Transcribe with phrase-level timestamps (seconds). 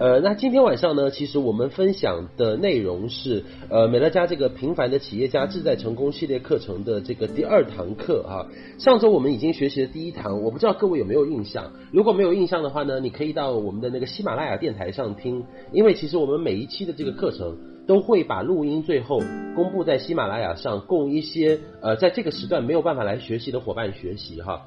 [0.00, 8.46] 呃，那今天晚上呢，其实我们分享的内容是呃美乐家这个平凡的企业家志在成功系列课程的这个第二堂课哈。
[8.78, 11.70] 上周我们已经学习了第一堂，我不知道各位有没有印象？
[11.92, 19.20] 如果没有印象的话呢，你可以到我们的那个喜马拉雅电台上听，因为其实我们每一期的这个课程都会把录音最后
[19.54, 24.62] 公布在喜马拉雅上，供一些呃在这个时段没有办法来学习的伙伴学习哈。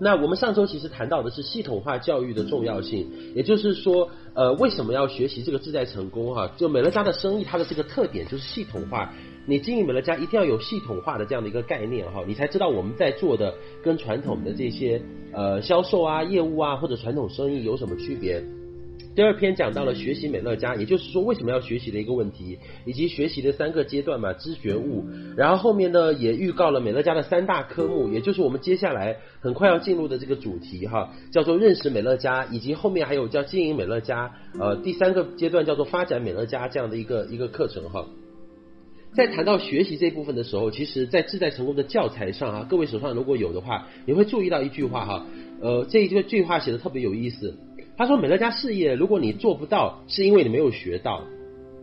[0.00, 6.52] 那我们上周其实谈到的是系统化教育的重要性，也就是说，呃，为什么要学习这个自在成功哈？
[6.56, 9.12] 就美乐家的生意，它的这个特点就是系统化。
[9.46, 18.44] 你经营美乐家一定要有系统化的这样的一个概念哈，你才知道我们在做的跟传统的这些呃销售啊、业务啊或者传统生意有什么区别。
[19.18, 25.04] 第二篇讲到了学习美乐家，也就是说为什么要学习的一个问题，以及学习的三个阶段嘛，知觉悟。
[25.36, 38.06] 然后后面呢也预告了美乐家的三大科目，也就是我们接下来很快要进入的这个主题哈，叫做认识美乐家，以及后面还有叫经营美乐家，呃，第三个阶段叫做发展美乐家这样的一个一个课程哈。
[39.16, 45.26] 在谈到学习这部分的时候，其实在志在成功的教材上啊，各位手上如果有的话，你会注意到一句话哈，
[45.60, 47.58] 呃，这一句句话写的特别有意思。
[47.98, 51.24] 他说：“美乐家事业，如果你做不到，是因为你没有学到。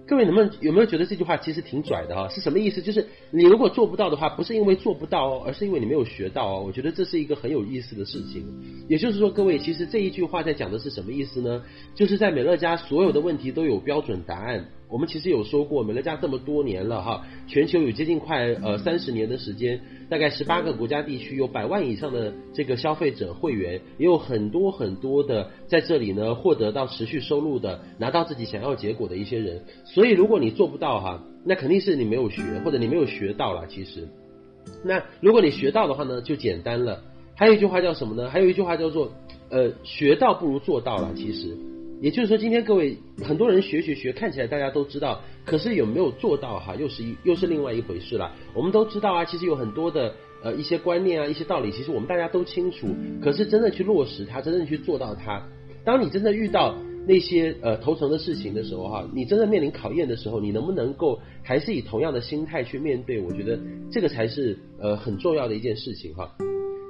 [0.07, 2.29] 各位能不能有没有觉得这句话其实挺拽的啊？
[2.29, 2.81] 是什么意思？
[2.81, 6.63] 就是你如果做不到的话，不是因为做不到哦，而是因为你没有学到哦。
[6.65, 8.45] 我觉得这是一个很有意思的事情。
[8.87, 11.61] 也就是说，各位其实这一句话在讲的是什么意思呢？
[11.95, 29.65] 就是在美乐家所有的问题都有标准答案。”我们其实有说过，美乐家这么多年了哈，全球有接近快呃三十年的时间，大概十八个国家地区有百万以上的这个消费者会员，也有很多很多的在这里呢获得到持续收入的，拿到自己想要结果的一些人。
[29.83, 33.67] 所以如果你做不到哈，那肯定是你没有学，或者你没有学到了。
[33.67, 34.07] 其实，
[34.85, 37.01] 那如果你学到的话呢，就简单了。
[37.35, 38.29] 还有一句话叫什么呢？
[38.29, 39.11] 还有一句话叫做
[39.49, 41.11] 呃，学到不如做到了。
[41.17, 41.57] 其实。
[42.01, 48.35] 也就是说，今天各位很多人学学学，看起来大家都知道，可是有没有做到哈，又是一又是另外一回事了。
[48.53, 50.13] 我们都知道啊，其实有很多的
[50.43, 52.87] 呃一些观念啊，一些道理，其实我们大家都清楚，
[53.21, 55.47] 可是真的去落实它，真正去做到它，
[55.83, 56.75] 当你真的遇到
[57.07, 63.21] 那些呃头疼的事情的时候哈，你真的面临考验的时候，你能不能够还是以同样的心态去面对？
[63.21, 63.57] 我觉得
[63.89, 66.35] 这个才是呃很重要的一件事情哈。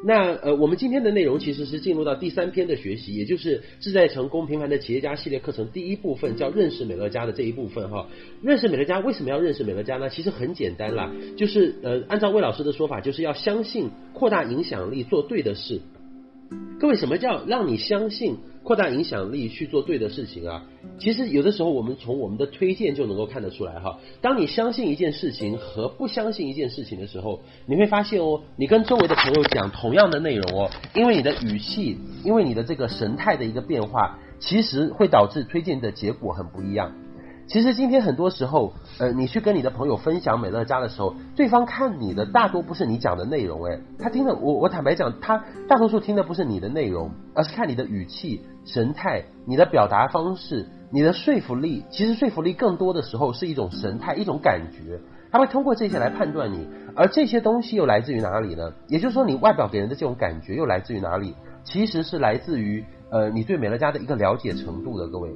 [0.08, 8.08] 那呃，我们今天的内容其实是进入到第三篇的学习，也就是志在成功平凡的企业家系列课程第一部分，叫认识美乐家的这一部分哈。
[8.44, 10.08] 认识美乐家，为什么要认识美乐家呢？
[10.10, 15.82] 其实很简单啦，就是呃，按照魏老师的说法，就是要相信扩大影响力，做对的事。
[16.80, 18.38] 各位，什么叫让你相信？
[18.66, 20.64] 扩大影响力去做对的事情啊！
[20.98, 24.00] 其实有的时候我们从我们的推荐就能够看得出来哈。
[24.22, 36.96] 当你相信一件事情和不相信一件事情的时候，你会发现哦，你跟周围的朋友讲同样的内容哦，因为你的语气，因为你的这个神态的一个变化，其实会导致推荐的结果很不一样。
[37.48, 51.84] 其实今天很多时候，呃，你去跟你的朋友分享美乐家的时候，对方看你的大多不是你讲的内容，诶，他听的我我坦白讲，他大多数听的不是你的内容，而是看你的语气、神态、你的表达方式、你的说服力。
[51.92, 55.00] 其实说服力更多的时候是一种神态、一种感觉，
[55.32, 56.68] 他会通过这些来判断你。
[56.96, 58.74] 而这些东西又来自于哪里呢？
[58.88, 61.36] 也就是说，你外表给人的这种感觉又来自于哪里？
[61.64, 65.30] 其实是来自于呃，你对美乐家的一个了解程度的，各位。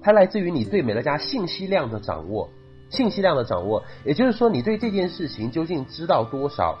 [0.00, 2.48] 它来自于你对美乐家信息量的掌握，
[2.90, 6.78] 信息量的掌握，也就是说，你对这件事情究竟知道多少？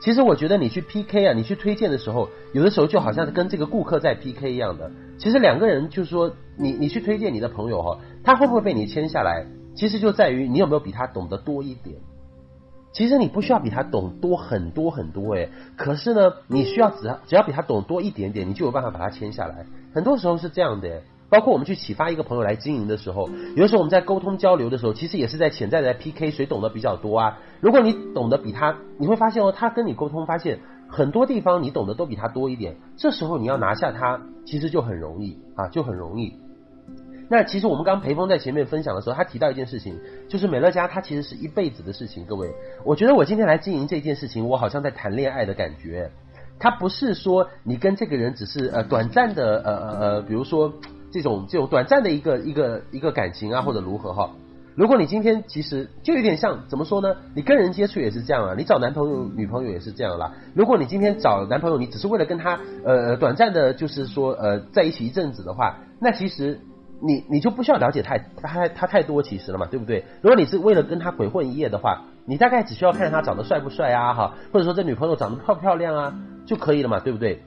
[0.00, 4.90] 其实我觉得你去 PK 啊，你去推荐的时候，有的时候就好像跟这个顾客在 PK 一样的。
[5.18, 9.46] 其实两个人就是说，你你去推荐你的朋友哈，他会不会被你签下来？
[9.74, 11.96] 其实就在于你有没有比他懂得多一点。
[12.92, 19.66] 其实你不需要比他懂多很多很多诶，可是呢，你需要只要只要比他懂多一点点，你就有办法把他签下来。
[19.94, 21.02] 很多时候是这样的。
[21.28, 27.38] 包括我们去启发一个朋友来经营的时候，有的时候我们在沟通交流的时候，其实也是在潜在的 PK，谁懂得比较多啊？
[27.60, 32.76] 如果你懂得比他，你会发现哦，他跟你沟通，发现很多地方你懂得都比他多一点。
[32.96, 36.34] 这时候你要拿下他，其实就很容易啊，就很容易。
[37.28, 39.98] 那其实我们刚裴峰在前面分享的时候，他提到一件事情，
[40.28, 42.26] 就是美乐家它其实是一辈子的事情。
[42.26, 42.54] 各位，
[42.84, 46.10] 我觉得我今天来经营这件事情，我好像在谈恋爱的感觉。
[46.60, 50.72] 他不是说你跟这个人只是呃短暂的呃呃呃，比如说。
[51.14, 54.30] 这种这种短暂的一个一个一个感情啊，或者如何哈？
[54.74, 57.14] 如果你今天其实就有点像怎么说呢？
[57.36, 60.32] 你跟人接触也是这样啊，你找男朋友女朋友也是这样啦。
[60.56, 66.58] 如果你今天找男朋友，你只是为了跟他呃短暂的，就是说呃在一起一阵子的话，那其实
[67.00, 70.04] 你你就不需要了解太他他太多其实了嘛，对不对？
[70.20, 77.44] 如果你是为了跟他鬼混一夜的话，你大概只需要看他长得帅不帅啊哈，或者说这女朋友长得漂不漂亮啊就可以了嘛，对不对？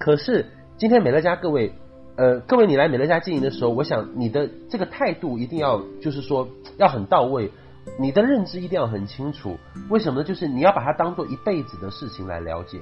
[0.00, 0.46] 可是
[0.76, 1.72] 今天美乐家各位。
[2.18, 7.52] 呃，各位你来美乐家经营的时候，我想你的这个态度一定要就是说要很到位，
[7.96, 9.56] 你的认知一定要很清楚。
[9.88, 10.24] 为什么呢？
[10.26, 12.80] 就是你要把它当做一辈子的事情来了解。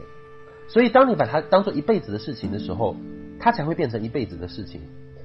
[0.68, 2.96] 所以，当你把它当做一辈子的事情的时候，
[3.38, 4.80] 它才会变成一辈子的事情。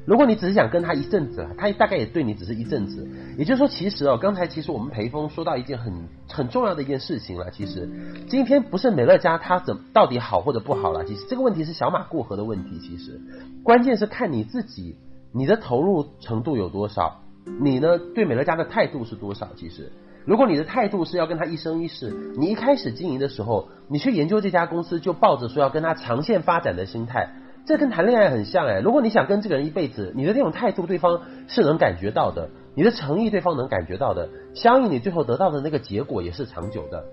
[0.06, 3.08] 如果你只是想跟他一阵子，他大概也对你只是一阵子。
[3.38, 7.52] 也就是说，其实哦，刚才其实我们裴峰说到一件很很重要的一件事情了。
[7.52, 7.88] 其实
[8.28, 12.80] 今天不是美乐家它怎到底好或者不好了，其实这个问题是小马过河的问题。
[12.80, 13.22] 其实
[13.64, 14.96] 关键是看你自己，
[15.32, 17.22] 你的投入程度有多少，
[17.62, 19.50] 你呢对美乐家的态度是多少。
[19.56, 19.92] 其实，
[20.26, 27.30] 如果你的态度是要跟他一生一世，你一开始经营的时候，你去研究这家公司，就抱着说要跟他长线发展的心态。
[27.66, 37.06] 这跟谈恋爱很像哎，如果你想跟这个人一辈子，你的这种态度对方是能感觉到的，你的诚意对方能感觉到的，相应你最后得到的那个结果也是长久的。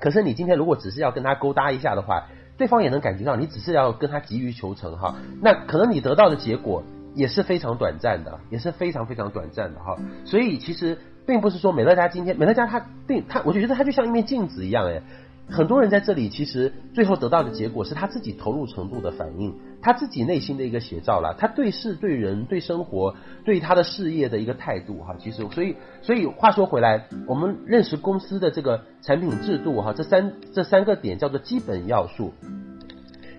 [0.00, 2.26] 可是你今天如果只是要跟他勾搭一下的话，
[2.56, 6.82] 对方也能感觉到你只是要跟他急于求成哈，那可能你得到的结果
[7.14, 9.96] 也是非常短暂的，也是非常非常短暂的哈。
[10.24, 15.02] 所以其实并不是说美乐家今天美乐家他定他，我就觉得他就像一面镜子一样哎。
[15.50, 21.34] 很多人在这里，其实最后得到的结果是他自己投入程度的反应，他自己内心的一个写照了。
[21.38, 23.14] 他对事、对人、对生活、
[23.44, 32.34] 对他的事业的一个态度，哈，其实，所以，所以话说回来，我们认识公司的这个产品制度，哈，这三这三个点叫做基本要素。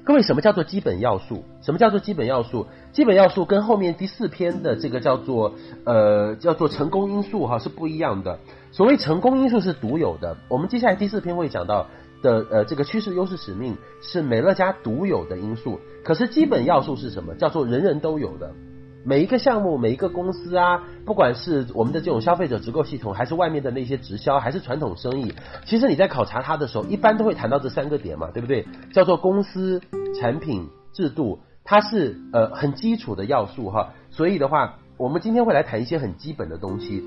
[0.04, 1.44] 各位，什么叫做基本要素？
[1.62, 2.66] 什么叫做基本要素？
[2.92, 5.54] 基本要素跟后面第四篇的这个叫做
[5.86, 8.40] 呃叫做成功因素，哈，是不一样的。
[8.71, 11.88] 所谓成功因素是独有的，我们接下来第四篇会讲到。
[12.21, 17.33] 的呃，这个趋势优势使命是美乐家独有的因素，可是基本要素是什么？
[17.36, 18.51] 叫做人人都有的。
[19.06, 25.33] 每一个项目，每一个公司啊，不管是我们的这种消费者直购系统，还是外面的那些直销，还是传统生意，
[25.66, 28.68] 其实你在考察它的时候，一般都会谈到这三个点嘛，对不对？
[28.92, 29.81] 叫做公司、
[30.19, 33.94] 产品、制度，它是呃很基础的要素哈。
[34.10, 37.01] 所以的话，我们今天会来谈一些很基本的东西。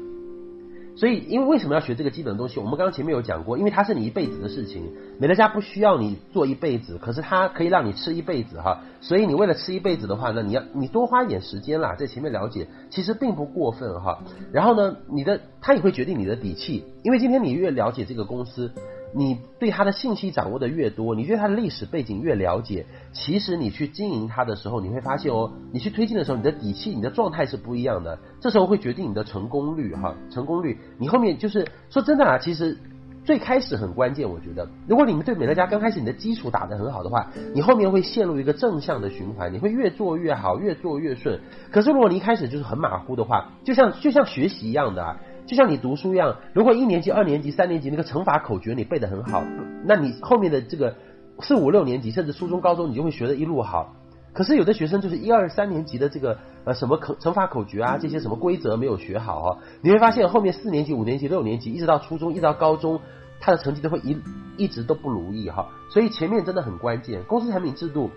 [0.94, 2.60] 所以，因为为什么要学这个基本的东西？
[2.60, 4.92] 我们刚刚前面有讲过，因为它是你一辈子的事情。
[5.18, 8.80] 美乐家不需要你做一辈子，可是它可以让你吃一辈子哈。
[9.00, 14.22] 所以你为了吃一辈子的话呢，你要你多花一点时间啦，在前面了解，其实并不过分哈。
[14.52, 18.70] 然后呢，你的它也会决定你的底气，因为今天你越了解这个公司。
[19.14, 28.18] 你对他的信息掌握的越多，你对他的历史背景越了解，其实你去经营他的时候，你会发现哦，你去推进的时候，你的底气、你的状态是不一样的。
[28.40, 30.78] 这时候会决定你的成功率哈，成功率。
[30.98, 32.78] 你后面就是说真的啊，其实
[33.24, 41.38] 最开始很关键，我觉得，如果你们对美乐家刚开始你的基础打得很好的话，你后面会陷入一个正向的循环，你会越做越好，越做越顺。
[41.70, 45.20] 可是如果你一开始就是很马虎的话，就像就像学习一样的啊。
[45.46, 49.44] 就像你读书一样，如果一年级、二年级、三年级那个乘法口诀你背得很好，
[49.84, 50.94] 那你后面的这个
[51.40, 53.96] 四五六年级，甚至初中、高中，你就会学得一路好。
[54.32, 63.00] 可是有的学生就是一二三年级的这个呃什么口乘法口诀啊，这些什么规则没有学好啊，你会发现后面四年级、五年级、六年级，一直到初中，一直到高中，
[63.40, 64.16] 他的成绩都会一
[64.56, 65.68] 一直都不如意哈。
[65.90, 68.10] 所以前面真的很关键，公司产品制度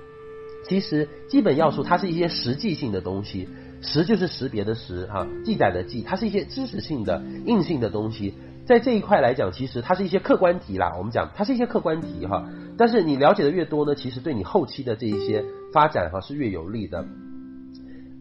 [0.68, 3.50] 其实基本要素，它是一些实际性的东西。
[3.82, 8.34] 识就是识别的识哈，记载的记，它是一些知识性的硬性的东西，
[8.66, 10.96] 在这一块来讲，其实它是一些客观题啦。
[10.98, 12.46] 我们讲它是一些客观题哈，
[12.78, 15.44] 但是你了解的越多呢，其实对你后期的这一些
[15.74, 17.06] 发展哈是越有利的。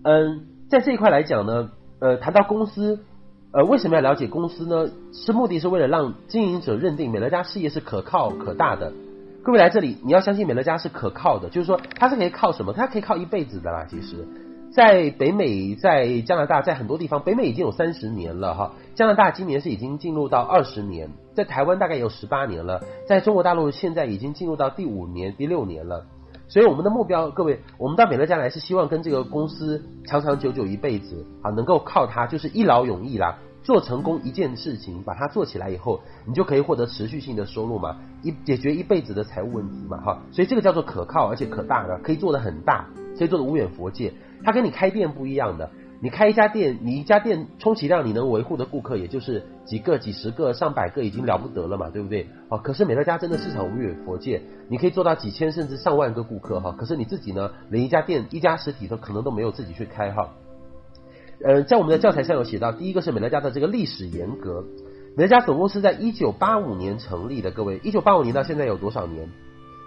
[0.02, 3.00] 嗯，在这一块来讲呢，呃，谈到公司，
[3.52, 4.90] 呃，为什么要了解公司呢？
[5.12, 8.93] 是目的是为了让经营者认定美乐家事业是可靠可大的。
[9.43, 12.73] 各位来这里，你要相信美乐家是可靠的，就是说它是可以靠什么？
[12.75, 14.26] 它可以靠一辈子的啦，其实。
[14.75, 18.73] 在北美，在加拿大，在很多地方，北美已经有三十年了哈。
[18.97, 26.07] 加拿大今年是已经进入到二十年，在台湾大概也有十八年了，在中国大陆现在已经进入到第五年、第六年了。
[26.49, 40.21] 所以我们的目标，各位，我们到美乐家来是希望跟这个公司长长久久一辈子啊，能够靠它，就是一劳永逸啦，做成功一件事情，把它做起来以后，你就可以获得持续性的收入嘛，一解决一辈子的财务问题嘛哈。
[40.33, 44.12] 所以这个叫做可靠而且可大的，可以做得很大，可以做得无远弗届。
[44.45, 45.71] 它跟你开店不一样的，
[46.01, 52.29] 你开一家店，你一家店充其量你能维护的顾客也就是几个、几十个、上百个已经了不得了嘛，对不对？
[52.51, 56.75] 哦，可是美乐家真的市场无远佛界，你可以做到几千甚至上万个顾客哈。
[56.79, 60.35] 可是你自己呢，连一家店、一家实体都可能都没有自己去开哈。
[61.43, 64.63] 呃，在我们的教材上有写到，第一个是美乐家的这个历史沿革，
[65.17, 69.31] 美乐家总共是在一九八五年成立的，各位，一九八五年到现在有多少年？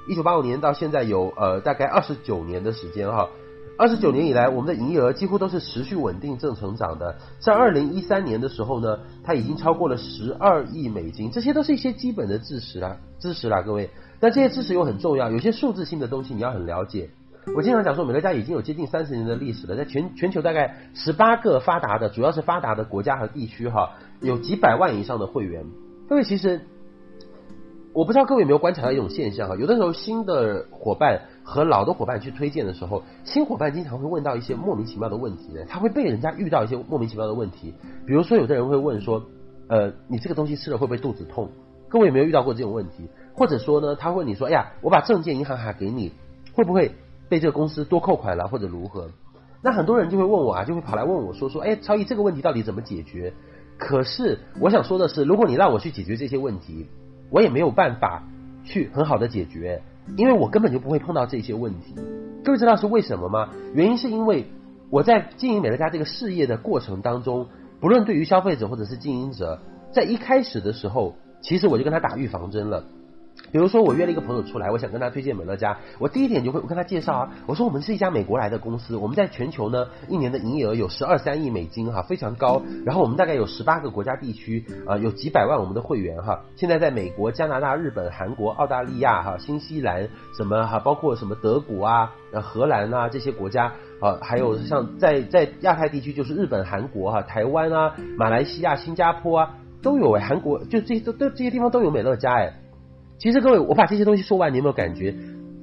[0.10, 3.30] 一九八五年到现在有呃大概二十九年的时间哈。
[3.78, 7.16] 二十九年以来，我们的营业额几乎都是持续稳定正成长的。
[7.40, 11.30] 在二零一三年的时候呢，它已经超过了十二亿美金。
[11.30, 13.92] 这些都是一些基本的知识啦，知识啦，各位。
[14.20, 17.10] 但这些知识又很重要，有些数字性的东西你要很了解。
[17.56, 23.92] 我经常讲说，美乐家已经有接近三十年的历史了，在全全球大概十八个发达的，主要是发达的国家和地区哈，
[24.22, 25.66] 有几百万以上的会员。
[26.10, 26.62] 各位其实，
[27.94, 37.74] 我不知道各位有没有观察到一种现象哈，有的时候新的伙伴和老的伙伴去推荐的时候，新伙伴经常会问到一些莫名其妙的问题的，他会被人家遇到一些莫名其妙的问题，
[38.06, 39.24] 比如说有的人会问说，
[39.70, 41.50] 呃，你这个东西吃了会不会肚子痛？
[41.88, 43.08] 各位有没有遇到过这种问题？
[43.34, 46.12] 或者说呢，他问你说，哎呀，我把证件银行卡给你，
[46.54, 46.96] 会不会
[47.30, 49.10] 被这个公司多扣款了，或者如何？
[49.64, 53.32] 那很多人就会问我啊，就会跑来问我说说，哎，超毅这个问题到底怎么解决？
[53.78, 56.88] 可是我想说的是，如果你让我去解决这些问题，
[57.30, 58.24] 我也没有办法
[58.66, 59.82] 去很好的解决，
[60.16, 61.96] 因为我根本就不会碰到这些问题。
[62.44, 63.50] 各位知道是为什么吗？
[63.74, 64.46] 原因是因为
[64.90, 67.48] 我在经营美乐家这个事业的过程当中，
[67.80, 69.60] 不论对于消费者或者是经营者，
[69.92, 71.16] 在一开始的时候。
[71.40, 72.84] 其实我就跟他打预防针了，
[73.52, 99.56] 比如说我约了一个朋友出来，我想跟他推荐美乐家，我第一点就会我跟他介绍啊，我说我们是一家美国来的公司，我们在全球呢一年的营业额有十二三亿美金哈，非常高，然后我们大概有十八个国家地区啊，有几百万我们的会员哈，现在在美国、加拿大、日本、韩国、澳大利亚哈、新西兰什么哈，包括什么德国啊、荷兰啊这些国家啊，还有像在在亚太地区就是日本、韩国哈、台湾啊、马来西亚、新加坡啊。
[99.80, 102.52] 都有哎，韩国就这些都都这些地方都有美乐家哎。
[103.20, 105.16] 其实各位，我把这些东西说完，你有没有感觉？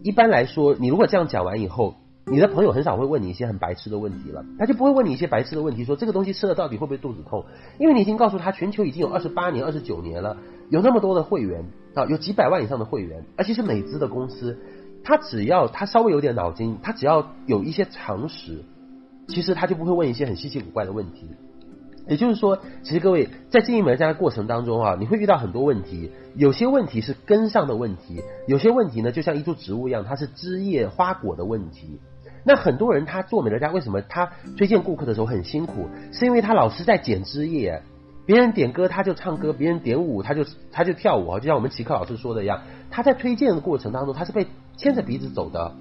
[0.02, 1.94] 一般来说，你如果这样讲完以后，
[2.26, 7.44] 你的朋友很少会问你一些很白痴的问题了，他就不会问你一些白痴的问题，说这个东西吃了到底会不会肚子痛？
[7.78, 10.36] 因为你已经告诉他，全球已经有二十八年、二十九年了，
[10.68, 14.58] 有那么多的会员啊，有几百万以上的会员，而且是美资的公司，
[15.04, 18.64] 他只要他稍微有点脑筋，他只要有一些常识，
[19.28, 21.28] 其实他就不会问一些很稀奇古怪的问题。
[22.06, 32.00] 也就是说，其实各位在经营美乐家的过程当中啊，你会遇到很多问题，有些问题是根上的问题，有些问题呢就像一株植物一样，它是枝叶花果的问题。
[32.44, 35.88] 那很多人他做美乐家，为什么他推荐顾客的时候很辛苦？
[36.12, 37.82] 是因为他老是在剪枝叶，
[38.26, 45.74] 别人点歌他就唱歌，别人点舞他就他就跳舞啊，就像我们奇克老师说的一样，他在推荐的过程当中他是被牵着鼻子走的。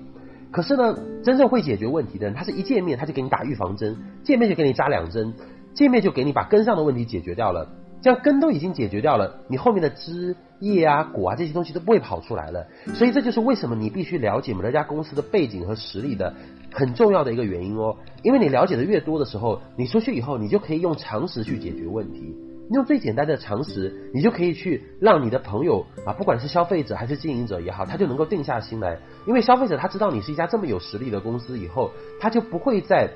[0.52, 5.34] 可是呢，真正会解决问题的人，他是一见面他就给你打预防针，见面就给你扎两针。
[5.74, 7.68] 见面就给你把根上的问题解决掉了，
[8.04, 12.68] 这样根都已经解决掉了，你后面的枝叶啊、果啊这些东西都不会跑出来了。
[12.94, 16.34] 所以这就是为什么你必须了解美乐家公司的背景和实力的
[16.74, 17.96] 很重要的一个原因哦。
[18.22, 22.36] 因为你了解的越多的时候，你出去以后，你就可以用常识去解决问题。
[22.72, 29.00] 用最简单的常识，你就可以去让你的朋友啊，不管是消费者还是经营者也好，他就能够定下心来。
[29.26, 33.10] 因为消费者他知道你是一家这么有实力的公司以后，他就不会再。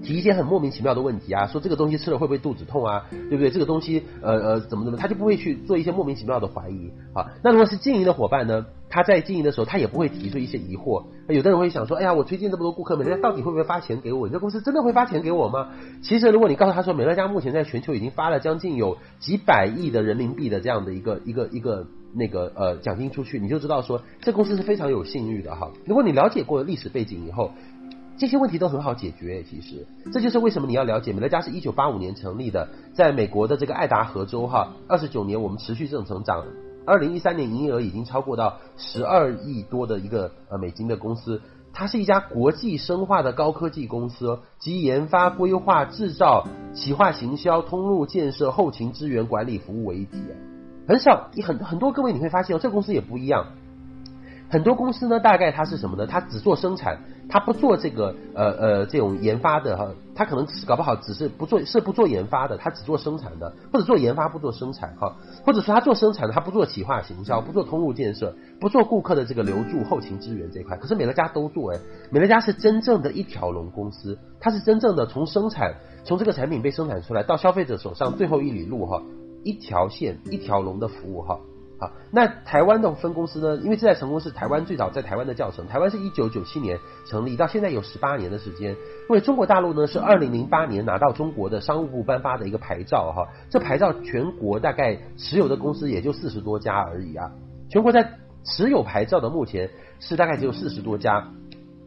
[0.00, 3.50] 提一些很莫名其妙的问题啊，说这个东西吃了会不会肚子痛啊，对不对？
[3.50, 7.32] 这个东西呃呃怎么怎么，他就不会去做一些莫名其妙的怀疑啊。
[7.42, 11.04] 那如果是经营的伙伴呢，他在经营的时候，他也不会提出一些疑惑。
[11.28, 14.28] 有的人会想说，哎呀，我推荐这么多顾客，美乐家到底会不会发钱给我？
[14.28, 15.70] 你这公司真的会发钱给我吗？
[16.02, 25.70] 其实如果你告诉他说，美乐家目前在全球已经发了将近有几百亿的人民币的这样的一个一个一个那个呃奖金出去，你就知道说这公司是非常有信誉的哈。
[25.86, 27.50] 如果你了解过历史背景以后。
[28.20, 36.44] 这些问题都很好解决，其实这就是为什么你要了解美乐家是一九八五年成立的，在美国的这个爱达荷州哈，二十九年我们持续正成长，
[36.84, 41.40] 二零一三年营业额已经超过到十二亿多的一个呃美金的公司，
[41.72, 50.16] 它是一家国际生化的高科技公司，集研发、规划、制造、企划、行销、通路建设、后勤支援、管理服务为一体，
[50.88, 53.44] 很少很很多各位你会发现哦，这个公司也不一样。
[54.50, 56.06] 很多公司呢，大概它是什么呢？
[56.06, 65.14] 它只做生产，它不做这个呃呃这种研发的哈，它可能搞不好只是不做是不做研发的，它只做生产的，或者做研发不做生产哈，
[65.44, 70.78] 或者说它做生产的，它不做企划行销，不做通路建设，不做顾客的这个留住后勤支援这一块。
[70.78, 71.78] 可是美乐家都做哎，
[72.10, 79.02] 美乐家是真正的一条龙公司，它是真正的从生产从这个产品被生产出来到消费者手上最后一里路哈，
[79.44, 81.40] 一条线一条龙的服务哈。
[81.80, 83.62] 好，那台湾的分公司呢？
[83.62, 88.72] 因为这在成功是台湾最早在台湾的教程，台湾是一九九七年成立，到现在有十八年的时间。
[88.72, 88.78] 因
[89.10, 97.30] 为中国大陆呢是二零零八年拿到中国的商务部颁发的一个牌照，哈，这牌照全国大概持有的公司也就四十多家而已啊。
[97.70, 101.30] 全国在持有牌照的目前是大概只有四十多家，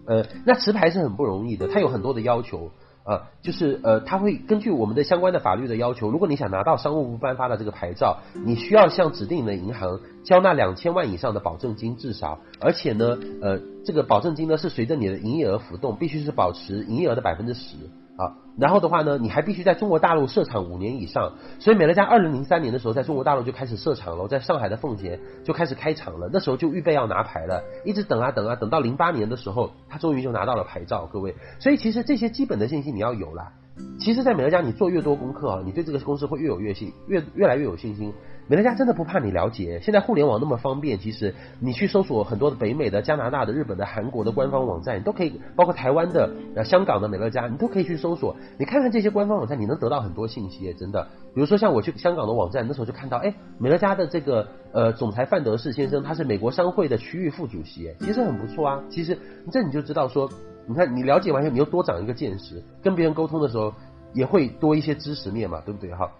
[0.05, 2.71] 呃，那持牌是很不容易的，它有很多的要求。
[3.03, 17.75] 呃，就是呃，他会根据我们的相关的法律的要求，如果你想拿到商务部颁发的这个牌照，你需要向指定的银行交纳两千万以上的保证金至少，而且呢，呃，这个保证金呢是随着你的营业额浮动，必须是保持营业额的百分之十
[18.17, 18.35] 啊。
[18.57, 21.33] 然后的话呢，你还必须在中国大陆设厂五年以上。
[21.59, 26.29] 所以美乐家二零零三年的时候，在中国大陆就开始设厂了，在上海的奉贤就开始开厂了。
[26.31, 31.09] 那时候就预备要拿牌了，一直等啊等啊，等到零八年的时候，他终于就拿到了牌照。
[31.11, 33.53] 各位，所以其实这些基本的信息你要有啦。
[33.99, 38.13] 其实，在美乐家，你做越多功课啊，你对这个公司会越有越信，越越来越有信心。
[38.51, 39.79] 美乐家真的不怕你了解。
[39.81, 46.29] 现在互联网那么方便，其实你去搜索很多的北美的、加拿大的、日本的、韩国的官方网站，你都可以，包括台湾的、
[46.65, 48.35] 香港的美乐家，你都可以去搜索。
[48.59, 51.07] 你看看这些官方网站，你能得到很多信息，真的。
[51.33, 58.83] 比如说像我去香港的网站，那时候就看到，哎，美乐家的这个呃总裁范德士先生，他是美国商会的区域副主席，其实很不错啊。
[58.89, 59.17] 其实
[59.49, 60.29] 这你就知道说，
[60.67, 63.73] 你看你了解完以后，你又多长一个见识，跟别人沟通的时候
[64.13, 66.11] 也会多一些知识面嘛，对不对哈？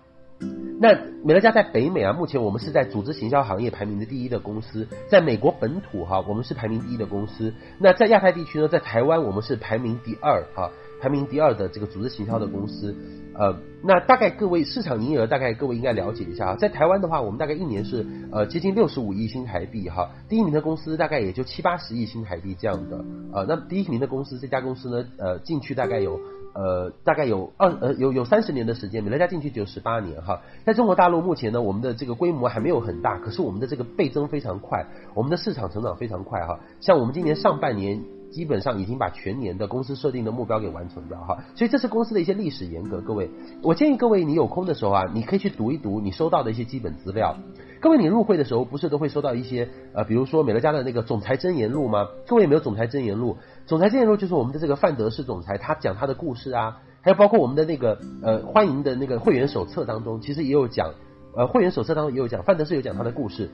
[0.80, 7.54] 那美乐家在北美啊，目前我们是在组织行销行业排名的第一的公司，在美国本土哈，我们是排名第一的公司。
[7.78, 12.96] 那在亚太地区呢，在台湾我们是排名第二哈，排名第二的这个组织行销的公司。
[13.36, 23.06] 呃，那大概各位市场营业额大概各位应该了解一下啊，在台湾的话，我们大概一年是呃接近六十五亿新台币哈，第一名的公司大概也就七八十亿新台币这样的。
[23.32, 26.20] 呃，那第一名的公司这家公司呢，呃进去大概有。
[26.54, 30.42] 呃，大概有二呃有有三十年的时间，美乐家进去只有十八年哈。
[30.66, 36.60] 在中国大陆目前呢，我们的这个规模还没有很大，可是我们的这个倍增非常快，我们的市场成长非常快哈。
[36.80, 43.02] 像我们今年上半年基本上已经把全年的公司设定的目标给完成掉哈，所以这是公司的一些历史沿革。
[43.02, 43.30] 各位，
[43.62, 47.36] 我建议各位你有空的时候啊，你可以去读一读你收到的一些基本资料。
[47.82, 52.08] 各位，你入会的时候不是都会收到一些呃，比如说美乐家的那个总裁真言录吗？
[52.28, 53.38] 各位有没有总裁真言录？
[53.66, 60.94] 总裁真言录就是我们的这个范德士总裁他讲他的故事啊，还有包括我们的那个呃欢迎的那个会员手册当中，其实也有讲，
[61.36, 63.50] 呃会员手册当中也有讲，范德士有讲他的故事。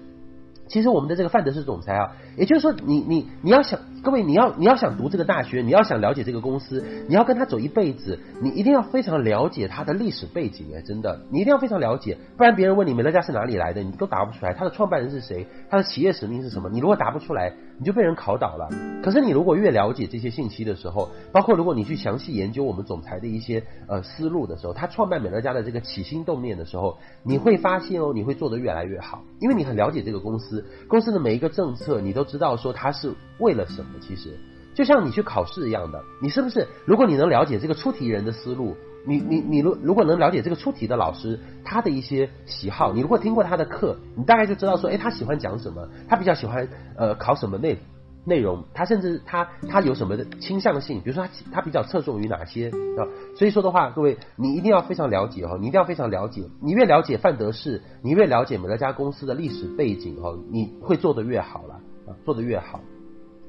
[0.68, 14.54] 其实我们的这个范德士总裁啊，也就是说你，你你你要想，各位你要你要想读这个大学，你要想了解这个公司，你要跟他走一辈子，你一定要非常了解他的历史背景哎，真的，你一定要非常了解，不然别人问你美乐家是哪里来的，你都答不出来。
[14.54, 15.48] 他的创办人是谁？
[15.70, 16.70] 他的企业使命是什么？
[16.70, 18.70] 你如果答不出来，你就被人考倒了。
[19.04, 30.57] 可是你如果越了解这些信息的时候，包括如果你去详细研究我们总裁的一些呃思路的时候，他创办美乐家的这个起心动念的时候，你会发现哦，你会做得越来越好，因为你很了解这个公司。
[30.88, 33.92] 公司的每一个政策，你都知道说它是为了什么？
[34.02, 34.38] 其实
[34.76, 36.68] 就像你去考试一样的，你是不是？
[36.86, 47.80] 如果你能了解这个出题人的思路，你你你如如果能了解这个出题的老师他的一些喜好，你如果听过他的课，你大概就知道说，哎，他喜欢讲什么，他比较喜欢呃考什么内
[48.28, 53.08] 内容，他甚至他他有什么的倾向性，比如说他他比较侧重于哪些啊？
[53.38, 62.82] 所以说的话，各位你一定要非常了解哈，你一定要非常了解，你越了解范德士，你越了解每一家公司的历史背景哈，你会做的越好了啊，做的越好。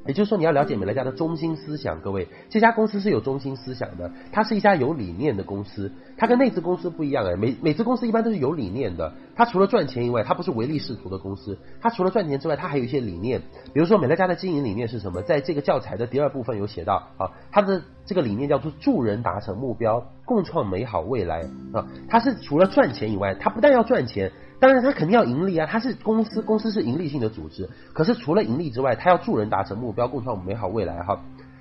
[0.09, 2.01] 也就是说，你要了解美乐家的中心思想。
[2.01, 5.92] 各位，这家公司是有中心思想的，它是一家有理念的公司。
[6.16, 9.12] 它跟内资公司不一样哎，美美资公司一般都是有理念的。
[9.37, 11.59] 它除了赚钱以外，它不是唯利是图的公司。
[11.83, 13.42] 它除了赚钱之外，它还有一些理念。
[13.75, 15.21] 比如说，美乐家的经营理念是什么？
[15.21, 21.42] 在这个教材的第二部分有写到啊，它的这个理念叫做助人达成目标，共创美好未来
[21.75, 21.87] 啊。
[22.09, 24.33] 它是除了赚钱以外，它不但要赚钱。
[24.61, 25.68] 当然，他肯定要盈利啊！
[25.71, 27.68] 他是公司，公司是盈利性的组织。
[27.92, 31.01] 可是除了盈利之外，他要助人达成目标，共创美好未来。
[31.05, 31.21] 哈，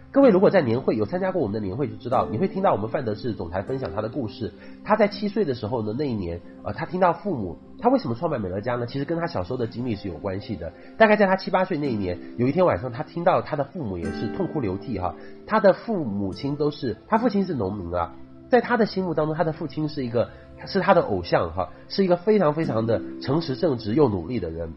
[0.10, 4.52] 各位如果在年会有参加过我们的年会，就知道你会听到我们范德士总裁分享他的故事。
[4.84, 8.88] 他在七岁的时候呢，那一年，呃，他听到父母，他为什么创办美乐家呢？
[8.88, 10.74] 其实跟他小时候的经历是有关系的。
[10.98, 15.14] 大概在他七八岁那一年，有一天晚上，他听到他的父母也是痛哭流涕哈。
[15.46, 18.16] 他的父母亲都是，他父亲是农民啊，
[18.50, 20.28] 在他的心目当中，他的父亲是一个。
[20.60, 24.74] 他是他的偶像哈，是一个非常非常的诚实正直又努力的人。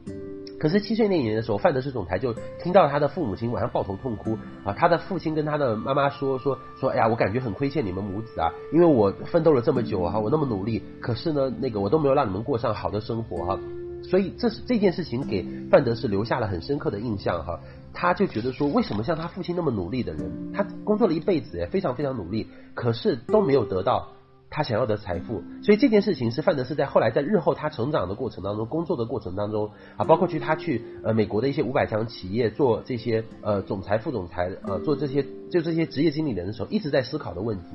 [0.58, 13.58] 可是七岁那一年的时候，范德士总裁就听到他的父母亲晚上抱头痛哭啊，他的父亲跟他的妈妈说说说，哎呀，我感觉很亏欠你们母子啊，因为我奋斗了这么久哈，我那么努力，可是呢，那个我都没有让你们过上好的生活哈。
[14.02, 17.58] 所以这是这件事情给范德士留下了很深刻的印象哈。
[17.94, 24.08] 他就觉得说，为什么像他父亲那么努力的人，他工作了一辈子哎，非常非常努力，可是都没有得到。
[24.50, 37.68] 他想要的财富，所以这件事情是范德士在后来在日后他成长的过程当中，工作的过程当中啊，包括去他去呃美国的一些五百强企业做这些呃总裁、副总裁呃做这些就这些职业经理人的时候，一直在思考的问题。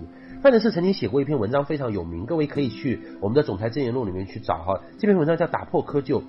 [0.43, 4.81] 范德士曾经写过一篇文章非常有名，各位可以去我们的总裁箴言录里面去找哈。
[4.99, 6.19] 这篇文章叫《打破窠臼》，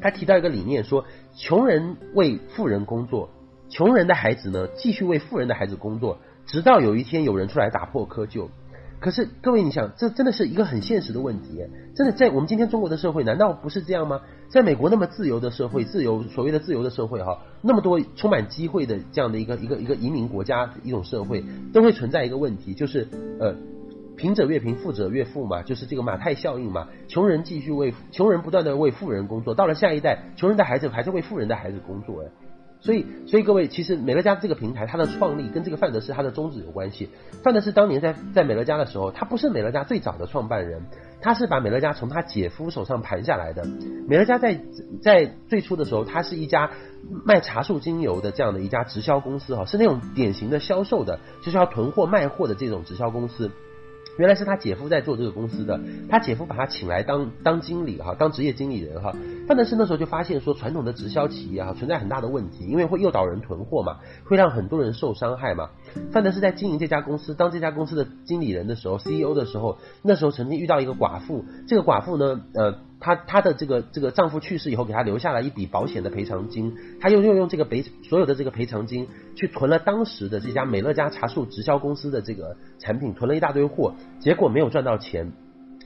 [0.00, 1.04] 他提到一个理念说，
[1.36, 3.28] 穷人为富人工作，
[3.68, 8.48] 穷人的孩子呢继续为富人的孩子工作，直到有一天有人出来打破窠臼。
[9.04, 11.62] 可是各位，你想，这真的是一个很现实的问题。
[11.94, 14.22] 真的，在我们今天中国的社会，难道不是这样吗？
[14.48, 23.06] 在美国那么自由的社会，自由所谓的自由的社会哈，那么多充满机会的这样的一个一个一个移民国家一种社会，都会存在一个问题，就是
[23.38, 23.54] 呃，
[24.16, 26.88] 贫者越贫，富者越富嘛，就是这个马太效应嘛。
[27.06, 32.28] 穷人继续为穷人不断的为富人工作，到了下一代，穷人的孩子还是为富人的孩子工作哎。
[32.84, 37.08] 所以，所以各位，其实美乐家这个平台，它的创立跟这个范德士他的宗旨有关系。
[37.42, 40.82] 范德士当年在在美乐家的时候，他不是美乐家最早的创办人，
[41.22, 43.66] 他是把美乐家从他姐夫手上盘下来的。
[44.06, 44.60] 美乐家在
[45.00, 46.72] 在最初的时候，它是一家
[47.24, 53.50] 卖茶树精油的这样的一家直销公司哈，是那种典型的销售的，就是要囤货卖货的这种直销公司。
[54.18, 59.12] 原来是他姐夫在做这个公司的，他姐夫把他请来当当经理哈，当职业经理人哈。
[59.46, 65.70] 范德士那时候就发现说，传统的直销企业哈存在很大的问题，因为会诱导人囤货嘛，会让很多人受伤害嘛。
[66.12, 72.78] 范德士在经营这家公司，当这家公司的经理人的时候，CEO 的时候，那时候曾经遇到一个寡妇，这个寡妇呢，呃。
[73.04, 85.32] 她她的这个这个丈夫去世以后，给她留下了一笔保险的赔偿金，她又又用这个赔所有的这个赔偿金去囤了当时的这家美乐家茶树直销公司的这个产品，囤了一大堆货，结果没有赚到钱，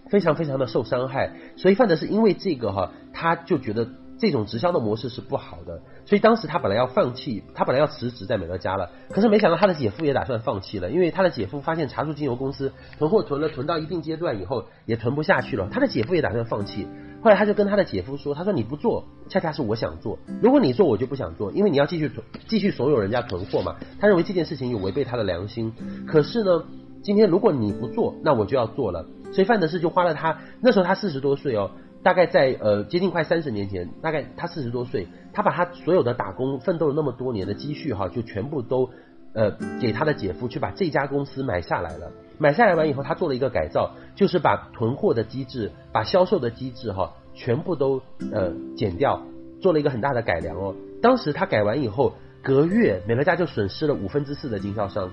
[0.09, 1.33] 非常非常的受伤害。
[1.57, 3.89] 所以范德是因为这个哈，他就觉得。
[4.21, 16.89] 这种直销的模式是不好的，所以当时他本来要放弃，他本来要辞职在美乐家了，可是没想到他的姐夫也打算放弃了，因为他的姐夫发现茶树精油公司囤货囤了囤到一定阶段以后也囤不下去了，他的姐夫也打算放弃。
[17.23, 20.19] 后来他就跟他的姐夫说：“他说你不做，恰恰是我想做。
[20.41, 23.77] 如果你做，我就不想做，因为你要继续囤，继续怂恿人家囤货嘛。
[23.99, 25.73] 他认为这件事情有违背他的良心。
[26.07, 26.65] 可是呢，
[27.03, 29.07] 今天如果你不做，那我就要做了。
[29.33, 38.89] 所以范德士就花了他那时候他四十多岁哦。”大概在呃接近快三十年前，大概他四十多岁，他把他所有的打工奋斗了那么多年的积蓄哈，就全部都
[39.33, 39.51] 呃
[39.81, 42.13] 给他的姐夫去把这家公司买下来了。
[42.39, 48.01] 买下来完以后，他做了一个改造，就是把囤货的机制、把销售的机制哈，全部都
[48.33, 49.23] 呃减掉，
[49.61, 50.75] 做了一个很大的改良哦。
[51.03, 55.11] 当时他改完以后，隔月美乐家就损失了五分之四的经销商。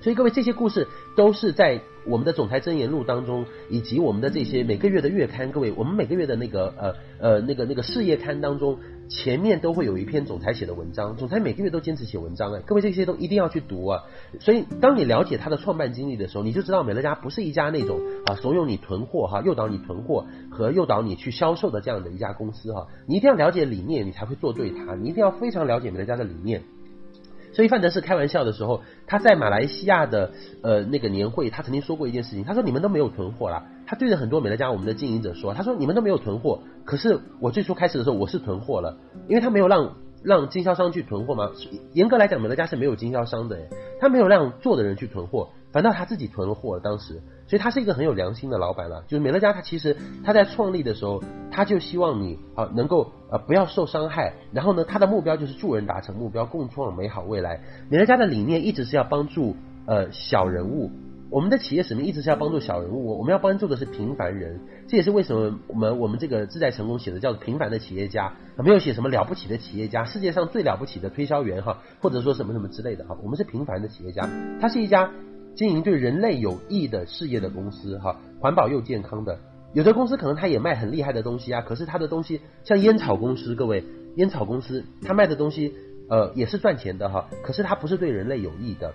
[0.00, 5.50] 所以各位，这些故事都是在我们的总裁箴言录当中，以及我们的这些每个月的月刊。
[5.50, 11.16] 各位，我们每个月的那个呃呃那个那个事业刊当中，前面都会有一篇总裁写的文章。
[11.16, 14.02] 总裁每个月都坚持写文章哎，各位这些都一定要去读啊。
[14.40, 22.86] 所以，当你了解他的创办经历的时候，你就知道美乐家不是一家那种啊怂恿你囤货哈，诱导你囤货和诱导你去销售的这样的一家公司哈。
[23.06, 24.94] 你一定要了解理念，你才会做对它。
[24.94, 26.62] 你一定要非常了解美乐家的理念。
[27.56, 33.64] 所以范德士开玩笑的时候，他在马来西亚的呃那个年会，他曾经说过一件事情，他说你们都没有囤货啦。
[33.86, 41.50] 他对着很多美乐家我们的经营者说，他说你们都没有囤货，可是我最初开始的时候我是囤货了，因为他没有让让经销商去囤货嘛。
[41.94, 43.58] 严格来讲，美乐家是没有经销商的，
[44.00, 45.48] 他没有让做的人去囤货。
[45.72, 49.04] 反倒他自己囤了货，当时，所以他是一个很有良心的老板了。
[49.06, 57.60] 就是美乐家，他其实他在创立的时候，他就希望你啊能够呃不要受伤害，然后呢，他的目标就是助人达成目标，共创美好未来。
[57.88, 59.56] 美乐家的理念一直是要帮助
[59.86, 60.90] 呃小人物，
[61.30, 64.60] 我们的企业使命一直是要帮助小人物，我们要帮助的是平凡人。
[64.88, 74.28] 这也是为什么我们我们这个自在成功写的叫做平凡的企业家，没有写什么了不起的企业家，世界上最了不起的推销员哈，或者说什么什么之类的哈，我们是平凡的企业家，
[74.60, 75.10] 他是一家。
[75.56, 79.38] 经营对人类有益的事业的公司，哈，环保又健康的。
[79.72, 83.82] 有的公司可能他也卖很厉害的东西啊，可是他的东西像烟草公司，各位，
[84.16, 85.74] 烟草公司他卖的东西，
[86.08, 88.94] 呃，也是赚钱的哈，可是他不是对人类有益的。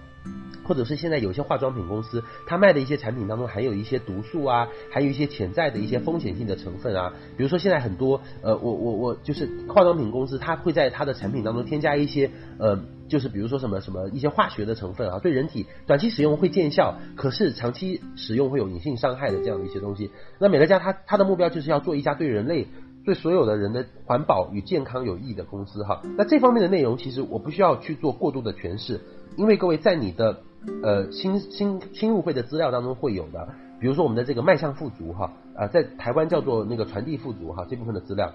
[0.63, 7.13] 或者是现在有些化妆品公司，他卖的一些产品当中含有一些毒素啊，还有一些潜在的一些风险性的成分啊。
[7.35, 12.29] 比如说现在很多呃，我我我就是化妆品公司，它会在它的产品当中添加一些
[12.59, 12.79] 呃，
[13.09, 20.11] 就是比如说什么什么一些化学的成分啊，对人体短期使用会见效，可是长期使用会有隐性伤害的这样的一些东西。
[20.39, 22.67] 那美乐家它它的目标就是要做一家对人类
[23.03, 26.01] 对所有的人的环保与健康有益的公司哈。
[26.17, 29.01] 那这方面的内容其实我不需要去做过度的诠释，
[29.37, 30.41] 因为各位在你的。
[30.83, 38.31] 呃，新新新入会的资料当中会有的，比如说我们的这个迈向富足哈，啊，在台湾叫做那个传递富足哈，这部分的资料。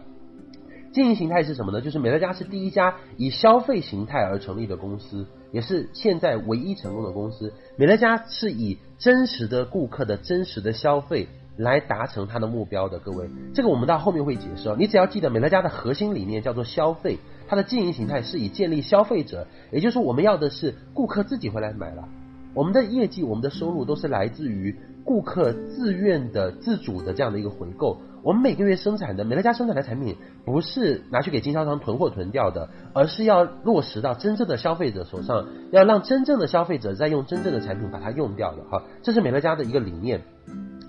[0.92, 1.80] 经营形态是什么呢？
[1.80, 7.52] 就是美乐家是第一家以消费形态而成立的公司，也是现在唯一成功的公司。
[7.76, 11.28] 美乐家是以真实的顾客的真实的消费。
[11.56, 14.74] 来达成他的目标的各位，这个我们到后面会解释。
[14.78, 22.08] 你只要记得美乐家的核心理念叫做消费，它的经营形态是以建立消费者，也就是说我们要的是顾客自己回来买了。
[22.54, 28.00] 我们的业绩、我们的收入都是来自于顾客自愿的、自主的这样的一个回购。
[28.22, 38.64] 我们每个月生产的美乐家生产的产品，不是拿去给经销商囤货囤掉的，而是要落实到真正的消费者手上，要让真正的消费者再用真正的产品把它用掉的。
[38.70, 40.22] 哈，这是美乐家的一个理念。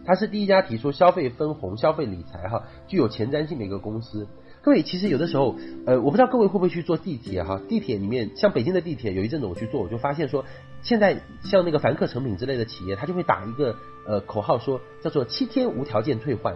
[0.07, 4.25] 它是第一家提出消费分红、消费理财哈，具有前瞻性的一个公司。
[4.61, 7.61] 各位其实有的时候，呃，我不知道各位会不会去坐地铁哈？
[7.67, 10.45] 地铁里面像北京的地铁，有一阵子我去坐，我就发现说，
[10.81, 13.75] 现在像那个凡客诚品之类的企业，它就会打一个
[14.07, 16.55] 呃口号说，叫做七天无条件退换。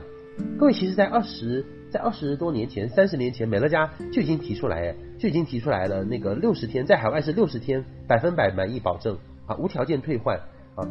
[0.58, 10.40] 各位，其实，在二十在二十多年前、三十年前，美乐家就已经提出来，就已经提出来了那个六十天，在海外是六十天百分百满意保证啊，无条件退换
[10.75, 10.88] 啊，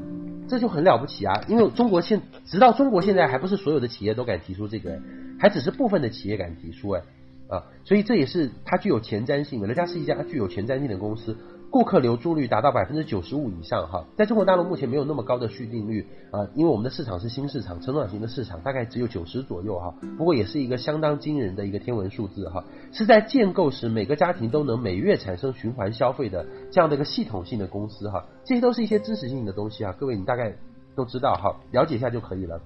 [0.48, 1.44] 这就很了不起啊！
[1.48, 5.00] 因为中国现直到中国现在还不是所有的企业都敢提出这个，
[5.38, 7.02] 还只是部分的企业敢提出哎
[7.48, 9.60] 啊，所以这也是它具有前瞻性。
[9.60, 11.36] 的，人家是一家具有前瞻性的公司。
[11.70, 19.94] 顾客留住率达到百分之九十五以上哈，在中国大陆目前没有那么高的续订率啊，因为我们的市场是新市场，成长型的市场，大概只有九十左右哈。
[20.18, 28.26] 不过也是一个相当惊人的一个天文数字哈，是在建构时每个家庭都能每月产生循环消费的这样的一个系统性的公司哈。
[28.44, 30.52] 这些都是一些知识性的东西啊，各位你大概
[30.96, 32.60] 都知道哈，了解一下就可以了。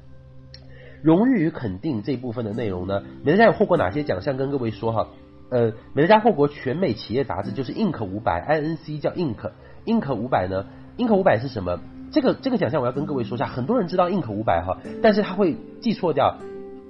[1.02, 4.38] 荣誉与肯定这部分的内容呢，美乐家有获过哪些奖项？
[4.38, 5.08] 跟各位说哈。
[5.54, 10.66] 呃，美乐家获国全美企业杂志，就是 Inc 五百，INC 叫 Inc，Inc 五百呢
[10.98, 11.78] ，Inc 五百是什么？
[12.10, 16.38] 这个这个奖项我要跟各位说一下，很多人知道 Inc 五百哈，但是他会记错掉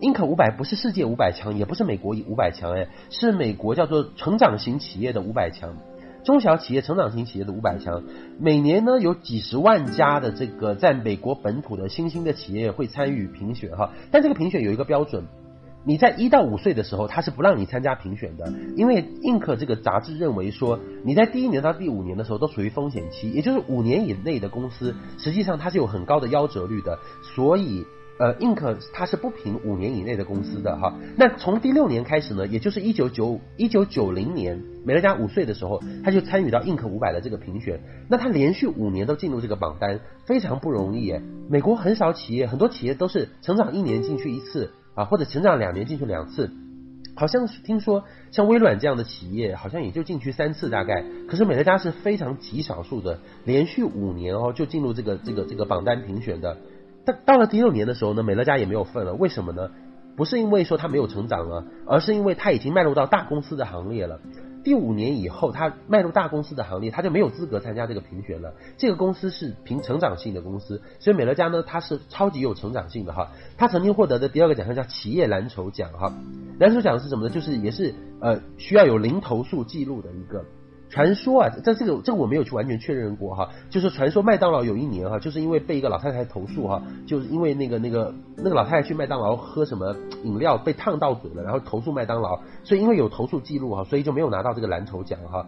[0.00, 5.76] ，Inc 五百不是世界五百强，也不是美国五百强，哎，是美国叫做成长型企业的五百强，
[6.24, 8.02] 中小企业成长型企业的五百强，
[8.40, 15.24] 每年呢有几十万家的这个在美国本土的新兴的企业会参与评选哈，但这个评选有一个标准。
[15.86, 27.84] 你在一到五岁的时候，他是不让你参加评选的，因为 Inc 这个杂志认为说，你在第一年到第五年的时候都属于风险期，也就是五年以内的公司，实际上它是有很高的夭折率的，所以
[28.18, 30.94] 呃，Inc 它是不评五年以内的公司的哈。
[31.18, 41.20] 那从第六年开始呢，也就是一九九一九九零年，美乐家五岁的时候，他就参与到 Inc 五百的这个评选，那他连续五年都进入这个榜单，非常不容易耶。
[41.50, 44.70] 美国很少企业，很多企业都是成长一年进去一次。
[44.94, 46.50] 啊，或者成长两年进去两次，
[47.16, 51.04] 好像是听说像微软这样的企业，好像也就进去三次大概。
[51.28, 56.56] 可是美乐家是非常极少数的，连续五年哦就进入这个这个这个榜单评选的。
[57.04, 59.14] 但到了第六年的时候呢，美乐家也没有份了。
[59.14, 59.70] 为什么呢？
[60.16, 64.20] 不是因为说它没有成长了，而是因为它已经迈入到大公司的行列了。
[64.64, 68.54] 第五年以后，他迈入大公司的行列，他就没有资格参加这个评选了。
[68.78, 73.30] 这个公司是凭成长性的公司，所以美乐家呢，它是超级有成长性的哈。
[73.58, 76.12] 他曾经获得的第二个奖项叫企业蓝筹奖哈。
[76.58, 77.30] 蓝筹奖是什么呢？
[77.30, 80.44] 就是也是呃需要有零投诉记录的一个。
[80.90, 95.46] 传说啊，在这个这个我没有去完全确认过哈，就是传说麦当劳有一年哈，就是因为被一个老太太投诉哈，就是因为那个那个那个老太太去麦当劳喝什么饮料被烫到嘴了，然后投诉麦当劳，所以因为有投诉记录哈，所以就没有拿到这个蓝筹奖哈。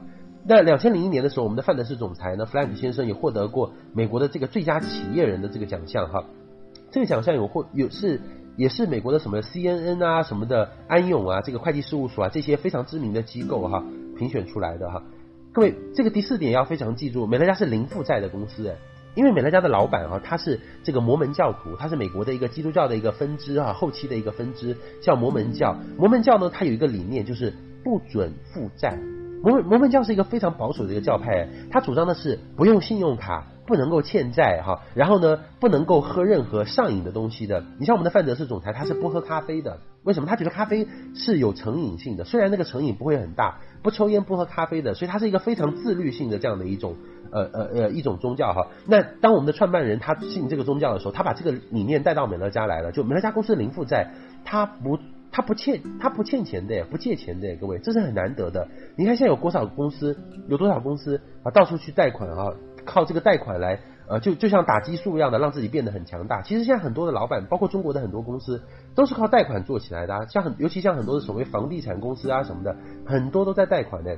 [0.48, 6.24] 那两千零一年的时候，我们的范德士总裁呢，弗兰克先生也获得过美国的这个最佳企业人的这个奖项哈，
[6.90, 8.20] 这个奖项有获有是
[8.56, 13.84] 也是美国的什么 CNN 啊什么的安永啊这个会计事务所啊这些非常知名的机构哈
[14.16, 15.02] 评选出来的哈。
[15.56, 18.76] 各位，这个第四点要非常记住，美乐家是零负债的公司，
[19.14, 25.74] 因为美乐家的老板啊，他是这个摩门教徒，他是美国的一个基督教的一个分支啊，后期的一个分支叫摩门教。
[25.96, 28.98] 摩门教呢，它有一个理念就是不准负债。
[29.42, 33.46] 摩门摩门教是一个非常保守的一个教派，他主张的是不用信用卡。
[33.66, 37.64] 不能够欠债哈，然后呢，不能够喝任何上瘾的东西的。
[37.80, 39.80] 你像我们的范德士总裁，他是不喝咖啡的。
[40.06, 40.26] 为什么？
[40.26, 43.58] 他觉得咖啡是有成瘾性的，虽然那个成瘾不会很大。
[43.82, 46.96] 不抽烟，不喝咖啡的，所以他是一个非常自律性的这样的一种
[47.30, 48.68] 呃呃呃一种宗教哈。
[48.86, 54.12] 那当我们的创办人他信这个宗教的时候，他把这个理念带到美乐家来了，就美乐家公司的零负债，
[54.44, 54.98] 他不
[55.30, 58.66] 他不欠他不欠钱的，不借钱的，各位，这是很难得的。
[58.96, 60.16] 你看现在有多少公司，
[60.48, 62.54] 有多少公司啊，到处去贷款啊。
[62.84, 66.42] 靠这个贷款来，呃，就就像打激素一样的，让自己变得很强大。
[66.42, 68.62] 其实现在很多的老板，包括中国的很多公司，
[68.94, 70.26] 都是靠贷款做起来的啊。
[70.26, 74.16] 像很，尤其像很多的所谓房地产公司啊什么的，很多都在贷款的。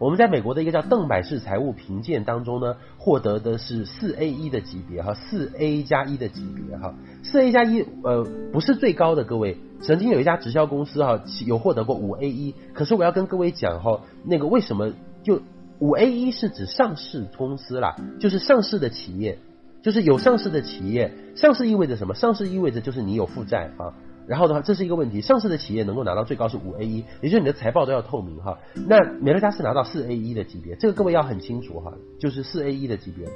[0.00, 9.58] 我们在美国的一个叫邓百氏财务评鉴当中呢，获得的是四 A 一的级别哈，四 A 加一的级别哈，四 A 加一呃不是最高的，各位。
[9.80, 15.40] 曾经有一家直销公司哈，有获得过五 A 一，可是我要跟各位讲哈，那个为什么就。
[15.80, 19.38] 五 A 一是指上市公司啦，就是上市的企业，
[19.82, 21.14] 就是有上市的企业。
[21.36, 22.14] 上市意味着什么？
[22.14, 23.94] 上市意味着就是你有负债啊。
[24.26, 25.20] 然后的话，这是一个问题。
[25.20, 28.58] 上市的企业能够拿到最高是五 A 一，也就是你的财报都要透明哈。
[28.74, 33.26] 那美乐家是拿到四 A 一的级别，这个各位要很清楚哈，就是四 A 一的级别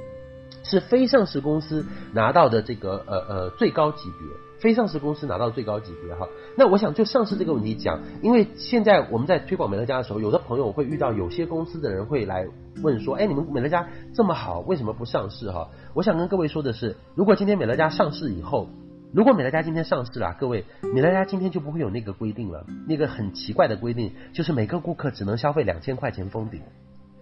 [0.63, 4.27] 是非上市公司拿到的这个呃呃最高级别。
[4.59, 12.45] 非上市公司拿到最高级别哈，那我想就上市这个问题讲，因为现在我们在推广美乐家的时候，有的朋友会遇到有些公司的人会来
[12.81, 15.69] 问说，哎，你们美乐家这么好，为什么不上市哈？
[15.93, 18.69] 我想跟各位说的是，如果今天美乐家上市以后，
[19.13, 26.61] 如果美乐家今天上市了，各位，美乐家今天就不会有那个规定了，那个很奇怪的规定，就是每个顾客只能消费两千块钱封顶。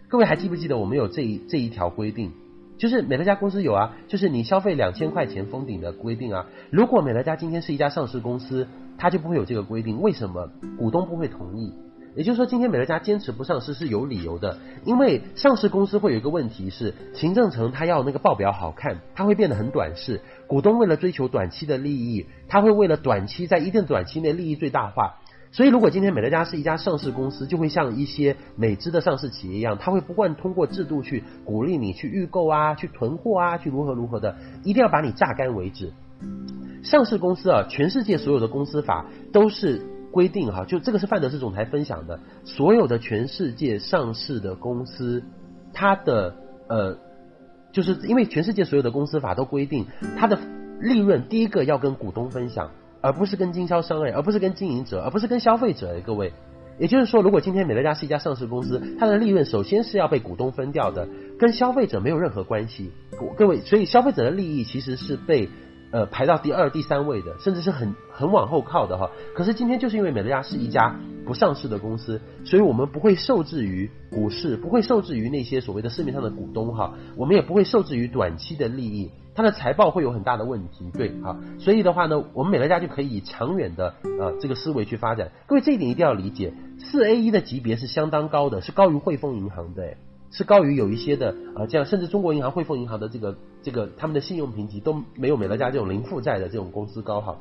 [0.07, 2.31] 各位还记不记得我们有这一这一条规定？
[2.77, 6.47] 就是美乐家公司有啊，就是你消费两千块钱封顶的规定啊。
[6.71, 8.67] 如果美乐家今天是一家上市公司，
[9.01, 9.99] 它就不会有这个规定。
[9.99, 10.47] 为什么？
[10.77, 11.73] 股东不会同意。
[12.15, 20.21] 也就是说，今天美乐家坚持不上市是有理由的，因为上市公司会有一个问题是，行政层他要那个报表好看，他会变得很短视。
[20.45, 25.15] 股东为了追求短期的利益，他会为了短期在一定短期内利益最大化。
[25.51, 35.91] 所以，如果今天美乐家是一家上市公司，就会像一些美资的上市企业一样，他会不断通过制度去鼓励你去预购啊，去囤货啊，去如何如何的，一定要把你榨干为止。
[36.83, 39.81] 上市公司啊，全世界所有的公司法都是。
[40.11, 45.23] 规定哈，就这个是范德士总裁分享的，所有的全世界上市的公司，
[45.71, 46.35] 它的
[46.67, 46.97] 呃，
[47.71, 49.85] 就是因为全世界所有的公司法都规定，
[50.17, 50.37] 它的
[50.81, 56.33] 利润第一个要跟股东分享，而不是跟经销商哎，而不是跟经营者，而不是跟消费者哎，各位，
[56.77, 61.07] 也就是说，如果今天美乐家是一家上市公司，它的利润首先是要被股东分掉的，
[61.39, 62.91] 跟消费者没有任何关系，
[63.37, 65.47] 各位，所以消费者的利益其实是被。
[65.91, 69.11] 呃，排到第二、第三位的，甚至是很很往后靠的哈。
[69.35, 76.93] 可是今天就是因为美乐家是一家不上市的公司，所以我们不会受制于股市，不会受制于那些所谓的市面上的股东哈。
[77.17, 81.37] 我们也不会受制于短期的利益，它的财报会有很大的问题，对哈。
[81.59, 85.31] 所以的话呢，我们美乐家就可以以长远的呃这个思维去发展。
[85.45, 89.95] 各位这一点一定要理解，四 A 一的级别是相当高的，是高于汇丰银行的。
[90.31, 97.37] 是高于有一些的啊，这样甚至中国银行、汇丰银行的这个这个他们的信用评级都没有美乐家这种零负债的这种公司高哈。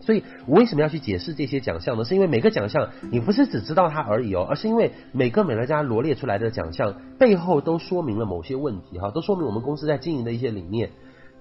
[0.00, 2.04] 所以我为什么要去解释这些奖项呢？
[2.04, 10.90] 是因为每个奖项你不是只知道它而已哦，而是因为每个美乐家罗列出来的奖项背后都说明了某些问题哈，都说明我们公司在经营的一些理念。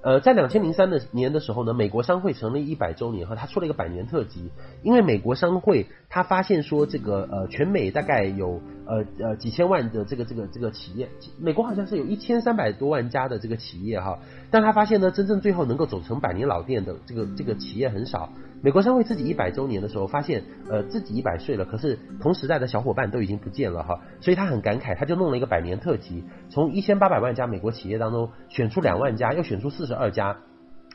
[0.03, 4.51] 呃，在两千零三的年的时候呢，美国商会成立一百周年哈，他出了一个百年特辑，
[4.83, 18.29] 因为美国商会他发现说这个呃全美大概有呃呃几千万的这个这个这个企业，美国好像是有一千三百多万家的这个企业哈，但他发现呢，真正最后能够走成百年老店的这个这个企业很少。
[18.63, 30.37] 美国商会自己一百周年的时候，发现呃自己一百岁了，可是同时代的小伙伴都已经不见了哈，所以他很感慨，他就弄了一个百年特辑，从一千八百万家美国企业当中选出两万家，又选出四十二家，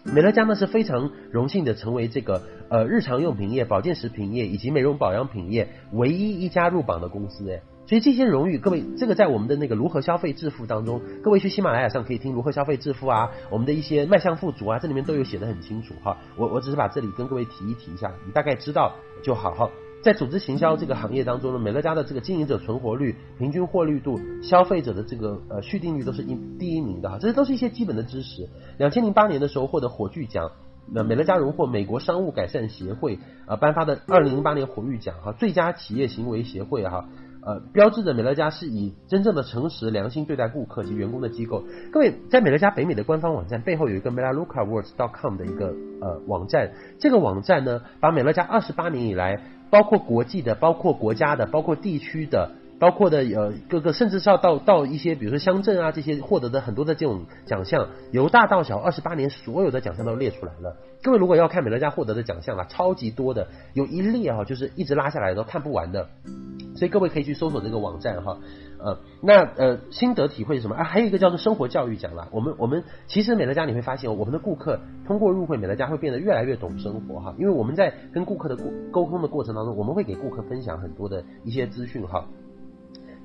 [0.04, 7.62] 美乐家呢是非常荣幸的成为这个呃日常用品业、保健食品业以及美容保养品业唯一一家入榜的公司哎。
[7.84, 16.16] 所以这些荣誉，各位，这个在我们的那个如何消费致富当中，各位去喜马拉雅上可以听如何消费致富啊，我们的一些迈向富足啊，这里面都有写的很清楚哈。
[16.36, 19.68] 我我只是把这里跟各位提一提一下，你大概知道就好哈。
[20.02, 28.48] 在组织行销这个行业当中呢，美乐家的这个经营者存活率、平均获利度、消费者的这个呃续订率都是一第一名的哈，这些都是一些基本的知识。
[28.78, 30.50] 两千零八年的时候获得火炬奖，
[30.92, 37.08] 那美乐家荣获美国商务改善协会啊颁发的二零零八年火炬奖哈，最佳企业行为协会哈。
[37.44, 41.64] 呃，标志着美乐家是以真正的诚实、良心对待顾客及员工的机构。
[41.90, 60.76] 各位，在美乐家北美的官方网站背后有一个 MelaleucaWords.com 的一个呃网站，这个网站呢，把美乐家二十八年以来，包括国际的、包括国家的、包括地区的、包括的呃各个，甚至是要到到一些，比如说乡镇啊这些获得的很多的这种奖项，由大到小，二十八年所有的奖项都列出来了。
[61.02, 66.06] 各位如果要看美乐家获得的奖项啊，超级多的，有一列啊，就是一直拉下来都看不完的。
[66.76, 68.38] 所以各位可以去搜索这个网站哈，
[68.82, 70.84] 呃，那呃心得体会是什么啊？
[70.84, 72.28] 还有一个叫做生活教育奖啦。
[72.32, 82.26] 我们我们其实美乐家你会发现，我们的顾客通过入会美乐家会变得越来越懂生活哈，因为我们在跟顾客的沟沟通的过程当中，我们会给顾客分享很多的一些资讯哈。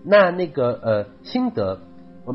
[0.04, 1.80] 那那个呃心得。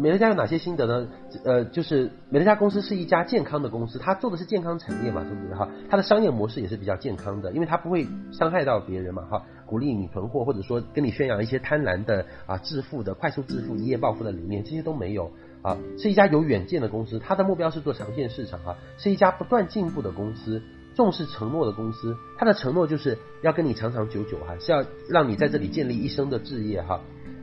[0.00, 1.06] 美乐家有哪些心得呢？
[1.44, 5.68] 呃，就是美乐家公司是一家健康的公司，它做的是健康产业嘛，对不对哈？
[5.90, 15.32] 它的商业模式也是比较健康的，因为它不会伤害到别人嘛，哈，鼓励你囤货，或者说跟你宣扬一些贪婪的啊致富的、快速致富、一夜暴富的理念，这些都没有
[15.62, 20.62] 啊，是一家有远见的公司，它的目标是做长线市场啊，是一家不断进步的公司，
[20.94, 27.00] 重视承诺的公司，它的承诺就是要跟你长长久久哈，是要让你在这里建立一生的置业哈。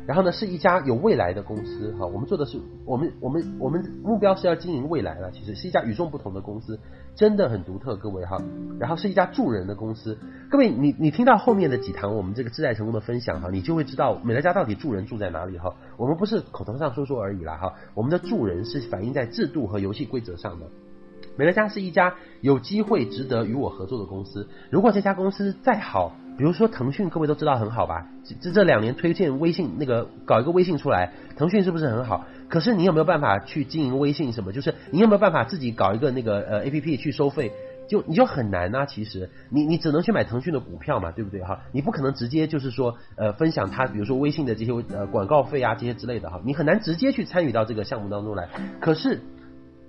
[0.09, 6.79] 然后呢，是一家有未来的公司哈，我们做的是我们我们我们目标是要经营未来了，其实是一家与众不同的公司，
[7.13, 8.41] 真的很独特，各位哈。
[8.79, 10.17] 然后是一家助人的公司，
[10.49, 15.75] 各位你你听到后面的几堂我们这个自在成功的分享哈，你就会知道美乐家到底助人助在哪里哈。
[15.95, 20.65] 我们不是口头上说说而已啦哈，我们的助人是反映在制度和游戏规则上的。
[21.35, 26.15] 美乐家是一家有机会值得与我合作的公司，如果这家公司再好。
[26.39, 28.07] 比如说腾讯，各位都知道很好吧？
[28.39, 32.25] 这这两年推荐微信那个搞一个微信出来，腾讯是不是很好？
[32.47, 34.53] 可是你有没有办法去经营微信什么？
[34.53, 37.51] 就是你有没有办法自己搞一个那个呃 APP 去收费？
[37.89, 38.85] 就你就很难啊。
[38.85, 41.59] 其实你你只能去买腾讯的股票嘛，对不对哈？
[41.73, 48.47] 你不可能直接就是说呃分享他，比如说微信的这些呃广告费啊这些之类的哈，你很难直接去参与到这个项目当中来。
[48.79, 49.19] 可是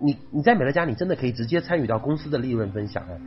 [0.01, 3.21] 你你在美乐家，你真的可以直接参与到公司的利润分享哎。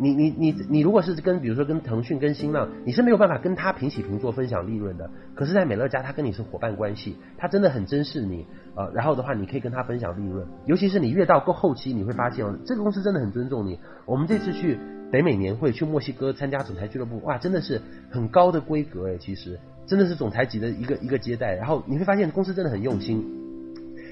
[0.00, 5.10] 你你你你如果是跟比如说跟腾讯跟新浪，你是没有办法跟他平起平坐分享利润的。
[5.34, 10.46] 可是，在美乐家，他跟你是伙伴关系，他真的很珍视你，呃，然后的话，你可以跟他分享利润。
[10.64, 13.78] 尤其是你越到够后期，你会发现哦，这个公司真的很尊重你。
[14.06, 14.78] 我们这次去
[15.12, 21.54] 北美年会，去墨西哥参加总裁俱乐部，哇，真的是很高的规格诶，其实真的是总裁级的一个一个接待。
[21.54, 23.22] 然后你会发现公司真的很用心。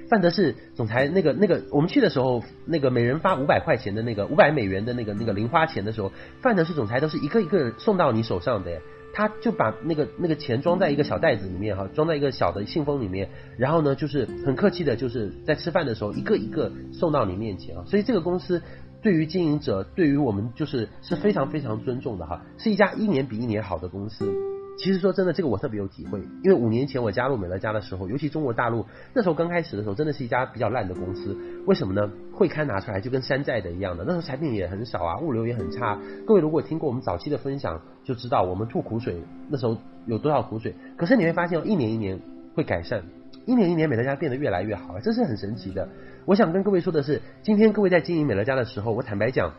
[0.08, 8.80] 范德士总裁那个那个，我们去的时候，那个每人发五百块钱的那个五百美元的那个那个零花钱的时候，范德士总裁都是一个一个送到你手上的，
[9.12, 13.28] 他就把那个那个钱装在一个小袋子里面哈，装在一个小的信封里面，
[13.58, 18.62] 然后呢，就是很客气的，就是在吃饭的时候一个一个送到你面前啊，所以这个公司
[19.02, 24.57] 对于经营者，对于我们就是是非常非常尊重的哈，是一家一年比一年好的公司。
[24.78, 31.36] 其实说真的，这个我特别有体会，因为五年前我加入美乐家的时候，尤其中国大陆那时候刚开始的时候，真的是一家比较烂的公司。
[31.66, 32.08] 为什么呢？
[32.32, 35.98] 会刊拿出来就跟山寨的一样的，那时候产品也很少啊，物流也很差。
[36.24, 39.76] 各位如果听过我们早期的分享，就知道我们吐苦水那时候
[40.06, 40.72] 有多少苦水。
[40.96, 42.20] 可是你会发现，一年一年
[42.54, 43.02] 会改善，
[43.46, 45.88] 一年一年美乐家变得越来越好，这是很神奇的。
[46.24, 49.54] 我想跟各位说的是，今天各位在经营美乐家的时候，我坦白讲，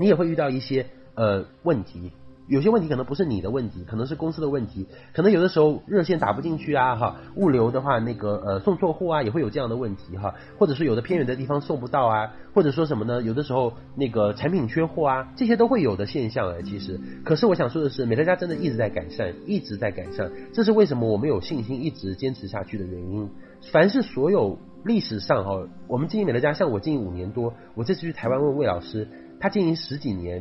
[0.00, 2.10] 你也会遇到一些呃问题。
[2.48, 13.22] 有些问题可能不是你的问题，可能是公司的问题，可能有的时候热线打不进去啊，哈，物流的话那个呃送错货啊也会有这样的问题哈，或者是有的偏远的地方送不到啊，或者说什么呢？
[13.22, 23.28] 有的时候那个产品缺货啊，这些都会有的现象哎，其实，可是我想说的是，美乐家真的一直在改善，一直在改善，这是为什么我们有信心一直坚持下去的原因。
[23.72, 29.06] 凡是所有历史上哈，我们经营美乐家，像我经营五年多，我这次去台湾问魏老师。
[29.40, 30.40] 他经营十几年，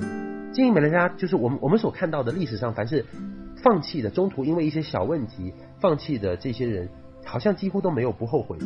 [0.54, 3.06] 经营美乐家就是我们我们所看到的历史上，凡是
[3.64, 6.90] 放弃的，中途因为一些小问题放弃的这些人，
[7.26, 8.66] 好像几乎都没有不后悔的，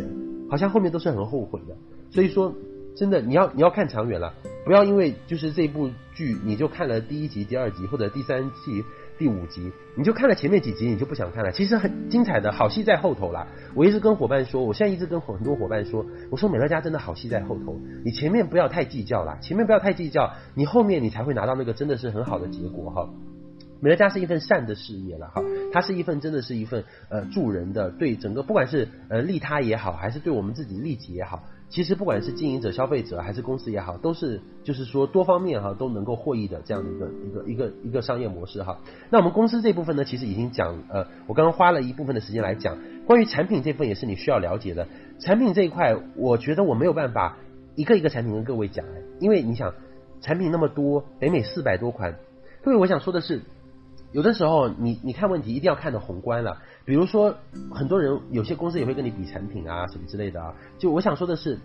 [0.50, 1.76] 好像后面都是很后悔的。
[2.10, 2.54] 所以说，
[2.96, 4.34] 真的你要你要看长远了，
[4.66, 8.84] 不要因为就是这部剧你就看了第一集、第二集或者第三集。
[9.22, 11.52] 第五集，你就看了前面几集，你就不想看了。
[11.52, 13.46] 其实很精彩的，好戏在后头啦。
[13.76, 23.08] 我一直跟伙伴说，我现在一直跟很多伙伴说，我说美乐家真的好戏在后头，你前面不要太计较啦，前面不要太计较，你后面你才会拿到那个真的是很好的结果哈。
[23.80, 31.44] 美乐家是一份善的事业了哈，它是一份真的是一份呃助人的，对整个不管是呃利他也好，还是对我们自己利己也好。
[31.72, 38.80] 其实不管是经营者、消费者还是公司也好，都是就是说多方面哈都能够获益的这样的一个一个一个一个商业模式哈。
[39.10, 44.86] 那我们公司这部分呢，其实已经讲呃，我刚刚花了一部分的时间来讲关于产品这部分，也是你需要了解的。
[45.20, 47.38] 产品这一块，我觉得我没有办法
[47.76, 48.86] 一个一个产品跟各位讲，
[49.22, 49.74] 因为你想
[50.20, 52.16] 产品那么多，北美四百多款，
[52.64, 53.44] 各位我想说的是，
[54.12, 56.58] 有的时候你你看问题一定要看的宏观了。
[56.86, 57.36] 比如说，
[57.72, 60.54] 很多人有些公司也会跟你比产品啊什么之类的啊。
[60.78, 61.60] 就我想说的是，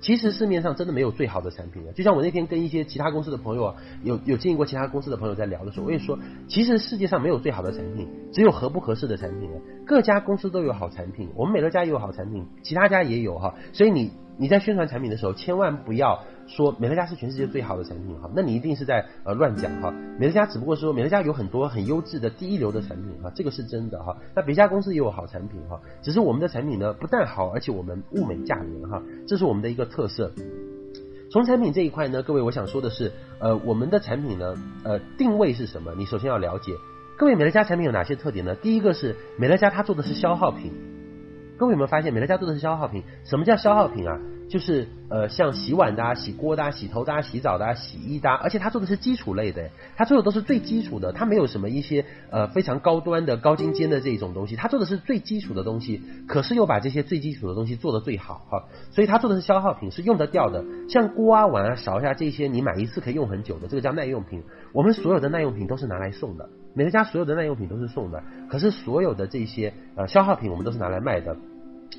[0.00, 1.92] 其实市面上真的没有最好的产品的。
[1.92, 9.50] 就像我那天跟一些其他公司的朋友啊，有有经营过其他公司的朋友在聊的时候，我也说，其实世界上没有最好的产品，只有合不合适的产品。
[9.86, 13.54] 各家公司都有好产品，我们美乐家也有好产品，其他家也有哈。
[13.72, 16.22] 所以你你在宣传产品的时候，千万不要。
[16.50, 19.94] 说美乐家是全世界最好的产品哈，那你一定是在呃乱讲哈。
[20.18, 24.16] 美乐家只不过说美乐家有很多很优质的第一流的产品哈，这个是真的哈。
[24.34, 30.32] 那别家公司也有好产品哈，只是我们的产品呢不但好，而且我们物美价廉哈，这是我们的一个特色。
[31.30, 35.94] 从产品这一块呢，各位我想说的是，呃，我们的产品呢，呃，定位是什么？
[35.96, 36.72] 你首先要了解，
[37.16, 38.56] 各位美乐家产品有哪些特点呢？
[38.56, 40.72] 第一个是美乐家它做的是消耗品，
[41.56, 43.04] 各位有没有发现美乐家做的是消耗品？
[43.22, 44.18] 什么叫消耗品啊？
[44.50, 64.42] 就是呃，像洗碗的、啊、洗锅的、啊、洗头的、啊、洗澡的、啊、洗衣的，啊而且他做的是基础类的，他做的都是最基础的，他没有什么一些呃非常高端的、高精尖的这种东西，他做的是最基础的东西，可是又把这些最基础的东西做得最好哈，所以他做的是消耗品，是用得掉的，像锅啊、碗啊、勺啊这些，你买一次可以用很久的，这个叫耐用品。
[64.72, 71.36] 我们所有的耐用品都是拿来送的，美乐家所有的耐用品都是送的，可是所有的这些呃消耗品我们都是拿来卖的。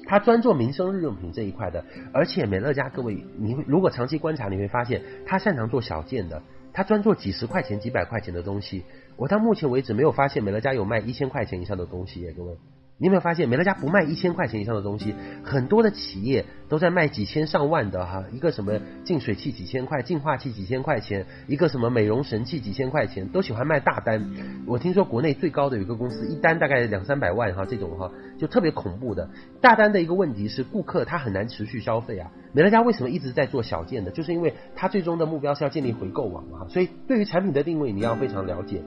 [0.05, 6.41] 他专做民生日用品这一块的，而且美乐家各位，你如果长期观察，你会发现他擅长做小件的，
[6.73, 8.83] 他专做几十块钱、几百块钱的东西。
[9.15, 12.55] 我到目前为止没有发现美乐家有卖一千块钱以上的东西耶，各位
[13.01, 24.29] 你有没有发现，美乐家不卖一千块钱以上的东西，很多的企业都在卖几千上万的哈，一个什么净水器几千块，净化器几千块钱，一个什么美容神器几千块钱，都喜欢卖大单。
[24.67, 29.27] 我听说国内最高的有一个公司，一单大概两三百万哈，这种哈就特别恐怖的。
[29.61, 32.29] 大单的一个问题是，顾客他很难持续消费啊。
[32.53, 34.11] 美乐家为什么一直在做小件的？
[34.11, 38.83] 就是因为他最终的目标是要建立回购网嘛，所以对于产品的定位，你要非常了解。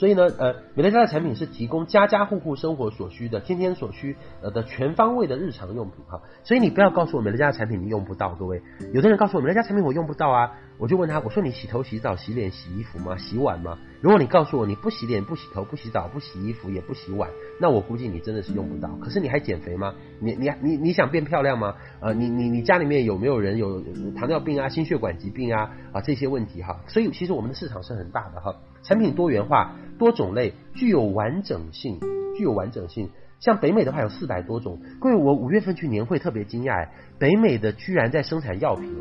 [0.00, 6.22] 所以呢，呃，美乐家的产品是提供家家户户生活所需的、天天所需呃的全方位的日常用品哈。
[6.42, 8.62] 所以你不要告诉我美乐家的产品你用不到，各位，
[8.94, 13.18] 有的人告诉我美乐家产品我用不到啊，我就问他，我说你洗头、洗澡、洗脸、洗衣服吗？
[13.18, 13.76] 洗碗吗？
[14.00, 17.28] 如果你告诉我你不洗脸、不洗头、不洗澡、不洗衣服也不洗碗，
[17.60, 18.88] 那我估计你真的是用不到。
[19.02, 19.92] 可是你还减肥吗？
[20.18, 21.74] 你你你你想变漂亮吗？
[22.00, 23.82] 呃，你你你家里面有没有人有
[24.16, 26.80] 糖尿病啊、心血管疾病啊啊这些问题哈？
[26.88, 28.56] 所以其实我们的市场是很大的哈。
[28.82, 31.98] 产品多元化、多种类，具有完整性，
[32.36, 33.10] 具有完整性。
[33.38, 34.78] 像北美的话有四百多种。
[35.00, 38.94] 各位，我五月份去年会特别惊讶，北美的居然在生产药品。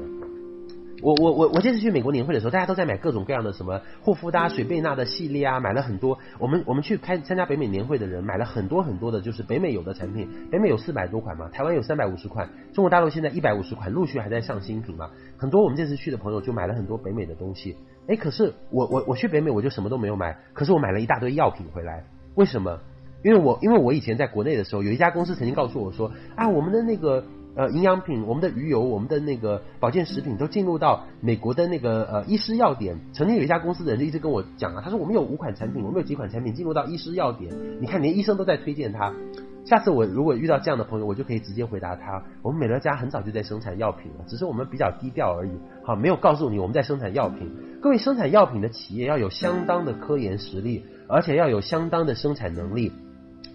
[1.01, 6.19] 我我我我这次去美国年会的时候，大家都在买各种各样的什么护肤的、水贝娜的系列啊，买了很多。
[6.39, 10.27] 我们我们去开参加北美年会的人买了很多很多的，就是北美有的产品。
[10.51, 15.09] 北美有四百多款嘛，台湾有三百五十款，中国大陆现在一百五十款，陆续还在上新品嘛。
[15.37, 17.77] 很多我们这次去的朋友就买了很多北美的东西。
[18.09, 22.03] 哎，可是我我我去北美我就什么都没有买，可是我买了一大堆药品回来，
[22.33, 22.79] 为什么？
[23.23, 32.97] 因为我因为我以前在国内的时候，有一家公司曾经告诉我说啊，我们的那个呃营养品、我们的鱼油、我们的那个保健食品都进入到美国的那个呃医师药典。
[33.13, 39.13] 曾经有一家公司的人就一直跟我讲啊，他说我们有五款产品，我们有几款产品进入到医师药典，你看连医生都在推荐它。
[39.65, 45.51] 下次我如果遇到这样的朋友，我就可以直接回答他：我们美乐家很早就在生产药品了，只是我们比较低调而已。
[45.83, 47.51] 好，没有告诉你我们在生产药品。
[47.81, 52.91] 各位，生产药品的企业要有相当的科研实力，而且要有相当的生产能力。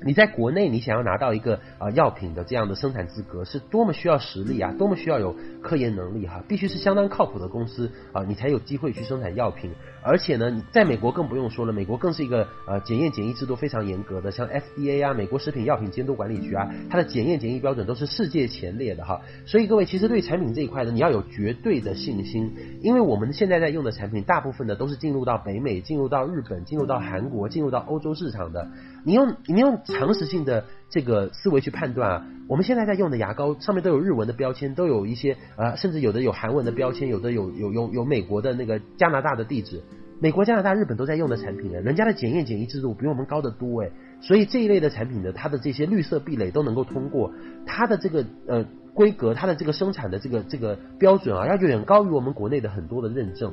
[0.05, 9.70] 你在国内，你想要拿到一个啊药品的这样的生产资格，是多么需要实力啊，多么需要有科研能力哈，必须是相当靠谱的公司啊，你才有机会去生产药品。
[10.02, 19.22] 而且呢，你在美国更不用说了，美国更是一个呃检验检疫制度非常严格的，像 FDA 啊，美国食品药品监督管理局啊，它的检验检疫标准都是世界前列的哈。
[19.46, 22.52] 所以各位，其实对产品这一块呢，你要有绝对的信心，
[22.82, 28.68] 因为我们现在在用的产品，大部分的都是进入到北美、进入到日本、进入到韩国、进入到欧洲市场的。
[29.05, 39.82] 你用你用常识性的这个思维去判断啊，我们现在在用的牙膏上面都有日文的标签，都有一些呃，甚至有的有韩文的标签，有的有有有有美国的那个加拿大的地址。
[40.20, 43.92] 美国、加拿大、日本都在用的产品呢，人家的检验检疫制度比我们高得多诶，
[44.22, 47.32] 所以这一类的产品呢，它的这些绿色壁垒都能够通过，
[47.66, 53.52] 它的这个呃规格，它的这个生产的这个这个标准啊，要远高于我们国内的很多的认证，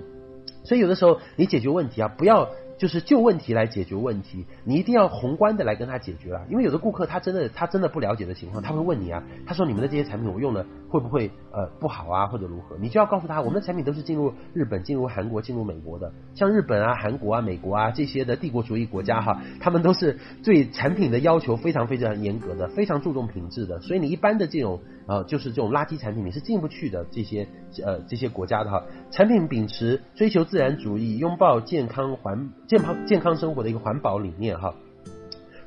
[0.63, 2.47] 所以有的时候你解决问题啊，不要。
[2.81, 12.77] 就是就问题来解决问题，你一定要宏观的来跟他解决了，因为有的顾客他真的他真的不了解的情况，他会问你啊，他说你们的这些产品我用了会不会呃不好啊或者如何？
[12.77, 27.47] 你就要告诉他，我们的产品都是进入日本、进入韩国、进入美国的，像日本啊、韩国啊、美国啊这些的帝国主义国家哈，他们都是对产品的要求非常非常严格的，非常注重品质的，所以你一般的这种呃就是这种垃圾产品你是进不去的这些
[27.83, 32.49] 呃这些国家的哈，产品秉持追求自然主义，拥抱健康环。
[32.67, 34.73] 健康健康生活的一个环保理念哈，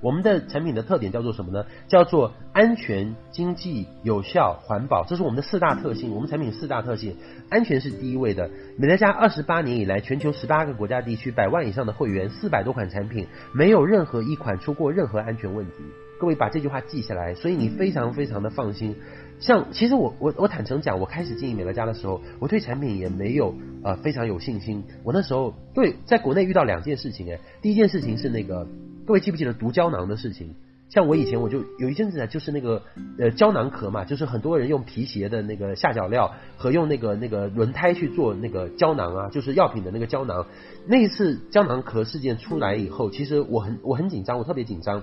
[0.05, 1.65] 我们的产品的特点叫做什么呢？
[1.89, 6.15] 叫做安全、经济、有效、环保，这是我们的四大特性。
[6.15, 7.17] 我们产品四大特性，
[7.49, 8.51] 安全是第一位的。
[8.77, 15.73] 美乐家二十八年以来，全球十八个国家地区，百万以上的会员，四百多款产品，没有任何一款出过任何安全问题。
[16.21, 18.95] 各位把这句话记下来，所以你非常非常的放心。
[19.41, 24.85] 像其实我我我坦诚讲，我开始经营美乐家的时候，我对产品也没有呃非常有信心。
[25.03, 28.67] 我那时候对在国内遇到两件事情诶，第一件事情是那个
[29.07, 30.55] 各位记不记得毒胶囊的事情？
[30.89, 32.83] 像我以前我就有一阵子呢，就是那个
[33.19, 40.47] 呃胶囊壳嘛，就是很多人用皮鞋的那个下脚料和用那个那个轮胎去做那个胶囊啊，就是药品的那个胶囊。
[40.87, 45.03] 那一次胶囊壳事件出来以后，其实我很我很紧张，我特别紧张。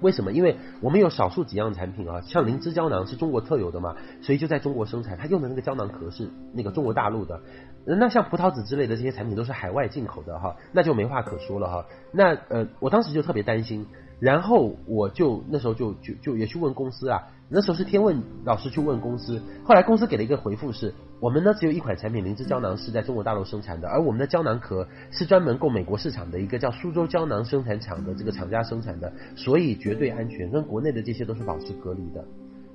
[0.00, 0.30] 为什么？
[0.30, 5.18] 因为我们有少数几样产品啊，像灵芝胶囊是中国特有的嘛，所以就在中国生产。
[5.18, 7.40] 它用的那个胶囊壳是那个中国大陆的。
[7.84, 11.86] 那像葡萄籽之类的这些产品都是海外进口的哈，那就没话可说了哈。
[12.12, 13.86] 那呃，我当时就特别担心，
[14.20, 17.28] 然后我就那时候就就就也去问公司啊。
[17.50, 32.22] 那时候是天问老师去问公司，后来公司给了一个回复是：我们呢只有一款产品灵芝胶囊是在中国大陆生产的，而我们的胶囊壳是专门供美国市场的一个叫苏州胶囊生产厂的这个厂家生产的，所以绝对安全，跟国内的这些都是保持隔离的。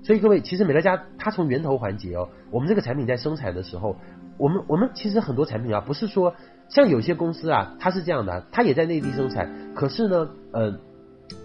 [0.02, 3.96] 所以各位，其实美乐家它从源头环节哦，我们这个产品在生产的时候，
[4.38, 6.36] 我们我们其实很多产品啊，不是说
[6.70, 10.80] 像有些公司啊，它是这样的，它也在内地生产，可是呢，呃。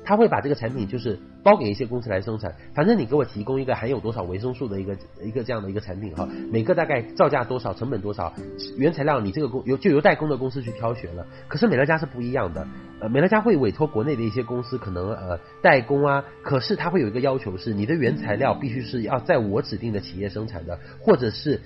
[0.09, 8.33] 他会把这个产品就是包给一些公司来生产，反正你给我提供一个含有多少维生素的一个一个这样的一个产品哈，每个大概造价多少，成本多少，
[8.79, 11.27] 原材料你这个公由就由代工的公司去挑选了。
[11.47, 12.67] 可是美乐家是不一样的，
[13.01, 21.61] 呃，美乐家会委托国内的一些公司可能呃代工啊，可是他会有一个要求是，你的原材料必须是要在我指定的企业生产的，或者是。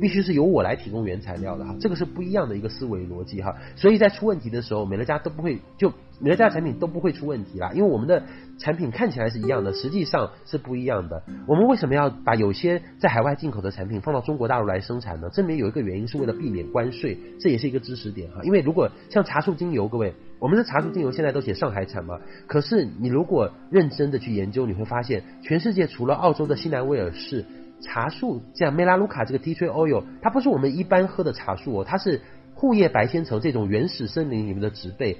[0.00, 8.22] 必须是由我来提供原材料的哈，这个是不一样的一个思维逻辑哈，所以在出问题的时候，美乐家都不会就美乐家的产品都不会出问题啦，因为因为我们的
[8.58, 11.24] 产品看起来是一样的，实际上是不一样的。
[11.48, 15.28] 我们为什么要把有些在海外进口的产品放到中国大陆来生产呢？
[15.32, 18.40] 这里面有一个原因是为了避免关税，这也是一个知识点哈。
[18.44, 27.44] 因为如果像茶树精油，各位，我们的茶树精油现在都写上海产嘛，可是你如果认真的去研究，你会发现全世界除了澳洲的西南威尔士。
[27.84, 32.20] 茶树像梅拉卢卡这个 tea tree oil，它不是我们一般喝的茶树哦，它是
[32.54, 35.16] 护叶白纤层这种原始森林里面的植被，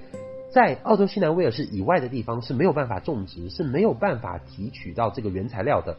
[0.52, 5.96] 在澳洲西南威尔士以外的地方是没有办法种植，是没有办法提取到这个原材料的。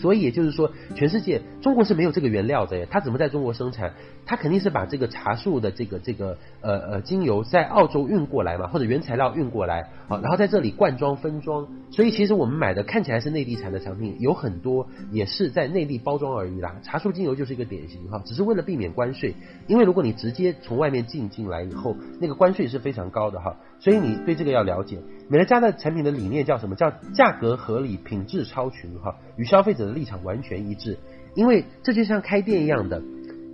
[0.00, 3.92] 所以也就是说，全世界中国是没有这个原料的耶，它怎么在中国生产？
[4.24, 11.68] 他肯定是把这个茶树的这个这个呃呃精油在澳洲运过来嘛，或者原材料运过来，好，然后在这里灌装分装。
[11.90, 16.76] 所以其实我们买的看起来是内地产的产品，有很多也是在内地包装而已啦。
[16.82, 19.34] 茶树精油就是一个典型哈，只是为了避免关税，
[19.66, 24.98] 因为如果你直接从外面进进来以后，那个关税是非常高的哈，所以你对这个要了解。
[25.28, 26.74] 美乐家的产品的理念叫什么？
[26.74, 30.98] 叫价格合理，品质超群哈，与消费者的立场完全一致。
[31.34, 33.02] 因为这就像开店一样的。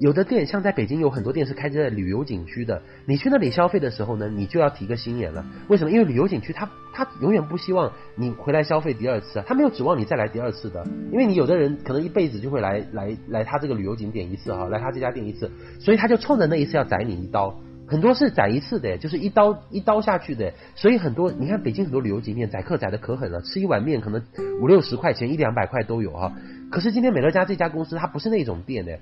[0.01, 5.47] 有的店像在北京有很多店是开在旅游景区的，你去那里消费的时候呢，你就要提个心眼了。
[5.69, 5.91] 为什么？
[5.91, 10.85] 因为旅游景区它它永远不希望你回来消费第二次啊，他没有指望你再来第二次的。
[11.13, 17.55] 因为你有的人可能一辈子就会来来来他这个旅游景点一次哈，来他这家店一次，所以他就冲着那一次要宰你一刀。
[17.87, 20.53] 很多是宰一次的，就是一刀一刀下去的。
[20.75, 24.23] 所以很多你看北京很多旅游景点宰客宰的可狠了，吃一碗面可能
[24.61, 26.33] 五六十块钱，一两百块都有哈。
[26.73, 28.99] 可是今天美乐家这家公司它不是那种店的。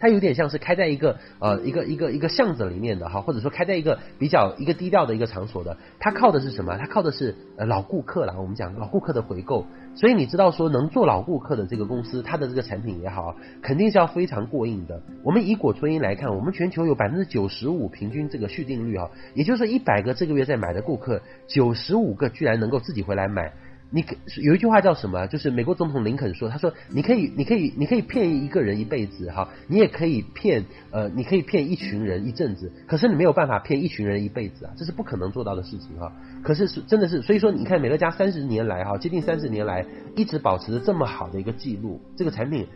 [0.00, 5.76] 它有点像是开在一个呃一个一个一个巷子里面的哈，或者说开在一个比较一个低调的一个场所的。
[5.98, 6.76] 它靠的是什么？
[6.78, 8.34] 它靠的是呃老顾客啦。
[8.38, 9.66] 我们讲老顾客的回购。
[9.94, 15.02] 所以你知道说能做老顾客的这个公司，它的这个产品也好，肯定是要非常过硬的。
[15.24, 23.52] 我们以果醇英来看，我们全球有百分之九十五平均这个续订率哈，也就是说一百个这个月在买的顾客，九十五个居然能够自己回来买。
[23.90, 24.04] 你
[24.42, 25.26] 有一句话叫什么？
[25.28, 36.12] 就是美国总统林肯说，他说你可以，你可以，你可以骗一个人一辈子哈，你也可以骗呃，你可以骗一群人一阵子，可是你没有办法骗一群人一辈子啊，这是不可能做到的事情哈。
[36.42, 42.66] 可是是真的是，所以说你看美乐家三十年来哈，接近三十年来一直保持着这么好的一个记录，这个产品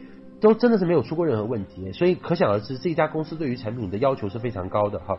[0.40, 5.18] 都真的是没有出过任何问题，所以可想而知这家公司对于产品的要求是非常高的哈。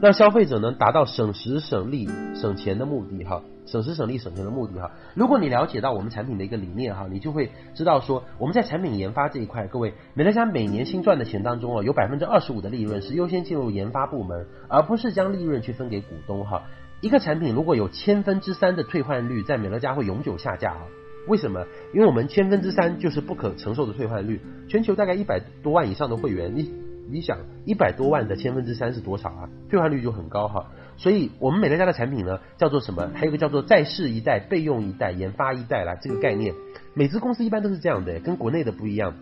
[0.00, 4.90] 让消费者能达到省时省力省钱的目的哈，省时省力省钱的目的哈。
[5.14, 16.62] 如果你了解到我们产品的一个理念哈，你就会知道说我们在产品研发这一块，各位美乐家每年新赚的钱当中哦，有百分之二十五的利润是优先进入研发部门，而不是将利润去分给股东哈。
[17.00, 20.80] 一个产品如果有千分之三的退换率，在美乐家会永久下架哈。
[21.28, 21.64] 为什么？
[21.94, 26.72] 因为我们千分之三就是不可承受的退换率，全球大概一百多万以上的会员你。
[27.10, 29.48] 你想一百多万的千分之三是多少啊？
[29.68, 33.10] 退换率就很高哈，所以我们美乐家的产品呢，叫做什么？
[33.14, 36.54] 还有一个叫做再试一代、备用一代、研发一代啦，这个概念，
[36.94, 39.14] 美资公司一般都是这样的，跟国内的不一样。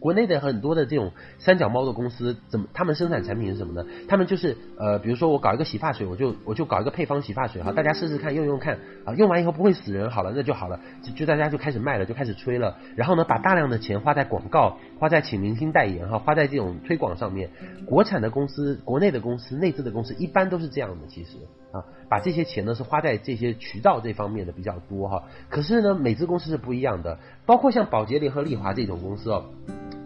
[0.00, 3.86] 国内的很多的这种三脚猫的公司，怎么他们生产产品是什么呢？
[4.08, 10.80] 他们就是呃，比如说我搞一个洗发水，我就我就搞一个配方洗发水哈，大家试试看用用看啊，用完以后不会死人，好了那就好了，
[11.14, 17.48] 就大家就开始卖了，就开始吹了，然后呢，把大量的钱花在广告，花在请明星代言哈，花在这种推广上面。
[17.86, 21.38] 国产的公司、国内的公司、内资的公司一般都是这样的，其实
[21.72, 25.24] 啊，把这些钱呢是花在这些渠道这方面的比较多哈。
[25.48, 29.46] 可是呢，美资公司是不一样的，包括像宝洁联合利华这种公司哦。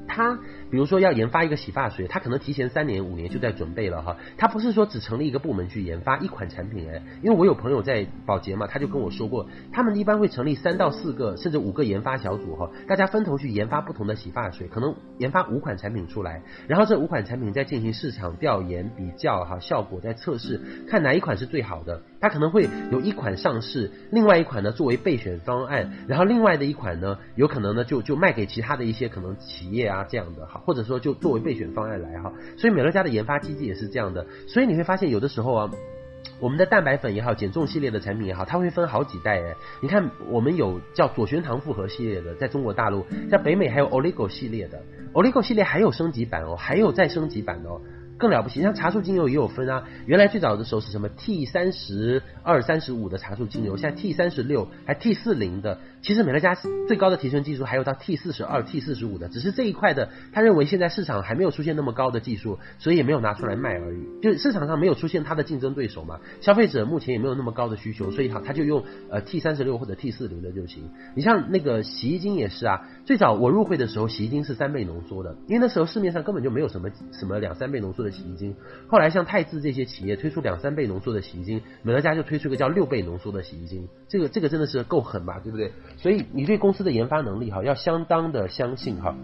[0.07, 0.39] 他
[0.75, 4.17] 比如说要研发一个洗发水，他可能提前三年五年就在准备了哈。
[4.37, 22.03] 他不是说只成立一个部门去研发一款产品哎，因为我有朋友在宝洁嘛，他就跟我说过，他们一般会成立三到四个甚至五个研发小组哈，大家分头去研发不同的洗发水，可能研发五款产品出来，然后这五款产品再进行市场调研比较哈，效果再测试，看哪一款是最好的。
[22.25, 30.07] 它可能会有一款上市，另外一款呢作为备选方案，然后另外的一款呢有可能呢就就卖给其他的一些可能企业啊。
[30.09, 35.71] 这样的哈，或者说就作为备选方案来哈，所以美乐家的研发机制也是这样的，所以你会发现有的时候啊，
[36.41, 47.83] 我们的蛋白粉也好，减重系列的产品也好，它会分好几代哎，你看我们有叫左旋糖复合系列的，在中国大陆，在北美还有 Oligo 系列的，Oligo 系列还有升级版哦，还有再升级版哦。
[48.25, 48.63] 更了不起。
[48.63, 55.79] 像茶树精油也有分啊，原来最早的时候是什么 T 三十二、三十五的茶树精油，现在 T 三十六还 T 四零的。
[56.05, 56.55] 其实美乐家
[56.87, 64.05] 最高的提纯技术还有到 T 四十二、T 四十五的，只是这一块的，他认为现在市场还没有出现那么高的技术，所以也没有拿出来卖而已。
[64.21, 70.91] 就市场上没有出现他的竞争对手嘛，消费者目前也没有那么高的需求，所以他他就用呃 T 三十六或者 T 四零的就行。
[71.17, 78.55] 你像那个洗衣精也是啊，最早我入会的时候，洗衣精是三倍浓缩的，因为那时候市面上根本就没有什么什么两三倍浓缩的洗衣精。
[78.89, 85.73] 后来像泰渍这些企业推出两三倍浓缩的洗衣精，美乐家就推出一个叫六倍浓缩的洗衣精，这个这个真的是够狠吧，对不对？
[85.97, 89.15] 所以你对公司的研发能力哈，要相当的相信哈。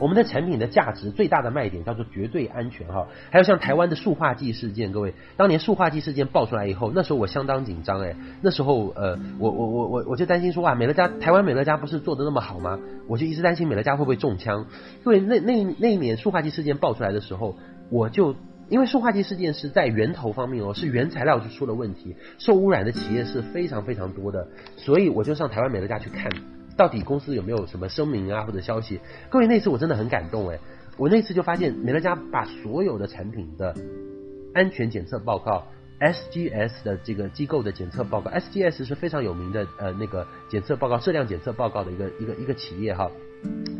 [0.00, 3.06] 我们的产品的价值最大的卖点叫做绝对安全哈。
[3.30, 8.16] 还有像台湾的塑化剂事件，各位，当年塑化剂事件爆出来以后，那时候我相当紧张哎。
[8.42, 12.80] 那时候呃，我我我我我就担心说哇，美乐家台湾美乐家不是做的那么好吗？
[13.06, 14.66] 我就一直担心美乐家会不会中枪。
[15.04, 17.56] 各位，那那那一年塑化剂事件爆出来的时候，
[17.88, 18.34] 我就
[18.68, 26.30] 因为塑化剂事件是在源头方面哦，是原材料就出了问题，受污染的企业是非常非常多的，所以我就上台湾美乐家去看。
[26.76, 28.98] 到底公司有没有什么声明啊或者消息？
[29.30, 30.58] 各位，那次我真的很感动哎！
[30.96, 33.74] 我那次就发现美乐家把所有的产品的
[34.52, 35.68] 安全检测报告
[36.00, 43.08] ，SGS 的这个机构的检测报告，SGS 是非常有名的呃那个检测报告质量检测报告的一个一个一个企业哈。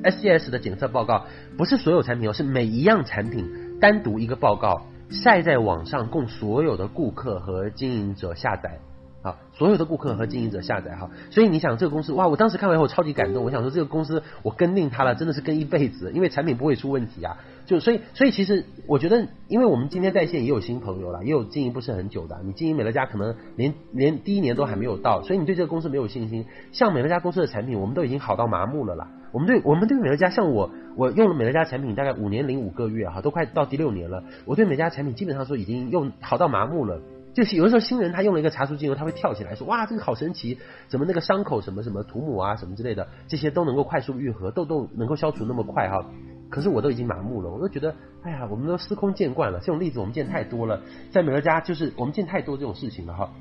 [0.05, 1.27] SGS 的检测报告
[1.57, 4.81] 不是所有产品哦，是每一样产品单独一个报告
[5.11, 8.79] 晒在网上，供所有的顾客和经营者下载。
[9.21, 17.37] 啊，所有的顾客和经营者下载哈，所以你想这个公司哇，我当时看完以后超级感动，我想说这个公司我跟定它了，真的是跟一辈子，因为产品不会出问题啊。
[17.67, 26.47] 就所以所以其实我觉得，因为我们今天在线也有新朋友啦，也有经营不是很久的，你经营美乐家可能连连第一年都还没有到，所以你对这个公司没有信心。
[26.73, 29.09] 像美乐家公司的产品，我们都已经好到麻木了啦。
[29.35, 37.01] 我们对我们对美乐家，像我我用了美乐家产品大概五年零五个月哈，都快到第六年了，我对美家产品基本上说已经用好到麻木了。
[37.35, 40.57] 就是有的时候新人他用了一个茶树精油，他会跳起来说哇，这个好神奇，
[40.87, 46.07] 怎么那个伤口什么什么涂抹啊什么之类的，这些都能够快速愈合，痘痘能够消除那么快哈。
[46.49, 50.81] 可是我都已经麻木了，我都觉得哎呀，我们都司空见惯了，这种例子我们见太多了，
[51.11, 53.33] 在美乐家就是我们见太多这种事情了哈。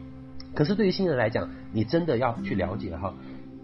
[0.56, 3.14] 可是对于新人来讲，你真的要去了解哈，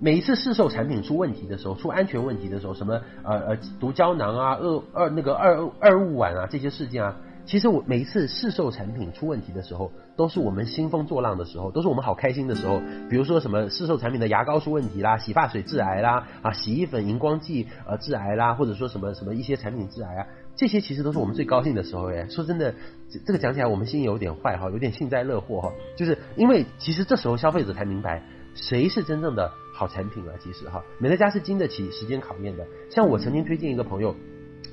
[0.02, 7.18] 每一次市售产品出问题的时候，出安全问题的时候，什么呃呃毒胶囊啊、二二那个二二戊烷啊这些事件啊。
[7.45, 12.80] 其实我每一次市售产品出问题的时候，都是我们兴风作浪的时候，都是我们好开心的时候。
[13.10, 22.28] 比如说什么市售产品的牙膏出问题啦，洗发水致癌啦，啊，洗衣粉荧光剂呃致癌啦，或者说什么什么一些产品致癌啊，这些其实都是我们最高兴的时候耶。
[22.30, 22.76] 说真的，
[23.10, 28.22] 这这个讲起来我们心有点坏哈，有点幸灾乐祸哈，就是因为其实这时候消费者才明白
[28.54, 30.34] 谁是真正的好产品了。
[30.44, 32.68] 其实哈，美乐家是经得起时间考验的。
[32.90, 34.14] 像我曾经推荐一个朋友。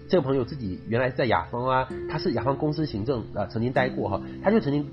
[0.08, 4.88] 这个朋友自己原来在雅芳啊，他是雅芳公司行政啊，曾经待过哈，他就曾经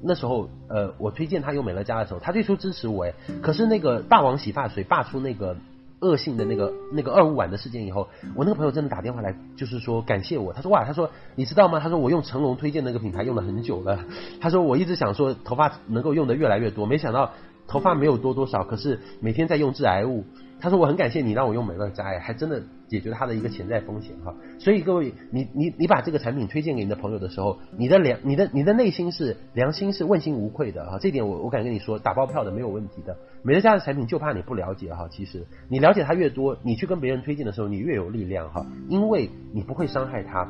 [0.00, 5.56] 那时候呃，我推荐他用美乐家的时候，他最初支持我哎，可是那个霸王洗发水霸出那个
[5.98, 11.80] 恶性的那个那个二五碗的事件以后，我那个朋友真的打电话来，就是说感谢我，他说哇，他说你知道吗？
[11.80, 14.04] 他说我用成龙推荐那个品牌用了很久了，
[14.40, 17.32] 他说我一直想说头发能够用的越来越多，没想到
[17.66, 20.24] 头发没有多多少，可是每天在用致癌物。
[20.60, 24.32] 他说我很感谢你让我用美乐家，哎，还真的解决他的一个潜在风险哈。
[24.60, 30.98] 所以各位，你你你把这个产品推荐给你的朋友的时候，你的良你的你的内心是良心是问心无愧的哈。
[31.00, 33.16] 这点我我敢跟你说，打包票的没有问题的。
[33.42, 35.08] 美乐家的产品就怕你不了解哈。
[35.10, 40.48] 其实你了解它越多，你去跟别人推荐的时候，你越有力量哈，因为你不会伤害它。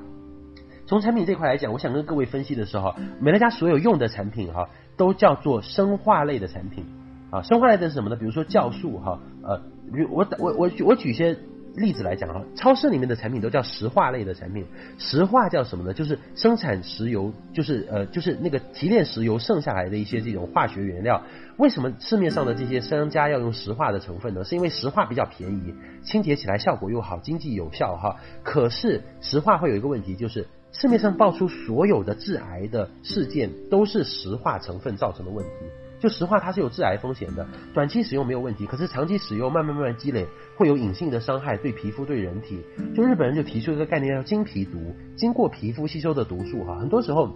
[0.85, 6.85] 从产品这块来讲，我想跟各位分析的时候，美乐家所有用的产品哈，都叫做生化类的产品
[7.33, 7.43] 啊。
[7.43, 8.15] 生化类的是什么呢？
[8.15, 9.61] 比如说酵素哈，呃。
[9.93, 11.37] 比如我我我我举一些
[11.75, 14.65] 例子来讲啊，超市里面的产品都叫石化类的产品，
[14.97, 15.93] 石化叫什么呢？
[15.93, 21.25] 就是生产石油，就是呃就是那个提炼石油剩下来的一些这种化学原料。
[21.59, 24.45] 为什么市面上的这些商家要用石化的成分呢？
[24.45, 28.17] 是因为石化比较便宜，清洁起来效果又好，经济有效哈。
[28.43, 35.51] 可是石化会有一个问题，就是市面上爆出所有的致癌的事件都是石化成分造成的问题。
[36.03, 40.27] 就石化它是有致癌风险的，短期使用没有问题，可是长期使用慢慢慢慢积累，
[40.57, 42.61] 会有隐性的伤害，对皮肤对人体。
[42.93, 47.31] 就日本人就提出一个概念叫经皮毒，经过皮肤吸收的毒素哈，很多时候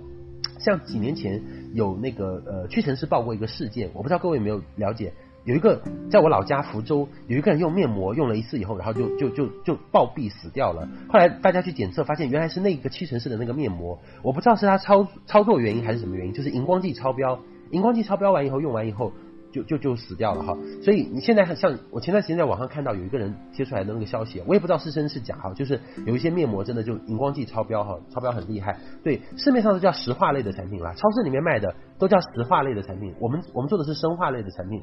[0.59, 1.41] 像几年前
[1.75, 5.13] 有那个呃屈臣氏报过一个事件，我不知道各位有没有了解，
[5.45, 10.89] 有一个在我老家福州有一个人用面膜用了一次以后，然后就就就就暴毙死掉了。
[11.09, 17.39] 后来大家去检测发现原来是那个屈臣氏的那个面膜，我不知道是他操操作原因还是什么原因，就是荧光剂超标。
[17.71, 19.13] 荧光剂超标完以后，用完以后
[19.53, 20.57] 就就就死掉了哈。
[20.83, 28.79] 所以你现在像我前段时间在网上看到有一个人贴出来的那个消息，我也不知道是真是假哈，就是有一些面膜真的就荧光剂超标哈，超标很厉害。
[29.03, 34.83] 对，市面上都叫石化类的产品啦，超市里面卖的都叫石化类的产品，我们我们做的是生化类的产品。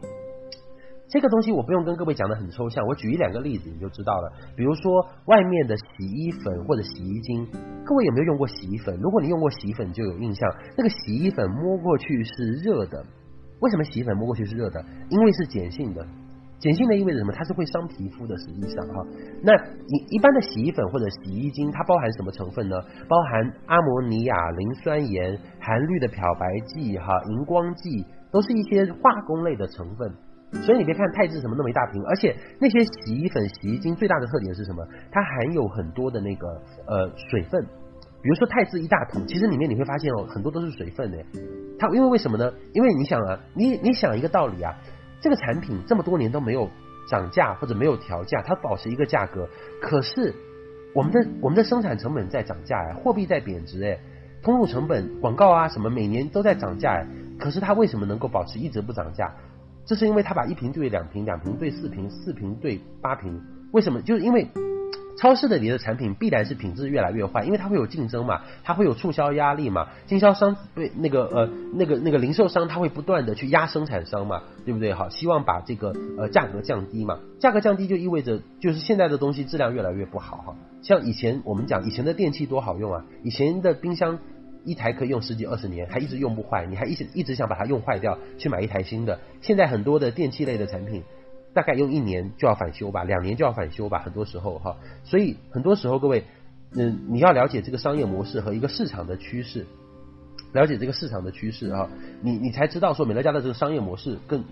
[1.09, 4.31] 这个东西我不用跟各位讲得很抽象，我举一两个例子你就知道了。
[4.55, 7.45] 比如说外面的洗衣粉或者洗衣精，
[7.85, 8.97] 各位有没有用过洗衣粉？
[8.99, 13.05] 如果你用过洗衣粉，就有印象，那个洗衣粉摸过去是热的。
[13.59, 14.83] 为什么洗衣粉摸过去是热的？
[15.09, 16.03] 因为是碱性的，
[16.59, 17.31] 碱性的意味着什么？
[17.31, 18.35] 它是会伤皮肤的。
[18.37, 19.05] 实际上哈，
[19.43, 19.53] 那
[19.85, 22.75] 你一般的洗衣粉或者洗衣精，它包含什么成分呢？
[23.07, 30.11] 包含阿摩尼亚、磷酸盐、含氯的漂白剂、哈荧光剂，都是一些化工类的成分。
[30.61, 34.85] 所以你别看泰致什么那么一大瓶，而且那些洗衣粉、洗衣精最大的特点是什么？
[35.11, 36.47] 它含有很多的那个
[36.85, 37.61] 呃水分，
[38.21, 41.17] 比如说泰致一大桶，其实里面你会发现哦，很多都是水分的。
[41.79, 42.53] 它因为为什么呢？
[42.73, 44.73] 因为你想啊，你你想一个道理啊，
[45.19, 46.69] 这个产品这么多年都没有
[47.09, 49.49] 涨价或者没有调价，它保持一个价格，
[49.81, 50.33] 可是
[50.93, 53.99] 我们的我们的生产成本在涨价呀，货币在贬值哎，
[54.41, 57.07] 通路成本、广告啊什么每年都在涨价哎，
[57.39, 59.33] 可是它为什么能够保持一直不涨价？
[59.85, 63.41] 这是因为他把一瓶兑两瓶，两瓶兑四瓶，四瓶兑八瓶。
[63.71, 64.01] 为什么？
[64.01, 64.47] 就是因为
[65.17, 74.93] 超市的里的产品必然是品质越来越坏，因为它会有竞争嘛，它会有促销压力嘛，经销商对那个呃那个那个零售商他会不断的去压生产商嘛，对不对？
[74.93, 80.55] 好，希望把这个呃价格降低嘛，价格降低就意味着就是现在的东西质量越来越不好哈。
[80.81, 84.19] 像以前我们讲以前的电器多好用啊，以前的冰箱。
[84.65, 89.19] 一台可以用十几二十年，还一直用不坏，你还一直一直想把它用坏掉，去买一台新的。
[89.41, 91.03] 现在很多的电器类的产品，
[91.53, 94.77] 大概用一年就要返修吧，两年就要返修吧，很多时候哈。
[95.03, 96.23] 所以很多时候各位，
[96.75, 99.65] 嗯，你要了解这个商业模式和一个市场的趋势，
[100.53, 101.89] 了解这个市场的趋势啊，
[102.21, 104.43] 你你才知道说美乐家的这个商业模式跟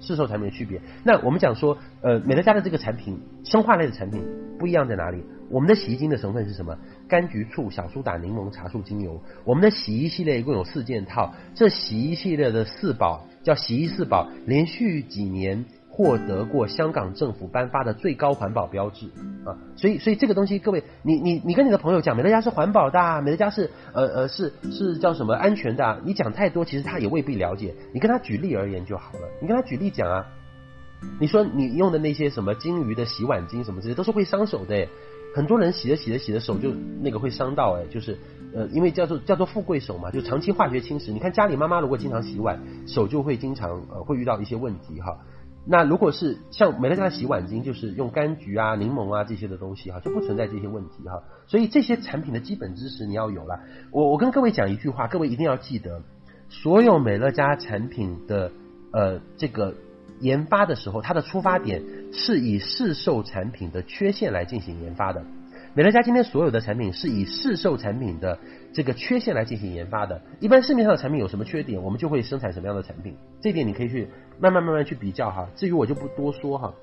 [0.00, 0.80] 市售产品的区别。
[1.04, 4.22] 那我们讲说，呃，美乐家的这个产品，生化类的产品
[4.58, 5.22] 不一样在哪里？
[5.50, 6.78] 我们的洗衣精的成分是什么？
[7.08, 9.20] 柑橘醋、小苏打、柠檬、茶树精油。
[9.44, 19.06] 我们的洗衣系列一共有四件套，这洗衣系列的四宝叫洗衣四宝，连续几年获得过香港政府颁发的最高环保标志
[19.44, 19.58] 啊！
[19.76, 26.00] 所以，所以这个东西，各位，你你你跟你的朋友讲，美乐家是环保的，美乐家是呃呃是是叫什么安全的？
[26.04, 27.74] 你讲太多，其实他也未必了解。
[27.92, 30.26] 你跟他举例而言就好了，你跟他举例讲啊。
[31.18, 34.86] 你说你用的那些什么金鱼的洗碗精什么这些，都是会伤手的。
[35.34, 38.18] 很多人洗着洗着洗着手就那个会伤到哎，就是
[38.54, 41.12] 呃，因为叫做叫做富贵手嘛，就长期化学侵蚀。
[41.12, 45.18] 你看家里妈妈如果经常洗碗，手就会经常呃会遇到一些问题哈。
[45.66, 51.22] 那如果是像美乐家的洗碗巾，就是用柑橘啊、柠檬啊这些的东西哈，就不存在这些问题哈。
[51.46, 53.60] 所以这些产品的基本知识你要有了。
[53.92, 56.02] 我我跟各位讲一句话，各位一定要记得，
[56.48, 58.50] 所有美乐家产品的
[58.92, 59.74] 呃这个。
[60.20, 65.24] 研发的时候，它的出发点是以市售产品的缺陷来进行研发的。
[65.72, 68.38] 美乐家今天所有的产品是以市售产品的
[68.72, 70.20] 这个缺陷来进行研发的。
[70.40, 73.16] 一般市面上的产品有什么缺点，我们就会生产什么样的产品。
[73.40, 74.08] 这点你可以去
[74.40, 75.48] 慢慢慢慢去比较哈。
[75.54, 76.74] 至于我就不多说哈。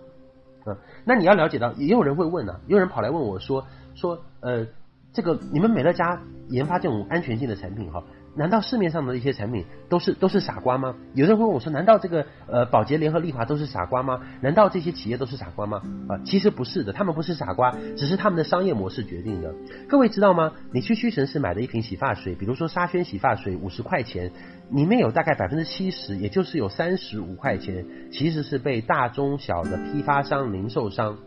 [0.66, 4.66] 嗯，那你要了解到，也有人会问啊，也有人跑来问我说说呃，
[5.12, 8.04] 这个你们美乐家研发这种安全性的产品哈。
[8.38, 10.96] 难道市面上的一些产品都是都是傻瓜吗？
[11.16, 14.22] 有人会问我说：“难道这个呃宝洁联合利华都是傻瓜吗？
[14.42, 19.54] 难道这些企业都是傻瓜吗？”啊，其实不是的，他们不是傻瓜，只是他们的商业模式决定的。
[19.90, 20.54] 各位知道吗？
[20.72, 24.32] 你去屈臣氏买的一瓶洗发水，比如说沙宣洗发水，五十块钱，
[24.70, 31.18] 里面有大概百分之七十，也就是有三十五块钱，其实是被大中小的批发商、零售商、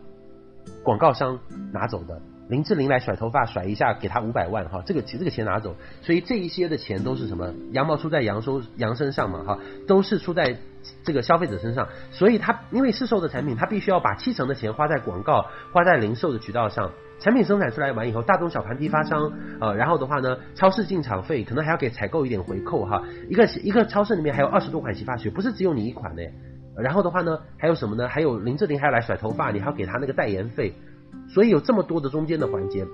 [0.83, 1.39] 广告商
[1.73, 2.21] 拿走的。
[2.49, 7.53] 林志玲来甩头发，甩一下给他五百万哈，这个这个钱拿走，所以这一些的钱都是什么？
[7.71, 10.57] 羊毛出在羊收羊身上嘛哈，都是出在
[11.03, 16.91] 这个消费者身上，所以他因为市售的产品，他必须要把七成的钱花在广告，花在零售的渠道上。
[17.21, 23.03] 产品生产出来完以后，大中小盘批发商呃，然后的话呢，超市进场费可能还要给采购一点回扣哈。
[23.29, 26.23] 一个一个超市里面还有二十多款洗发水，不是只有你一款的。
[26.77, 28.07] 然后的话呢，还有什么呢？
[28.07, 30.73] 还有林志玲还要来甩头发，你还要给他那个代言费。
[31.33, 32.85] 所以有这么多的中间的环节，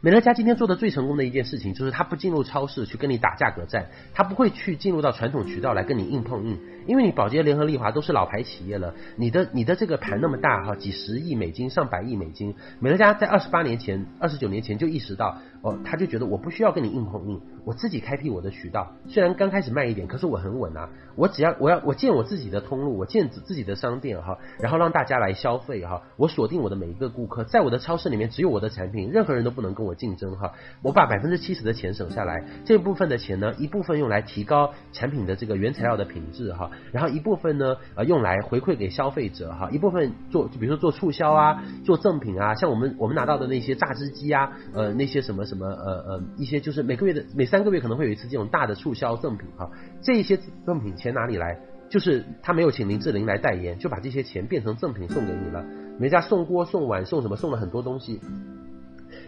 [0.00, 18.92] 美乐家今天做的最成功的一件事情，就是他不进入超市去跟你打价格战，他不会去进入到传统渠道来跟你硬碰硬，因为你宝洁联合利华都是老牌企业了，你的你的这个盘那么大哈，几十亿美金、上百亿美金，美乐家在二十八年前、二十九年前就意识到，哦，他就觉得我不需要跟你硬碰硬，我自己开辟我的渠道。
[19.08, 20.88] 虽然刚开始慢一点，可是我很稳啊。
[21.16, 26.02] 我只要我要我建我自己的通路，我建自己的商店哈，然后让大家来消费哈。
[26.16, 30.52] 我锁定我的每一个顾客，在我的超市里面只有我的产品，任何人都不能跟我竞争哈。
[30.82, 49.70] 我把百分之七十的钱省下来，这部分的钱呢，一部分用来提高产品的这个原材料的品质哈，然后一部分呢呃用来回馈给消费者哈，一部分做就比如说做促销啊，做赠品啊，像我们我们拿到的那些榨汁机啊，呃那些什么什么呃呃一些就是每个月的每三个月可能会有一次这种大的促销赠品哈，
[50.00, 51.58] 这一些赠品钱哪里来？
[51.90, 55.66] 就是他没有请林志玲来代言，就把这些钱变成赠品送给你了。
[55.98, 58.20] 每家送锅送碗送什么送了很多东西。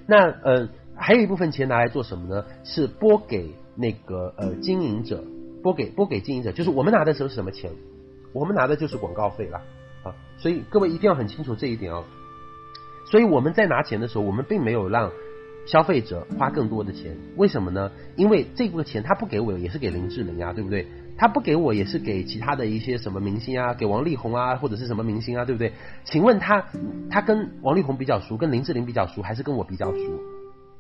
[0.06, 2.44] 那呃还有一部分钱拿来做什么呢？
[2.62, 5.24] 是拨给那个呃经营者，
[5.60, 7.72] 拨给拨给经营者，就是我们拿的时候是什么钱？
[8.32, 9.58] 我们拿的就是广告费了
[10.04, 10.14] 啊。
[10.38, 12.04] 所以各位一定要很清楚这一点哦。
[13.10, 15.10] 所以我们在拿钱的时候，我们并没有让
[15.66, 17.90] 消费者花更多的钱，为什么呢？
[18.16, 20.86] 因为这部分钱他不给我，也是给林志玲啊，对不对？
[21.16, 25.72] 他不给我，也是给其他的一些什么明星啊，给王力宏啊，或者是什么明星啊，对不对？
[26.04, 26.64] 请问他
[27.10, 30.20] 他跟王力宏比较熟，跟林志玲比较熟，还是跟我比较熟？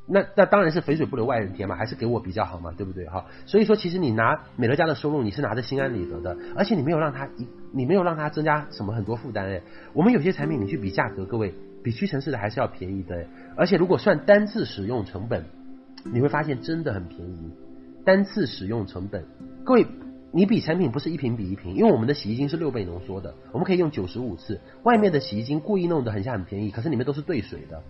[0.04, 3.06] 那那当然是肥水不流外人田嘛，还是给我比较好嘛，对不对？
[3.06, 9.62] 哈，所以说其实你拿美乐家的收入，你是拿着心安理得的，而且你没有让他一，你没有让他增加什么很多负担哎。
[9.92, 13.26] 我们有些产品你去比价格，各位比屈臣氏的还是要便宜的，
[13.56, 15.44] 而且如果算单次使用成本，
[16.04, 17.50] 你会发现真的很便宜。
[18.04, 19.24] 单次使用成本，
[19.64, 19.86] 各位。
[20.34, 24.58] 你比产品不是一瓶比一瓶，因为我们的洗衣精是六倍浓缩的，我们可以用九十五次。
[24.82, 27.82] 外面的洗衣精故意弄得很像很便宜，可是里面都是兑水的，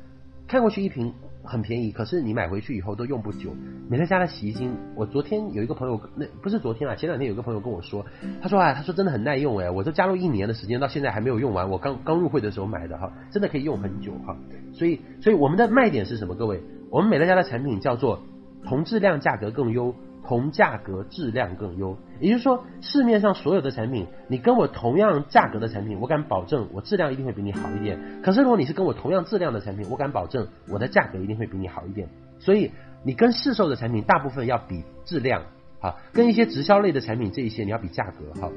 [0.48, 1.14] 看过去一瓶
[1.44, 3.50] 很便宜，可是你买回去以后都用不久。
[3.88, 8.04] 美乐家的洗衣精，我昨天有一个朋友，那不是昨天啊，前两天有个朋友跟我说，
[8.40, 14.36] 他说啊，他说真的很耐用哎，我都加入一年的时间，到现在还没有用完，我刚刚入会的时候买的哈，真的可以用很久哈。
[14.72, 16.34] 所以，所以我们的卖点是什么？
[16.34, 18.22] 各位，我们美乐家的产品叫做
[18.64, 19.94] 同质量价格更优。
[20.24, 27.98] 同价格质量更优，也就是说，市面上所有的产品，你跟我同样价格的产品，我敢保证我质量一定会比你好一点。
[28.22, 32.08] 可是如果你是跟我同样质量的产品，我敢保证我的价格一定会比你好一点。
[32.38, 32.70] 所以
[33.04, 35.42] 你跟市售的产品大部分要比质量，
[35.80, 38.50] 哈，跟一些直销类的产品这一些你要比价格，哈。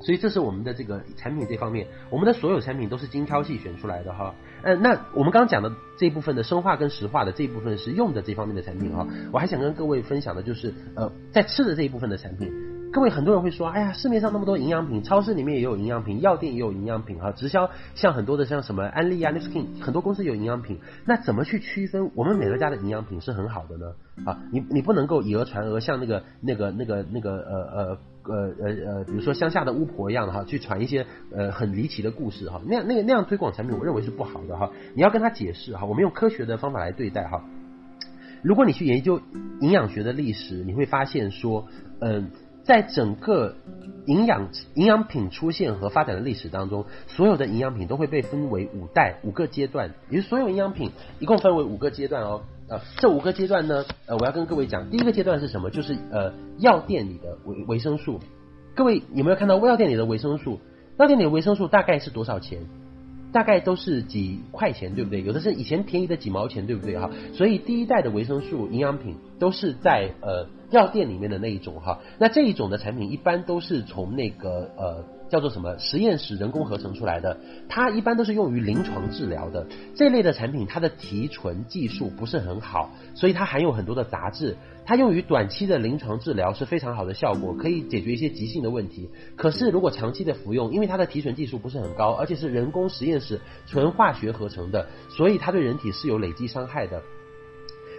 [0.00, 4.34] 所以这是我们的这个产品这方面，我们的所有产品都是精挑细选出来的哈。
[4.62, 9.06] 呃，那我们刚刚讲的这一部分的生化跟石化的这一部分是用的这方面的产品哈。
[9.32, 12.52] 我还想跟各位分享的就是，呃，在吃的这一部分的产品。
[12.90, 20.78] 各位很多人会说，哎呀，市面上那么多营养品，超市里面也有营养品，药店也有营养品哈，直销像很多的像什么安利啊、Nu Skin，很多公司有营养品。
[21.04, 23.92] 那怎么去区分我们美乐家的营养品是很好的呢？
[24.24, 27.98] 啊，你你不能够以讹传讹，像那个那个那个那个呃呃。
[28.28, 34.70] 呃呃呃，比如说乡下的巫婆一样的哈，去传一些呃很离奇的故事哈，那样那个那样推广产品，我认为是不好的哈。
[34.94, 37.42] 你要跟他解释哈，我们用科学的方法来对待哈。
[38.42, 39.20] 如果你去研究
[39.60, 41.66] 营养学的历史，你会发现说，
[42.00, 42.30] 嗯、
[42.62, 43.56] 在整个
[44.06, 52.42] 营养营养品出现和发展的历史当中，所有的营养品都会被分为五代五个阶段，也就是所有营养品一共分为五个阶段哦。
[52.70, 55.70] 呃，这五个阶段呢，呃，我要跟各位讲，第一个阶段是什么？
[55.70, 58.20] 就是呃，药店里的维维生素。
[58.74, 60.60] 各位有没有看到药店里的维生素？
[60.98, 62.66] 药店里的维生素大概是多少钱？
[63.32, 65.22] 大概都是几块钱，对不对？
[65.22, 67.10] 有的是以前便宜的几毛钱，对不对哈？
[67.34, 72.00] 所以第一代的维生素营养品都是在呃药店里面的那一种哈。
[72.18, 75.04] 那这一种的产品一般都是从那个呃。
[75.28, 77.38] 叫做什么实验室人工合成出来的？
[77.68, 84.56] 它一般都是用于临床治疗的这类的产品，它的提纯技术不是很好，所以它含有很多的杂质。
[84.86, 89.10] 它用于短期的临床治疗是非常好的效果，可以解决一些急性的问题。
[89.36, 97.02] 可是如果长期的服用，因为它的提纯技术不是很高，而且是人工实验室纯化学合成的，所以它对人体是有累积伤害的。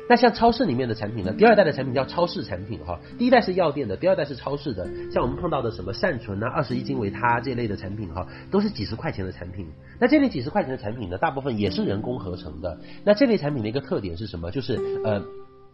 [0.10, 1.32] 那像超市里面的产品呢？
[1.38, 4.89] 第二代的产品叫超市产品哈，第一代是药店的，第二代是超市的。
[5.12, 9.68] 像我们碰到的什么善存啊、二十一金维他这类的产品哈，都是几十块钱的产品。
[9.99, 12.80] 那这类几十块钱的产品呢，大部分也是人工合成的。
[13.05, 14.49] 那这类产品的一个特点是什么？
[14.49, 15.22] 就是呃，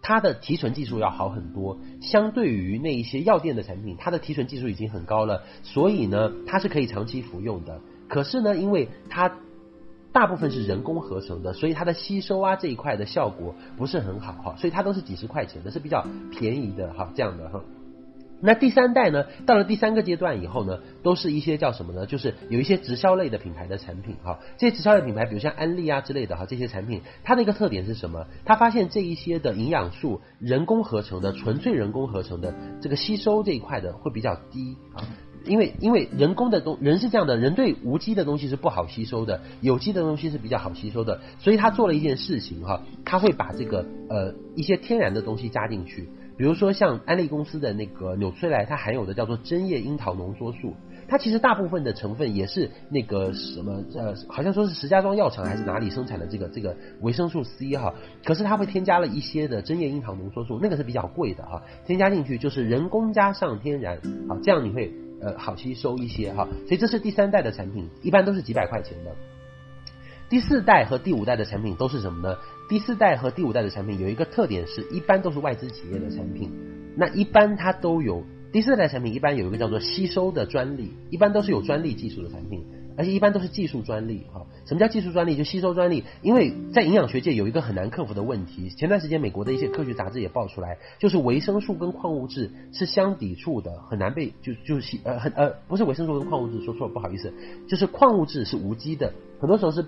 [0.01, 7.79] 它的提纯技术要好很多，相对于那一些药店的产品，它的提纯技术已经很高了，所以呢，它是可以长期服用的。
[8.09, 9.37] 可是呢，因为它
[10.15, 17.61] 大部分是人工合成的，所以它的吸收啊这一块的效果不是很好哈，所以它都是几十块钱的，是比较便宜的哈，这样的哈。
[18.39, 22.05] 那第三代呢，到了第三个阶段以后呢，都是一些叫什么呢？
[22.05, 28.25] 就是有一些直销类的品牌的产品哈，这些直销类品牌，比如像安利啊之类的哈，这些产品它的一个特点是什么？
[28.45, 35.03] 它发现这一些的营养素人工合成的，纯粹人工合成的，这个吸收这一块的会比较低啊。
[35.45, 50.73] 因为因为人工的东人是这样的，人对无机的东西是不好吸收的，有机的东西是比较好吸收的，所以他做了一件事情哈，他会把这个呃一些天然的东西加进去，比如说像安利公司的那个纽崔莱，它含有的叫做针叶樱桃浓缩素。
[51.07, 57.93] 它其实大部分的成分也是那个什么呃，好像说是石家庄药厂还是哪里生产的这个这个维生素 C 哈，
[58.23, 64.91] 可是它会添加了一些的针叶樱桃浓缩素，那个是比较贵的哈，添加进去就是人工加上天然，好，这样你会
[65.21, 69.11] 呃好吸收一些哈，所以这是第三代的产品，一般都是几百块钱的。
[70.27, 72.35] 第四代和第五代的产品都是什么呢？
[72.67, 76.51] 第四代和第五代的产品有一个特点是，一般都是外资企业的产品，
[76.97, 78.23] 那一般它都有。
[78.55, 82.63] 第四代产品一般有一个叫做吸收的专利，一般都是有专利技术的产品，
[82.97, 84.21] 而且一般都是技术专利。
[84.31, 85.35] 哈，什么叫技术专利？
[85.35, 86.05] 就吸收专利。
[86.21, 97.33] 因为在营养学界有一个很难克服的问题，前段时间美国的一些科学杂志也爆出来，就是维生素跟矿物质是相抵触的，很难被就就是呃很呃不是维生素跟矿物质，说错了不好意思，
[97.67, 99.85] 就是矿物质是无机的，很多时候是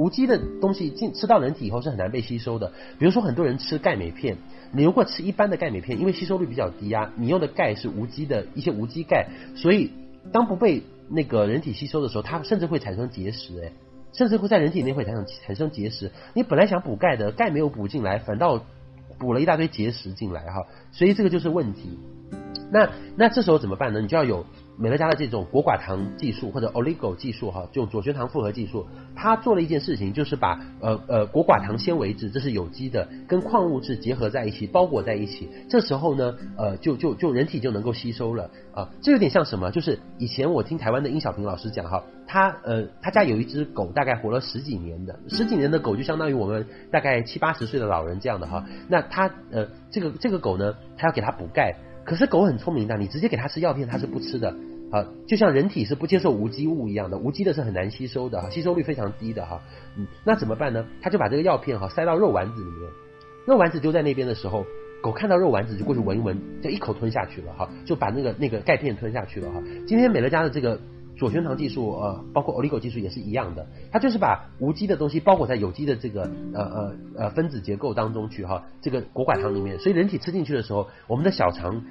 [0.00, 2.72] 无机的东西进吃到人体以后是很难被吸收的。
[2.98, 4.38] 比如说很多人吃钙镁片。
[4.72, 9.26] 你如果吃一般的钙镁片，因为吸收率比较低啊，你用的钙是无机的一些无机钙，
[9.56, 9.90] 所以
[10.32, 13.72] 当不被那个人体吸收的时候，它甚至会产生结石，哎，
[14.14, 16.10] 甚至会在人体内会产生产生结石。
[16.32, 18.64] 你本来想补钙的，钙没有补进来，反倒
[19.18, 21.98] 补了一大堆结石进来哈，所以这个就是问题。
[22.72, 24.00] 那那这时候怎么办呢？
[24.00, 24.46] 你就要有。
[24.80, 35.50] 美乐家的这种果寡糖技术或者 oligo 技术哈，这种左旋糖复合技术，它做了一件事情，就是把呃呃果寡糖纤维质，这是有机的，跟矿物质结合在一起，包裹在一起。
[35.68, 38.88] 这时候呢，呃，就就就人体就能够吸收了啊。
[39.02, 39.70] 这有点像什么？
[39.70, 48.64] 就是以前我听台湾的殷小平老师讲哈，他呃他家有一只狗，大概活了十几年的，十几年的狗就相当于我们大概七八十岁的老人这样的哈。
[48.88, 51.74] 那他呃这个这个狗呢，他要给它补钙，
[52.04, 54.54] 可是狗很聪明的，你直接给它吃药片，它是不吃的。
[54.90, 59.62] 啊，就像人体是不接受无机物一样的，无机的是很难吸收的哈，吸收率非常低的哈。
[59.96, 60.84] 嗯，那怎么办呢？
[61.00, 62.90] 他就把这个药片哈塞到肉丸子里面，
[63.46, 64.64] 肉丸子丢在那边的时候，
[65.00, 69.62] 狗看到肉丸子就过去闻一闻，就一口吞下去了哈，就把那个那个钙片吞下去了哈。
[69.86, 70.80] 今天美乐家的这个
[71.16, 76.22] 左旋糖技术呃，包括 Oligo 技术也是一样的，它就是把无机的东西包裹在有机的这个
[76.52, 81.84] 呃呃呃分子结构当中去哈，这个果寡糖里面，所以人体吃进去的时候，我们的小肠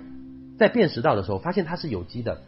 [0.58, 2.42] 在辨识到的时候，发现它是有机的。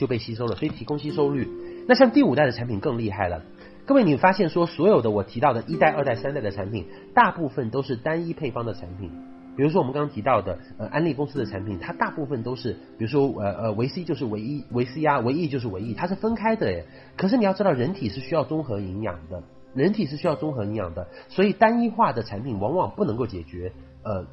[0.00, 1.46] 就被吸收了，所以提供吸收率。
[1.86, 3.42] 那像第五代的产品更厉害了，
[3.84, 9.10] 各位，你发现说所有的我提到的一代、二代、三代的产品，大部分都是单一配方的产品。
[9.56, 16.86] 比如说我们刚刚提到的呃安利公司的产品，它大部分都是，比如说呃呃维 C 就是维 E，维 C 啊，维 E 就是维 E，它是分开的耶。
[17.18, 19.42] 可是你要知道，人体是需要综合营养的，
[19.74, 23.72] 人体是需要综合营养的，所以单一化的产品往往不能够解决
[24.02, 24.24] 呃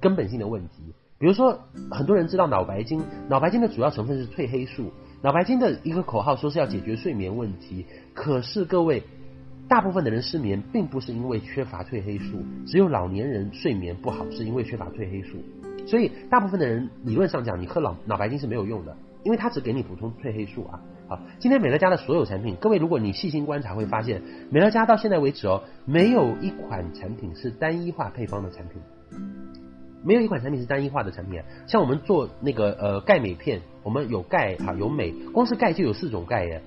[0.00, 0.92] 根本性的问题。
[1.16, 1.60] 比如说
[1.90, 4.92] 很多人知道脑白金，脑白金的主要成分是褪黑素。
[5.24, 9.02] 脑白金的一个口号说是要解决睡眠问题，可是各位，
[9.66, 15.38] 大部分的人失眠并不是因为缺乏褪黑素，只有老年人睡眠不好是因为缺乏褪黑素。
[15.86, 20.82] 所以大部分的人理论上讲，你喝脑脑白金是没有用的，因为它只给你补充褪黑素啊。
[21.08, 24.20] 好，今天美乐家的所有产品，各位如果你细心观察会发现，
[24.50, 28.78] 美乐家到现在为止哦，没有一款产品是单一化配方的产品。
[30.04, 36.60] 没有一款产品是单一化的产品啊，像我们做那个呃钙镁片，我们有钙哈有镁，光是钙就有四种钙呀，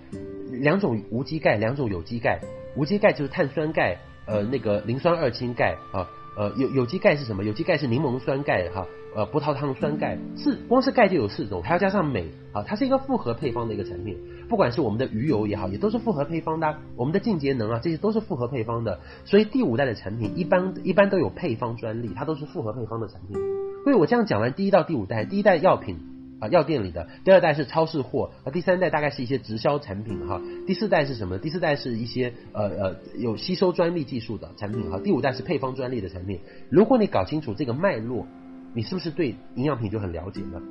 [0.51, 2.39] 两种无机钙，两种有机钙，
[2.75, 7.43] 无机钙就是碳酸钙，呃那个磷酸二氢钙啊，呃有有机钙是什么？
[7.43, 14.15] 有机钙是柠檬酸钙哈，呃葡萄糖酸钙，是光是钙就有四种，还要加上镁啊，它是一个复合配方的一个产品。
[14.47, 16.77] 不管是我们的鱼油也好，也都是复合配方的。
[16.95, 18.99] 我们的净节能啊，这些都是复合配方的。
[19.25, 23.35] 所以第五代的产品一般一般都有配方专利，它都是复合配方的产品。
[23.83, 25.97] 所以我这样讲完第一到第五代，第一代药品
[26.39, 31.39] 啊药店里的，第二代是超市货，啊第三代大概是一些直销产品哈，第四代是什么？
[31.39, 36.39] 第四代是一些呃呃有吸收专利技术的产品哈，第五代是配方专利的产品。
[36.69, 38.27] 如果你搞清楚这个脉络，
[38.73, 40.61] 你是不是对营养品就很了解呢？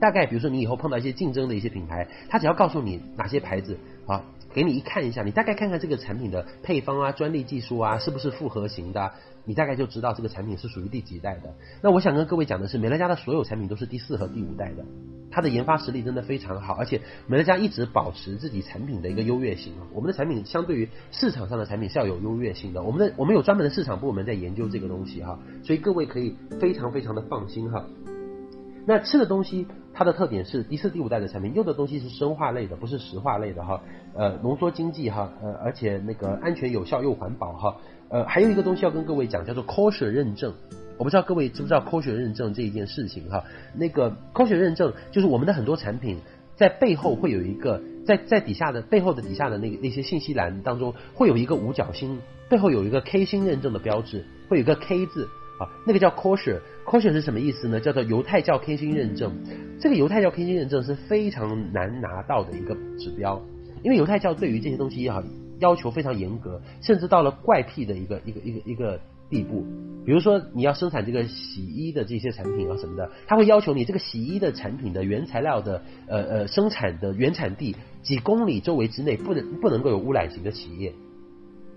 [0.00, 9.12] 大概比如说你以后碰到一些竞争的一些品牌，他只要告诉你哪些牌子啊，给你一看一下，你大概看看这个产品的配方啊、专利技术啊，是不是复合型的，
[9.44, 11.54] 你大概就知道这个产品是属于第几代的。
[11.82, 14.84] 那我想跟各位讲的是，美乐家的所有产品都是第四和第五代的，
[15.30, 19.72] 它的研发实力真的非常好，而且美乐家一直保持自己产品的一个优越性。
[19.92, 27.84] 我们的产品相对于市场上的产品是要有优越性的，我们的我们有专门的市场部门在研究这个东西哈，所以各位可以非常非常的放心哈。
[28.86, 33.80] 那吃的东西，它的特点是第四、第五代的产品，用的东西是生化类的，不是石化类的哈。
[34.14, 37.76] 呃，浓缩经济哈，呃，而且那个安全有效又环保哈。
[38.14, 40.54] 呃，还有一个东西要跟各位讲，叫做 Kosher 认证。
[40.98, 43.42] 我不知道各位知不知道 Kosher 认证这一件事情哈。
[43.74, 46.18] 那个 Kosher 认证就是我们的很多产品，
[46.54, 55.24] 在背后会有一个在在底下的背后的底下的那个那些信息栏当中会有一个五角星，背后有一个 K 星认证的标志，会有一个 K 字
[55.58, 57.80] 啊，那个叫 Kosher，Kosher 是什么意思呢？
[57.80, 59.32] 叫做犹太教 K 星认证。
[59.80, 63.44] 这个犹太教 K 星认证是非常难拿到的一个指标，
[63.82, 65.20] 因为犹太教对于这些东西也好
[65.58, 69.64] 要求非常严格，甚至到了怪癖的一个一个一个一个地步。
[70.04, 80.92] 比如说你要生产这个洗衣的这些产品啊什么的，他会要求你这个洗衣的产品的原材料的呃呃生产的原产地几公里周围之内不能不能够有污染型的企业。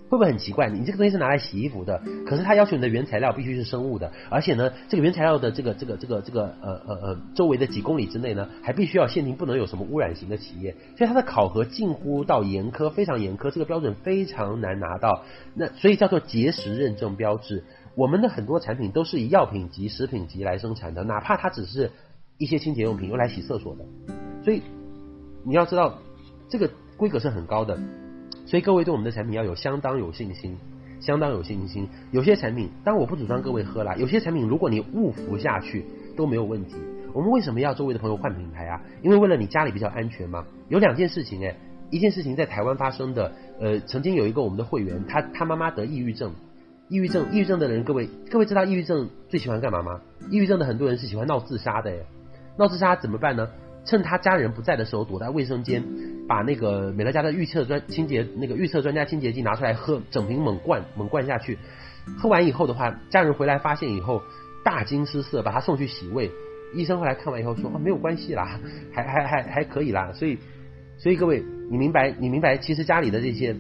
[0.09, 0.69] 会不会很奇怪？
[0.69, 15.23] 你这个东西是拿来洗衣服的，可是它要求你的原材料必须是生物的，而且呢，这个原材料的这个这个这个这个呃呃呃周围的几公里之内呢，还必须要限定不能有什么污染型的企业，所以它的考核近乎到严苛，非常严苛，这个标准非常难拿到。
[15.53, 17.63] 那所以叫做节食认证标志。
[17.95, 21.91] 我们的很多产品都是以药品级、食品级来生产的，哪怕它只是
[22.37, 23.83] 一些清洁用品用来洗厕所的，
[24.43, 24.61] 所以
[25.43, 25.97] 你要知道
[26.47, 27.77] 这个规格是很高的。
[28.47, 30.57] 所以各位对我们的产品要有相当有信心，
[31.01, 31.87] 相当有信心。
[32.11, 33.95] 有些产品，当我不主张各位喝啦。
[33.97, 36.75] 有些产品如果你误服下去都没有问题。
[37.13, 38.81] 我们为什么要周围的朋友换品牌啊？
[39.01, 40.45] 因为为了你家里比较安全嘛。
[40.69, 41.57] 有两件事情哎，
[41.89, 46.33] 一件事情在台湾发生的，呃，曾经有一个我们的会员，他他妈妈得抑郁症，
[46.87, 49.99] 抑郁症，抑郁症的人，各位各位知道抑郁症最喜欢干嘛吗？
[50.29, 51.91] 抑郁症的很多人是喜欢闹自杀的，
[52.57, 53.49] 闹自杀怎么办呢？
[53.87, 55.81] 趁他家人不在的时候，躲在卫生间，
[56.27, 61.57] 把那个美乐家的预测专清洁那个预测专家清洁剂拿出来喝，整瓶猛灌猛灌下去。
[62.19, 64.21] 喝完以后的话，家人回来发现以后
[64.63, 66.29] 大惊失色，把他送去洗胃。
[66.75, 68.59] 医生后来看完以后说：“啊，没有关系啦，
[68.91, 70.37] 还还还还可以啦。”所以，
[70.97, 71.41] 所以各位，
[71.71, 72.13] 你明白？
[72.19, 72.57] 你明白？
[72.57, 73.55] 其实家里的这些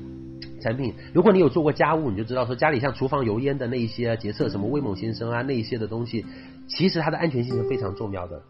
[0.59, 6.25] 产品，如果你有做过家务，你就知道说家里像厨房油烟的那一些洁厕什么威猛先生啊那一些的东西，
[6.67, 8.41] 其实它的安全性是非常重要的。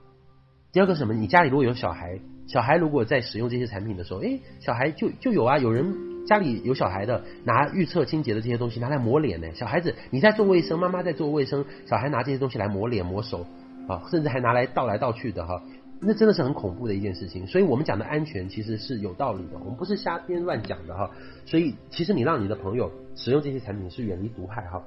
[0.71, 1.13] 第二个什么？
[1.13, 9.47] 你家里如果有小孩，小孩如果在使用这些产品的时候，诶，小孩就就有啊，有人家里有小孩的，拿预测清洁的这些东西拿来抹脸呢。
[9.53, 13.45] 小孩子你在做卫生，妈妈在做卫生，小孩拿这些东西来抹脸抹手
[13.87, 15.63] 啊，甚至还拿来倒来倒去的哈，
[16.01, 17.47] 那真的是很恐怖的一件事情。
[17.47, 21.09] 所以我们讲的安全其实是有道理的，我们不是瞎编乱讲的哈。
[21.45, 24.83] 所以其实你让你的朋友使用这些产品是远离毒害哈。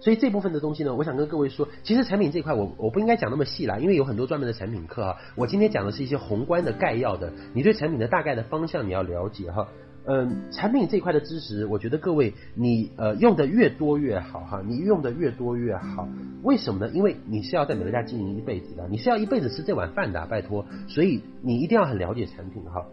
[0.00, 5.16] 所以这部分的东西呢，我想跟各位说，其实产品这块我我不应该讲那么细啦，因为有很多专门的产品课啊。
[5.34, 9.68] 我今天讲的是一些宏观的概要的，你对产品的大概的方向你要了解哈。
[10.10, 16.08] 嗯，产品这块的知识，我觉得各位你呃用的越多越好哈，你用的越多越好。
[16.42, 16.92] 为什么呢？
[16.94, 20.64] 因为你是要在美乐家经营一辈子的，你是要一辈子吃这碗饭的，拜托。
[20.86, 22.86] 所以你一定要很了解产品哈。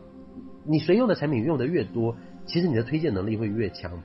[0.68, 2.18] 你谁用的产品用的越多，
[2.48, 4.02] 其实你的推荐能力会越强。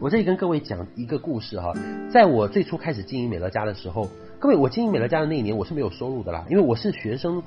[0.00, 1.74] 我这里跟各位讲一个故事哈，
[2.10, 4.08] 在我最初开始经营美乐家的时候，
[4.38, 7.42] 各位我经营美乐家的那一年我是没有收入的啦，因为我是学生，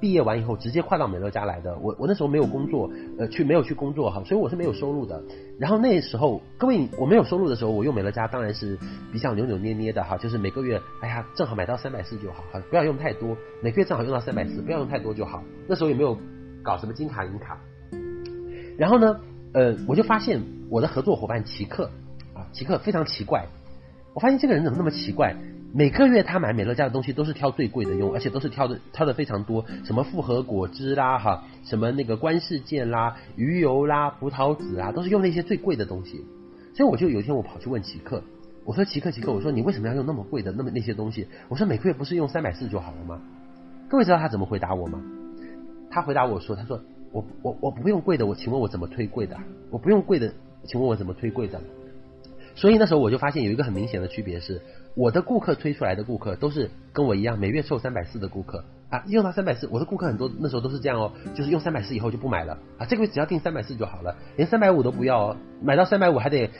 [0.00, 5.22] 毕业完以后直接跨到美乐家来的，我我那时候没有工作，呃，去没有去工作哈，所以我是没有收入的。
[5.58, 8.78] 然后那时候各位我没有收入的时候，我用美乐家当然是
[9.12, 15.42] 比较扭扭捏捏的哈，就是每个月哎呀正好买到三百四就好哈，不要用太多，每个月正好用到三百四，不要用太多就好。
[15.66, 16.16] 那时候也没有
[16.62, 17.60] 搞什么金卡银卡，
[18.78, 19.20] 然后呢，
[19.52, 20.40] 呃，我就发现。
[20.70, 21.90] 我的合作伙伴奇克
[22.34, 23.46] 啊，奇克非常奇怪。
[24.12, 25.34] 我发现这个人怎么那么奇怪？
[25.72, 36.22] 每个月他买美乐家的东西都是挑最贵的用，而且都是挑的挑的非常多，什么复合果汁啦，哈，什么那个观世界啦、鱼油啦、葡萄籽啊，都是用那些最贵的东西。
[36.74, 38.22] 所以我就有一天我跑去问奇克，
[38.66, 41.26] 我说奇克奇克，我说你为什么要用那么贵的那么那些东西？
[41.48, 43.22] 我说每个月不是用三百四就好了吗？
[43.88, 45.00] 各位知道他怎么回答我吗？
[45.90, 49.36] 他回答我说，他说我我我不用贵的，我请问我怎么推贵的？
[49.70, 50.32] 我不用贵的。
[50.64, 51.60] 请问我怎么推贵的？
[52.56, 54.60] 所以那时候我就发现有一个很明显的区别是，
[54.96, 66.50] 我的顾客推出来的顾客都是跟我一样每月凑三百四的顾客啊，用到三百四，我的顾客很多那时候都是这样哦，就是用三百四以后就不买了啊，这个月只要订三百四就好了，连三百五都不要哦，买到三百五还得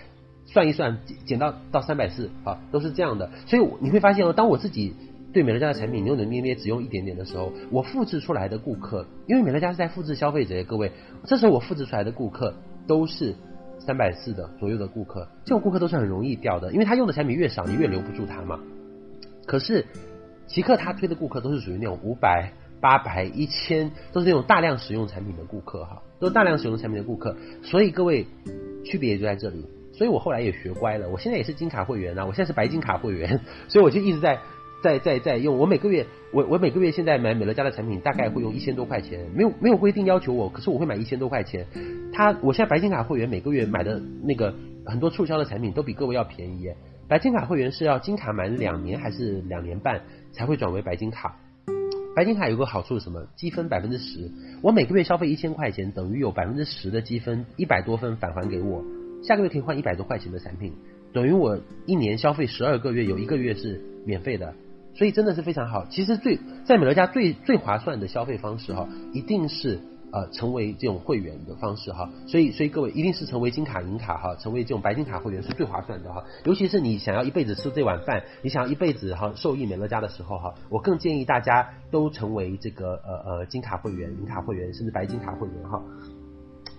[0.47, 3.31] 算一算减到到三百四啊，都是这样的。
[3.47, 4.95] 所以你会发现哦，当我自己
[5.33, 10.93] 对美乐家的产品扭扭捏捏只用一点点的时候，我复制出来的顾客，因为美乐家是在复制消费者，各位，
[11.25, 12.55] 这时候我复制出来的顾客
[12.87, 13.35] 都是。
[13.81, 18.59] 三百四的左右的顾客，这种顾客都是很容易掉的，因为他用的产品越少，你越留不住他嘛。
[19.47, 19.87] 可是
[20.47, 27.35] 奇克他推的顾客都是属于那种五百、八百、一千，都是那种大量使用产品的顾客哈，都是大量使用产品的顾客。
[27.63, 28.27] 所以各位
[28.85, 29.65] 区别也就在这里。
[29.95, 34.39] 所以我后来也学乖了，我现在也是金卡会员啊，我现在是白金卡会员，所以我就一直在。
[34.83, 41.67] 在在在用，我每个月我我每个月现在买美乐家的产品大概会用一千多块钱，没有没有规定要求我，可是我会买一千多块钱。
[42.13, 44.55] 他我现在白金卡会员每个月买的那个
[44.87, 46.71] 很多促销的产品都比各位要便宜。
[47.09, 50.03] 白金卡会员是要金卡满两年还是两年半
[50.33, 51.37] 才会转为白金卡？
[52.15, 53.27] 白金卡有个好处是什么？
[53.37, 54.31] 积分百分之十，
[54.61, 58.85] 我每个月消费一千块钱，等于有百分之十的积分，一百多分返还给我，
[59.23, 60.73] 下个月可以换一百多块钱的产品，
[61.13, 64.53] 等于我一年消费十二个月，有一个月是免费的，
[64.99, 65.87] 所以真的是非常好。
[65.87, 69.81] 其实最在美乐家最最划算的消费方式哈，一定是。
[70.11, 76.25] 呃，成为这种会员的方式哈，所以所以各位一定是成为金卡银卡哈，成为这种白金卡会员是最划算的哈。
[76.47, 85.83] 尤其是你想要一辈子吃这碗饭，你想要一辈子哈受益美乐家的时候哈，我更建议大家都成为这个呃呃金卡会员、银卡会员，甚至白金卡会员哈。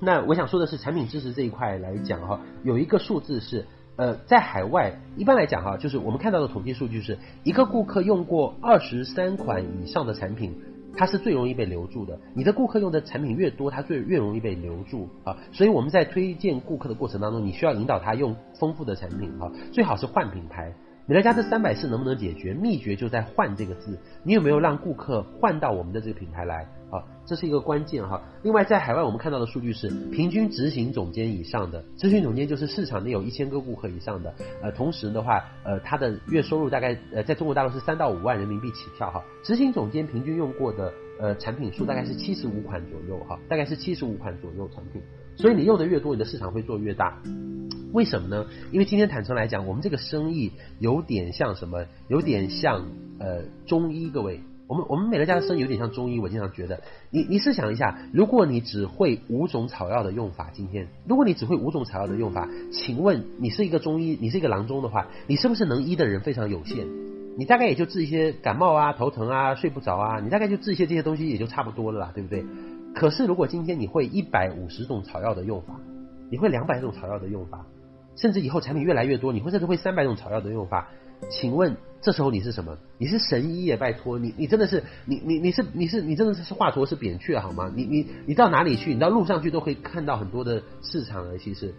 [0.01, 3.67] 那我想说的是，产品支持这一块来讲哈，有一个数字是
[3.99, 10.55] 呃，在海外一般来讲哈，就是我们看到的统计数据是一个顾客用过二十三款以上的产品。
[10.95, 12.17] 它是最容易被留住的。
[12.33, 15.35] 你的顾客用的产品越多，它最越容易被留住啊。
[15.51, 20.73] 所以我们在推荐顾客的过程当中，你需要引导他用丰富的产品啊，最好是换品牌。
[21.05, 22.53] 美乐家这三百四能不能解决？
[22.53, 23.99] 秘诀就在“换”这个字。
[24.23, 26.65] 你有没有让顾客换到我们的这个品牌来？
[26.89, 28.21] 啊，这是一个关键哈。
[28.41, 39.23] 另外，在海外我们看到的数据是，平均执行总监以上的，执行总监就是市场内有一千个顾客以上的，呃，同时的话，呃，他的月收入大概呃，在中国大陆是三到五万人民币起跳哈。
[39.43, 45.01] 执行总监平均用过的呃产品数大概是七十五款左右哈，大概是七十五款左右产品。
[45.35, 47.21] 所以你用的越多，你的市场会做越大。
[47.93, 48.45] 为什么呢？
[48.71, 51.85] 因为今天坦诚来讲，我们这个生意有点像什么？
[52.07, 52.85] 有点像
[53.19, 54.09] 呃中医。
[54.09, 56.19] 各位，我们我们美乐家的生意有点像中医。
[56.19, 66.85] 我经常觉得，你你试想一下，如果你只会五种草药的用法，今天如果你只会五种草药的用法，请问你是一个中医，你是一个郎中的话，你是不是能医的人非常有限？
[67.35, 72.45] 你大概也就治一些感冒啊、头疼啊、睡不着啊，你大概就治一些这些东西也就差不多了啦，对不对？
[72.93, 75.79] 可是如果今天你会一百五十种草药的用法，
[76.29, 77.65] 你会两百种草药的用法。
[78.15, 80.89] 甚至以后产品越来越多，你会甚至会三百种草药的用法。
[81.29, 82.77] 请问这时候你是什么？
[82.97, 87.71] 你是神医也拜托你，你真的是你你你是你是你真的是华佗是扁鹊好吗？
[87.75, 88.93] 你你你到哪里去？
[88.93, 91.37] 你到路上去都可以看到很多的市场了。
[91.37, 91.73] 其实，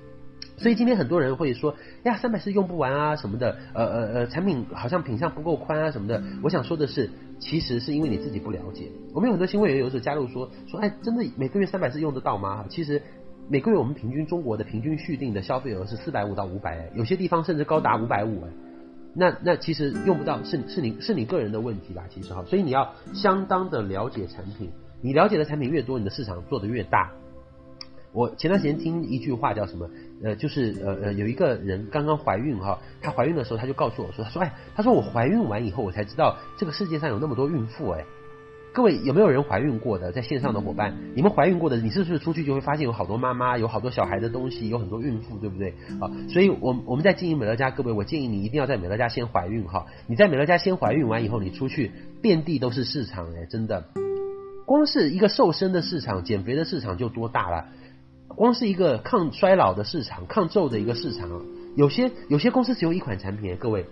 [0.58, 6.22] 所以今天很多人会说呀，三百四用不完啊什么的，呃呃呃，产品好像品相不够宽啊什么的。
[6.42, 8.90] 我想说的是，其实是因为你自己不了解。
[9.14, 12.66] 我们有很多新会员有时候加入说说，哎，真的每个月三百四用得到吗？
[12.68, 13.00] 其实。
[13.52, 18.48] 每个月我们平均中国的平均续订的消费额是四百五到五百，有些地方甚至高达五百五哎，
[19.15, 24.70] 那那其实用不到是是你是你个人的问题吧，其实哈，所以你要相当的了解产品，
[25.03, 27.11] 你了解的产品越多，你的市场做得越大。
[28.12, 29.89] 我前段时间听一句话叫什么？
[30.23, 38.05] 呃，就是呃呃，有一个人刚刚怀孕哈，她怀孕的时候她就告诉我说，她说哎，她说我怀孕完以后我才知道这个世界上有那么多孕妇哎。
[38.72, 40.12] 各位有没有人怀孕过的？
[40.12, 45.74] 在线上的伙伴，你们怀孕过的，你是不是出去就会发现有好多妈妈，有好多小孩的东西，有很多孕妇，对不对？
[46.01, 49.86] 啊，所以我我们在经营美乐家，各位，我建议你一定要在美乐家先怀孕哈。
[50.06, 51.90] 你在美乐家先怀孕完以后，你出去
[52.22, 53.86] 遍地都是市场哎，真的，
[54.66, 57.66] 光是一个瘦身的市场、减肥的市场就多大了，
[58.28, 61.28] 光是一个抗衰老的市场、抗皱的一个市场，
[61.74, 63.84] 有些有些公司只有一款产品，各位，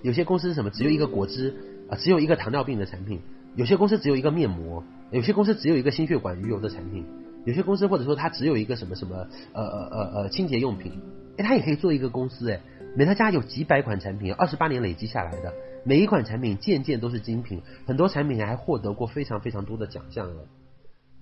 [0.00, 0.70] 有些公司是什么？
[0.70, 1.54] 只有一个果汁
[1.90, 3.20] 啊，只有一个糖尿病的产品。
[3.56, 7.04] 有些公司只有一个面膜，有些公司只有一个心血管鱼油的产品，
[7.46, 10.92] 有些公司或者说它只有一个什么什么呃呃呃呃清洁用品，
[11.38, 12.60] 哎，它也可以做一个公司哎。
[12.94, 15.52] 美乐家有几百款产品，二十八年累积下来的，
[15.84, 20.42] 每一款产品件件都是精品，很多产品还获得过非常非常多的奖项了。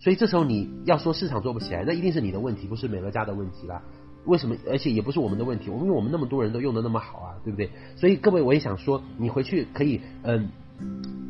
[0.01, 3.83] 所以这时候你要说市场做不起来，那一定是你的问题，不是美乐家的问题啦。
[4.25, 4.57] 为什么？
[4.71, 7.71] 而且也不是我们的问题，我们因为我们那么多人都用的那么好啊，对不对？
[7.97, 10.49] 所以各位，我也想说，你回去可以嗯。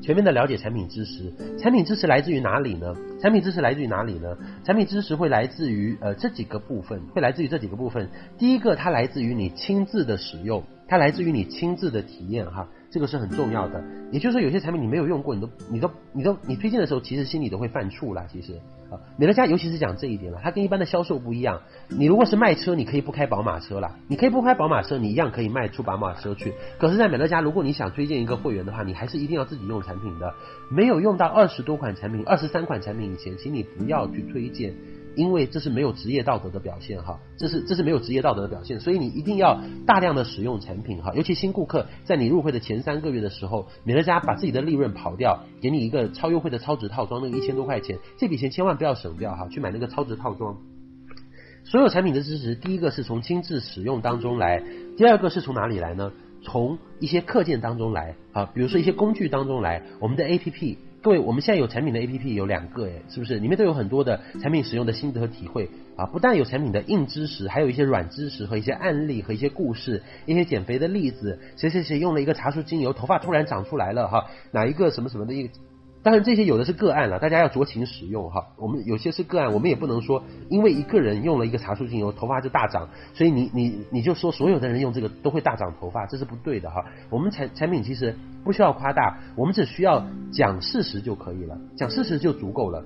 [0.02, 2.94] 全面的了解产品知识，产品知识来自于哪里呢？
[3.22, 4.36] 产品知识来自于哪里呢？
[4.62, 8.10] 产品知识会来自于呃这几个部分，会来自于这几个部分。
[8.36, 13.82] 第一个，它来自于你亲自的使用，它来自于你亲自的体验哈，这个是很重要的。
[14.12, 18.52] 也就是说，有些产品你没有用过，你都你都你都你推荐的时候，其实心里都会犯怵啦，其实
[18.88, 18.94] 啊。
[19.16, 21.62] 美乐家尤其是讲这一点了，它跟一般的销售不一样。
[21.88, 26.52] 你如果是卖车，你可以不开宝马车啦，你可以不开宝马车，你一样可以卖出宝马车去。
[26.78, 30.32] 可是，在美乐家，如果你想推荐一个会员的话，你还是一定要自己用产品的。
[30.70, 34.72] 没有用到二十多款产品、二十三款产品以前，请你不要去推荐。
[35.16, 50.56] 因为这是没有职业道德的表现哈，这是这是没有职业道德的表现，所以你一定要大量的使用产品哈，尤其新顾客在你入会的前三个月的时候，美乐家把自己的利润跑掉，给你一个超优惠的超值套装，那个一千多块钱，这笔钱千万不要省掉哈，去买那个超值套装。
[51.64, 54.62] 所有产品的支持，第一个是从亲自使用当中来，
[54.96, 56.12] 第二个是从哪里来呢？
[56.42, 60.76] 从一些课件当中来啊，比如说一些工具当中来，我们的 APP。
[61.04, 63.38] 各位，我们现在有产品的 APP 有两个，诶，是不是？
[63.38, 65.68] 里面都有很多的产品使用的心得和体会
[65.98, 66.06] 啊！
[66.06, 71.38] 不但有产品的硬知识，还有一些软知识和一些案例和一些故事，一些减肥的例子。
[71.58, 74.24] 谁谁谁用了一个茶树精油，头发突然长出来了哈？
[74.50, 75.52] 哪一个什么什么的一个
[76.04, 78.48] 当然这些有的是个案了，大家要酌情使用哈。
[78.58, 86.84] 我们有些是个案，我们也不能说因为一个人用了一个茶树精油头发就大长，所以你你你就说所有的人用这个都会大长头发，这是不对的哈。
[87.08, 88.14] 我们产产品其实
[88.44, 92.84] 不需要夸大，我们只需要讲事实就可以了，讲事实就足够了。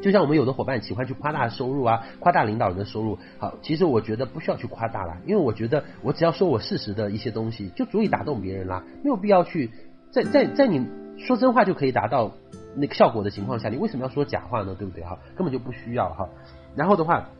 [0.00, 3.18] 就像我们有的伙伴喜欢去夸大收入啊，夸大领导人的收入。
[3.38, 9.70] 好，其实我觉得不需要去夸大了，因为我觉得我只要说我事实的一些东西，就足以打动别人啦，没有必要去
[10.12, 10.86] 在在在你
[11.18, 12.32] 说真话就可以达到
[12.76, 14.74] 那个效果的情况下，你为什么要说假话呢？
[14.78, 15.04] 对不对？
[15.04, 16.28] 哈，根本就不需要哈。
[16.74, 17.30] 然后的话，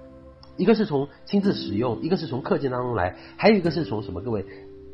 [0.57, 4.21] 一个是从亲自使用，一个是从课件当中来，还有一个是从什么？
[4.21, 4.45] 各位。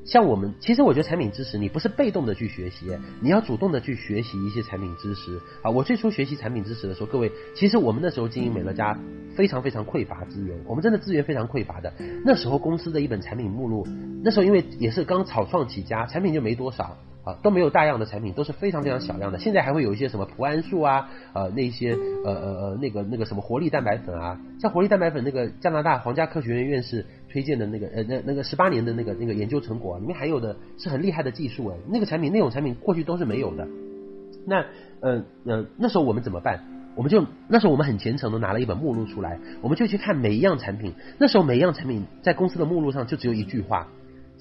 [0.03, 2.87] 像我们，其实我觉得产品知识，你不是被动的去学习，
[3.21, 5.71] 你要主动的去学习一些产品知识啊。
[5.71, 8.99] 我最初学习产品知识的时候，各位，其实我们那时候经营美乐家
[9.37, 11.93] 非常非常匮乏资源，我们真的资源非常匮乏的。
[12.25, 13.87] 那时候公司的一本产品目录，
[14.25, 16.97] 那时候因为也是刚草创起家，产品就没多少。
[17.25, 19.39] 啊，都没有大样的产品，都是非常非常小样的。
[19.39, 21.95] 现在还会有一些什么葡安素啊，呃，那些
[22.25, 33.69] 呃呃呃那个那个什么活力蛋白粉啊，像活力蛋白粉那个加拿大皇家科学院院士推荐的那个呃那那个十八年的那个那个研究成果，里面含有的是很厉害的技术诶，那个产品那种产品过去都是没有的。
[34.47, 34.65] 那
[35.01, 36.65] 呃呃那时候我们怎么办？
[36.97, 40.95] 我们就那时候我们很虔诚的拿了一本目录出来，我们就去看每一样产品。
[41.19, 43.87] 那时候每一样产品在公司的目录上就只有一句话。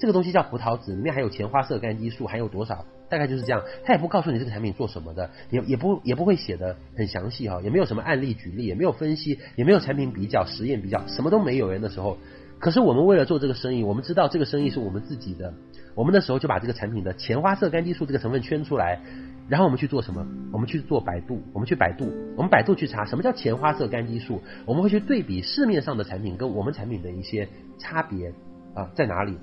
[0.00, 2.86] 这个东西叫葡萄籽，里面含有前花色柑激素，含有多少？
[3.10, 3.62] 大概就是这样。
[3.84, 12.16] 他也不告诉你这个产品做什么的，也也不也不会写的很详细哈，也没有什么案例举例，也没有分析，也没有产品比较、实验比较，什么都没有人的时候。
[12.58, 15.52] 可是我们为了做这个生意，我们知道这个生意是我们自己的，
[15.94, 19.00] 我们那时候就把这个产品的前花色柑激素这个成分圈出来，
[19.48, 20.26] 然后我们去做什么？
[20.50, 27.48] 我们去做百度，我们去百度，我们百度去查什么叫前花色柑激素，我们会去对比市面上的产品跟我们产品的一些
[27.78, 28.32] 差别
[28.74, 29.36] 啊在哪里？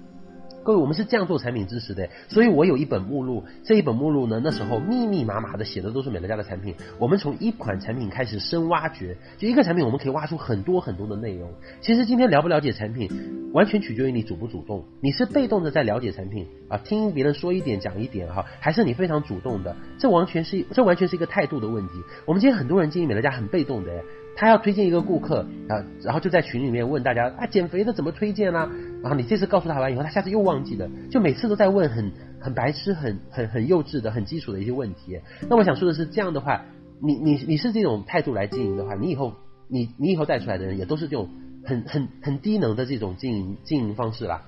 [0.68, 6.76] 各位，我们是这样做产品知识的，所以我有一本目录，这一本目录呢，那时候密密麻麻的写的都是美乐家的产品。
[7.00, 11.50] 我们从一款产品开始深挖掘，就一个产品，我们可以挖出很多很多的内容。
[11.80, 13.10] 其实今天了不了解产品，
[13.54, 14.84] 完全取决于你主不主动。
[15.00, 19.74] 你是被动的在了解产品啊，听别人说一点讲一点哈，还是你非常主动的？
[19.98, 21.94] 这完全是这完全是一个态度的问题。
[22.26, 24.04] 我们今天很多人经营美乐家很被动的，
[24.38, 28.70] 他要推荐一个顾客啊，然后就在群里面问大家啊，减肥的怎么推荐呢？
[29.02, 35.20] 然后你这次告诉他完以后，他下次又忘记了，就每次都在问很很白痴、很很很幼稚的、很基础的一些问题。
[35.50, 36.64] 那我想说的是，这样的话，
[37.02, 39.34] 你你你是这种态度来经营的话，你以后
[39.68, 41.28] 你你以后带出来的人也都是这种
[41.66, 44.44] 很很很低能的这种经营经营方式啦。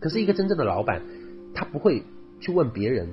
[0.00, 1.00] 可是一个真正的老板，
[1.54, 2.02] 他不会
[2.40, 3.08] 去问别人。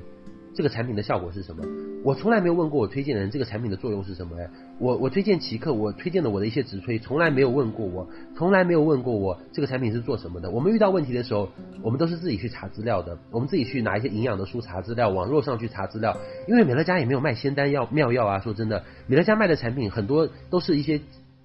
[0.56, 1.64] 这个产品的效果是什么？
[2.04, 4.50] 我从来没有问过我推荐的人这个产品的作用是什么呀？
[4.80, 10.50] 我我推荐奇客，我推荐的我的一些直吹，从来没有问过我，从来没有问过我这个产品是做什么的。
[10.50, 11.50] 我们遇到问题的时候，
[11.82, 16.18] 我们都是自己去查资料的，我们自己去拿一些营养的书查资料，网络上去查资料。
[16.48, 21.02] 因为美乐家也没有卖仙丹药妙药啊，说真的，美乐家卖的产品很多都是一些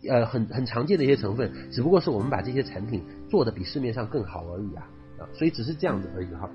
[0.09, 4.87] 呃很很常见的一些成分，只不过是我们把这些产品做的比市面上更好而已啊
[5.19, 6.49] 啊，所以只是这样子而已哈。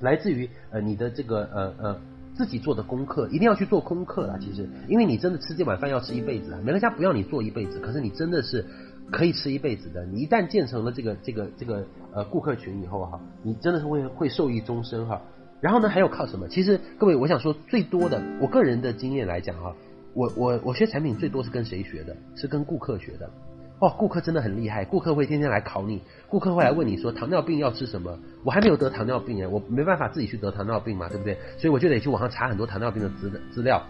[0.00, 2.00] 来自于呃你的这个呃呃
[2.36, 4.36] 自己做的功课，一定要去做功课啦。
[4.40, 6.60] 其实，因为你真的吃这碗饭要吃一辈子啊。
[6.64, 8.64] 美乐家不要你做一辈子，可是你真的是
[9.10, 10.04] 可以吃一辈子的。
[10.06, 15.22] 你一旦建成了这个这个这个呃顾客群以后哈，你真的是会会受益终身哈。
[15.60, 16.48] 然后呢，还有靠什么？
[16.48, 19.74] 其实各位，我想说最多的，我个人的经验来讲哈，
[20.12, 22.16] 我我我学产品最多是跟谁学的？
[22.34, 23.30] 是跟顾客学的。
[23.84, 28.18] 哦，顾客真的很厉害，顾客会天天来考你，顾客会来问你说糖尿病要吃什么？
[28.42, 31.36] 我还没有得糖尿病哎，我没办法自己去得糖尿病嘛，对不对？
[31.58, 33.82] 所以我就得去网上查很多糖尿病的资资料。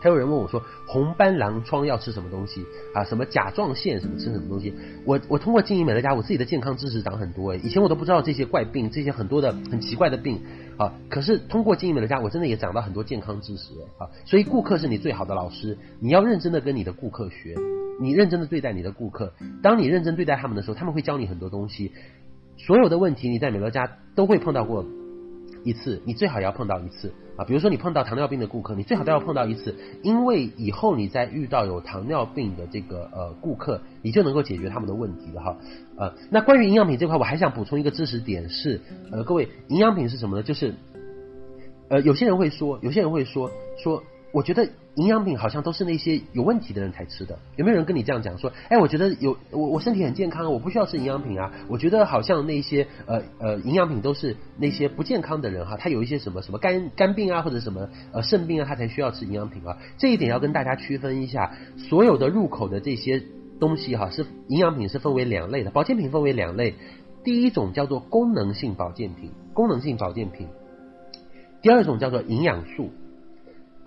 [0.00, 3.04] 还有人问我说红斑狼疮要吃什么东西啊？
[3.04, 4.74] 什么甲状腺什么吃什么东西？
[5.04, 10.40] 我我通过经营美乐家，我自己的健康知识长很多哎，以前我都不知道这些怪病，这些很多的很奇怪的病
[10.78, 10.92] 啊。
[11.08, 14.10] 可是通过经营美乐家，我真的也长到很多健康知识啊。
[14.24, 17.56] 所以顾客是你最好的老师，你要认真的跟你的顾客学。
[18.00, 21.92] 你认真的对待你的顾客，当你认真对待他们的时候，他们会教你很多东西。
[22.56, 24.84] 所有的问题你在美乐家都会碰到过
[25.64, 27.44] 一次，你最好要碰到一次啊。
[27.44, 35.56] 比如说你碰到糖尿病的顾客，你最好都要碰到一次，因为以后你再遇到有糖尿病的这个呃顾客，你就能够解决他们的问题了哈。
[35.96, 38.80] 呃，那关于营养品这块，我还想补充一个知识点是，
[39.12, 40.42] 呃，各位营养品是什么呢？
[40.42, 40.74] 就是
[41.88, 43.50] 呃，有些人会说，有些人会说
[43.82, 44.02] 说。
[44.30, 44.68] 我觉得
[44.98, 48.52] 营养品好像都是那些有问题的人才吃的，有没有人跟你这样讲说？
[48.68, 51.52] 哎，我觉得有我我身体很健康，我不需要吃营养品啊。
[51.68, 59.78] 我觉得好像那些呃呃营养品都是那些不健康的人哈，他有一些什么什么肝肝病啊或者什么呃肾病啊，他才需要吃营养品啊。
[59.98, 63.22] 这一点要跟大家区分一下，所有的入口的这些
[63.60, 66.74] 东西哈，是营养品是分为两类的，保健品分为两类，
[67.22, 70.48] 第一种叫做功能性保健品，功能性保健品，
[71.62, 72.90] 第二种叫做营养素。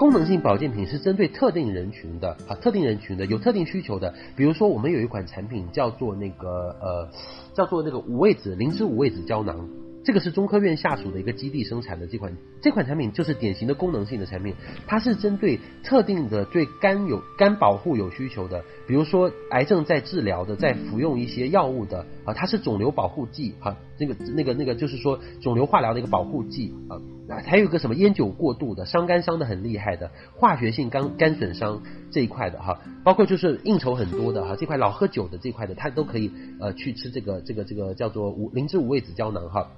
[0.01, 4.15] 功能性保健品是针对特定人群的啊，特定人群的有特定需求的。
[4.35, 7.09] 比如说，我们有一款产品叫做那个呃，
[7.53, 9.69] 叫做那个五味子灵芝五味子胶囊。
[10.03, 14.55] 这个是中科院下属的一个基地生产的这款这款产品，就是典型的功能性的产品，
[14.87, 26.97] 它是针对特定的对肝有肝保护有需求的，比如说癌症在治疗的，在服用一些药物的啊，它是肿瘤保护剂啊，那个那个那个就是说肿瘤化疗的一个保护剂啊，
[27.45, 39.71] 还有一个什么烟酒过度的伤肝伤的很厉害的化学性肝肝损伤这一块的哈，包括就是应酬很多的哈，这块老喝酒的这块的，他都可以呃去吃这个这个这个叫做五灵芝五味子胶囊哈。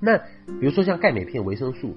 [0.00, 1.94] 那比如说像钙镁片、维生素，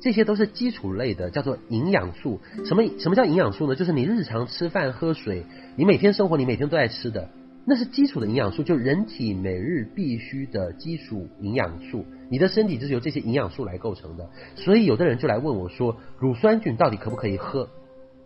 [0.00, 2.38] 这些都是基础类的，叫做营养素。
[2.64, 3.74] 什么什么叫营养素呢？
[3.74, 5.44] 就是你日常吃饭喝水，
[5.74, 7.30] 你每天生活你每天都在吃的，
[7.68, 12.06] 那是基础的营养素，就人体每日必须的基础营养素。
[12.30, 14.30] 你的身体就是由这些营养素来构成的。
[14.54, 17.68] 所以有的人就来问我说，乳酸菌到底可不可以喝？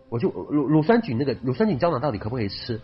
[0.07, 2.79] 我就乳乳酸菌那个乳酸菌胶囊到底可不可以吃？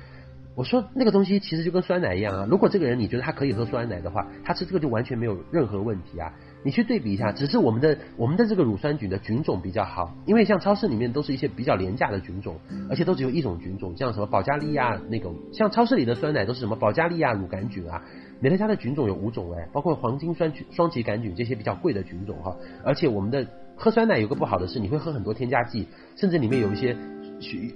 [0.55, 6.33] 我说那个东西其实就跟酸奶一样啊，如果这个人你觉得他可以喝酸奶的话，他吃这个就完全没有任何问题啊。
[6.63, 12.59] 你去对比一下，只是我们的我们的这个乳酸菌的菌种比较好，因为像超市里面都是一些比较廉价的菌种，
[12.89, 18.03] 而且都只有一种菌种，像什么保加利亚那种，像超市里的酸奶都是什么保加利亚乳杆菌啊，
[18.39, 26.95] 美乐家的菌种有五种哎，包括黄金酸菌双歧杆菌这些比较贵的菌种哈，而且我们的喝酸奶有个不好的是，你会喝很多添加剂，甚至里面有一些。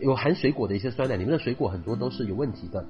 [0.01, 2.85] 有含水果的一些酸奶，里面的水果很多都是有问题的。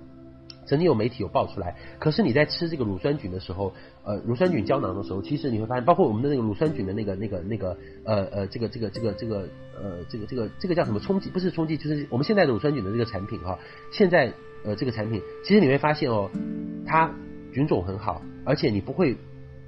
[0.65, 3.73] 曾经有媒体有爆出来，可是你在吃这个乳酸菌的时候，
[4.03, 9.47] 呃，乳酸菌胶囊的时候，其实你会发现，包括我们的那个乳酸菌的那个、那个、那个，呃呃，这个、这个、这个、这个，
[9.81, 11.29] 呃，这个、这个、这个叫什么冲剂？
[11.29, 13.57] 不是冲剂，就是我们现在的乳酸菌的这个产品哈。
[13.91, 14.33] 现在
[14.63, 16.29] 呃，这个产品，其实你会发现哦，
[16.85, 17.11] 它
[17.53, 19.15] 菌种很好，而且你不会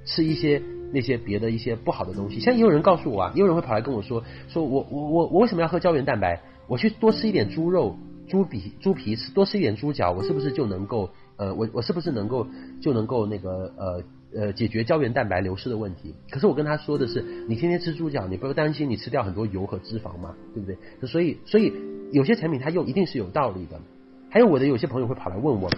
[0.04, 0.62] 吃一些。
[0.92, 6.40] 那些别的一些不好的东西，像也有人告诉我啊，也有人会跑来跟我说，说我我我我为什么要喝胶原蛋白？
[6.68, 7.96] 我去多吃一点猪肉、
[8.28, 12.46] 猪皮、猪皮吃，多吃一点猪脚，我是不是就能够呃，我我是不是能够
[12.80, 14.02] 就能够那个呃
[14.34, 16.14] 呃解决胶原蛋白流失的问题？
[16.30, 20.76] 可是我跟他说的是，你天天吃猪脚，你不要担心你吃掉很多油和脂肪嘛，对不对？
[21.08, 21.72] 所以所以
[22.12, 23.80] 有些产品它用一定是有道理的。
[24.28, 25.70] 还有我的有些朋友会跑来问我。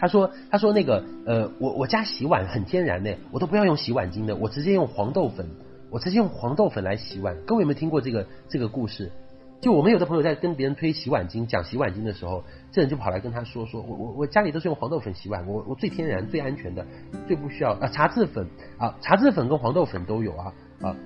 [0.00, 5.48] 他说：“他说那个呃，我我家洗碗很天然的，我都不要用洗碗精的，我直接用黄豆粉，
[5.90, 7.36] 我直接用黄豆粉来洗碗。
[7.44, 9.10] 各位有没有听过这个这个故事？
[9.60, 16.86] 就我们有的朋友在跟别人推洗碗巾，讲洗碗巾的时候，这人就跑来跟他说：说我我我家里都是用黄豆粉洗碗，我我最天然、最安全的，
[17.26, 18.46] 最不需要啊茶渍粉
[18.78, 20.96] 啊，茶渍粉跟黄豆粉都有啊啊。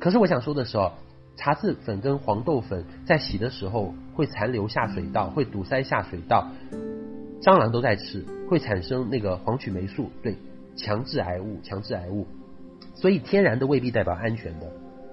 [0.00, 0.92] 可是我想说的时候，
[1.36, 6.48] 茶渍粉跟黄豆粉在洗的时候会残留下水道，会堵塞下水道。”
[7.40, 10.34] 蟑螂都在吃，会产生那个黄曲霉素，对，
[10.74, 12.26] 强致癌物，强致癌物。
[12.94, 14.72] 所以天然的未必代表安全的，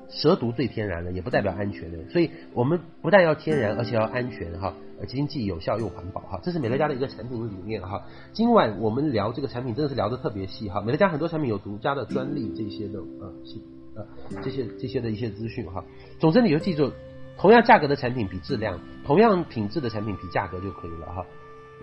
[0.10, 1.98] 蛇毒最天然的，也不代表安全的。
[2.10, 4.74] 所以我们不但要天然，而且要安全哈，
[5.08, 8.04] 经济有效又环保哈，这是美乐家的一个产品理念哈。
[8.34, 10.82] 今晚我们聊这个产品，真的是聊得特别细哈。
[10.82, 14.06] 美乐家很多产品有独家的专利，这些的啊，是啊，
[14.44, 15.84] 这些这些的一些资讯哈。
[16.20, 16.92] 总之你就记住，
[17.38, 21.26] 同样价格的产品比质量，同样品质的产品比价格就可以了哈，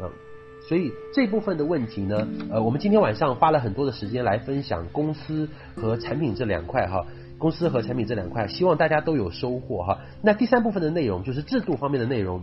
[0.01, 0.11] 嗯。
[0.69, 7.05] 所以这部分的问题呢，呃，我们今天晚上花了很多的时间来分享公司和产品这两块哈，
[7.43, 9.98] 公司和产品这两块，希望大家都有收获哈。
[10.23, 12.43] 那第三部分的内容就是制度方面的内容。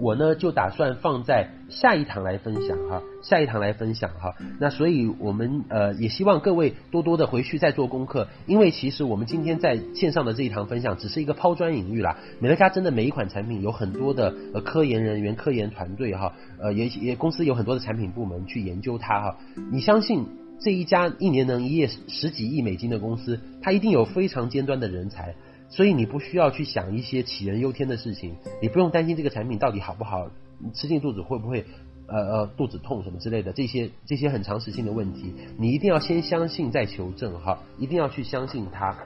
[0.00, 4.34] 我呢就打算放在下一堂来分享哈，下一堂来分享哈。
[4.60, 12.18] 那所以我们呃也希望各位多多的回去再做功课，因为其实我们今天在线上的这一堂分享只是一个抛砖引玉啦。
[12.38, 19.36] 美乐家真的每一款产品有很多的呃科研人员、科研团队哈，呃也也公司有很多的产品部门去研究它哈。
[19.72, 20.26] 你相信
[20.60, 25.34] 这一家一年能营业十几亿美金的公司，它一定有非常尖端的人才。
[25.70, 30.30] 所以你不需要去想一些杞人忧天的事情，你不用担心这个产品到底好不好，
[30.72, 31.66] 吃进肚子会不会
[32.06, 38.96] 呃呃肚子痛什么之类的这些这些很常识性的问题，你一定要先相信再求证哈，一定要去相信它。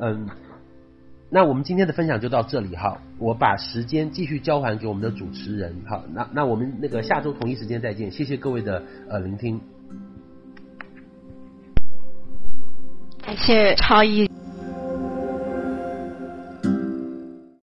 [0.00, 0.28] 嗯，
[1.30, 9.60] 那我们今天的分享就到这里哈，我把时间继续交还给我们的主持人哈，那那我们那个下周同一时间再见，谢谢各位的呃聆听，
[13.26, 14.28] 感谢超毅。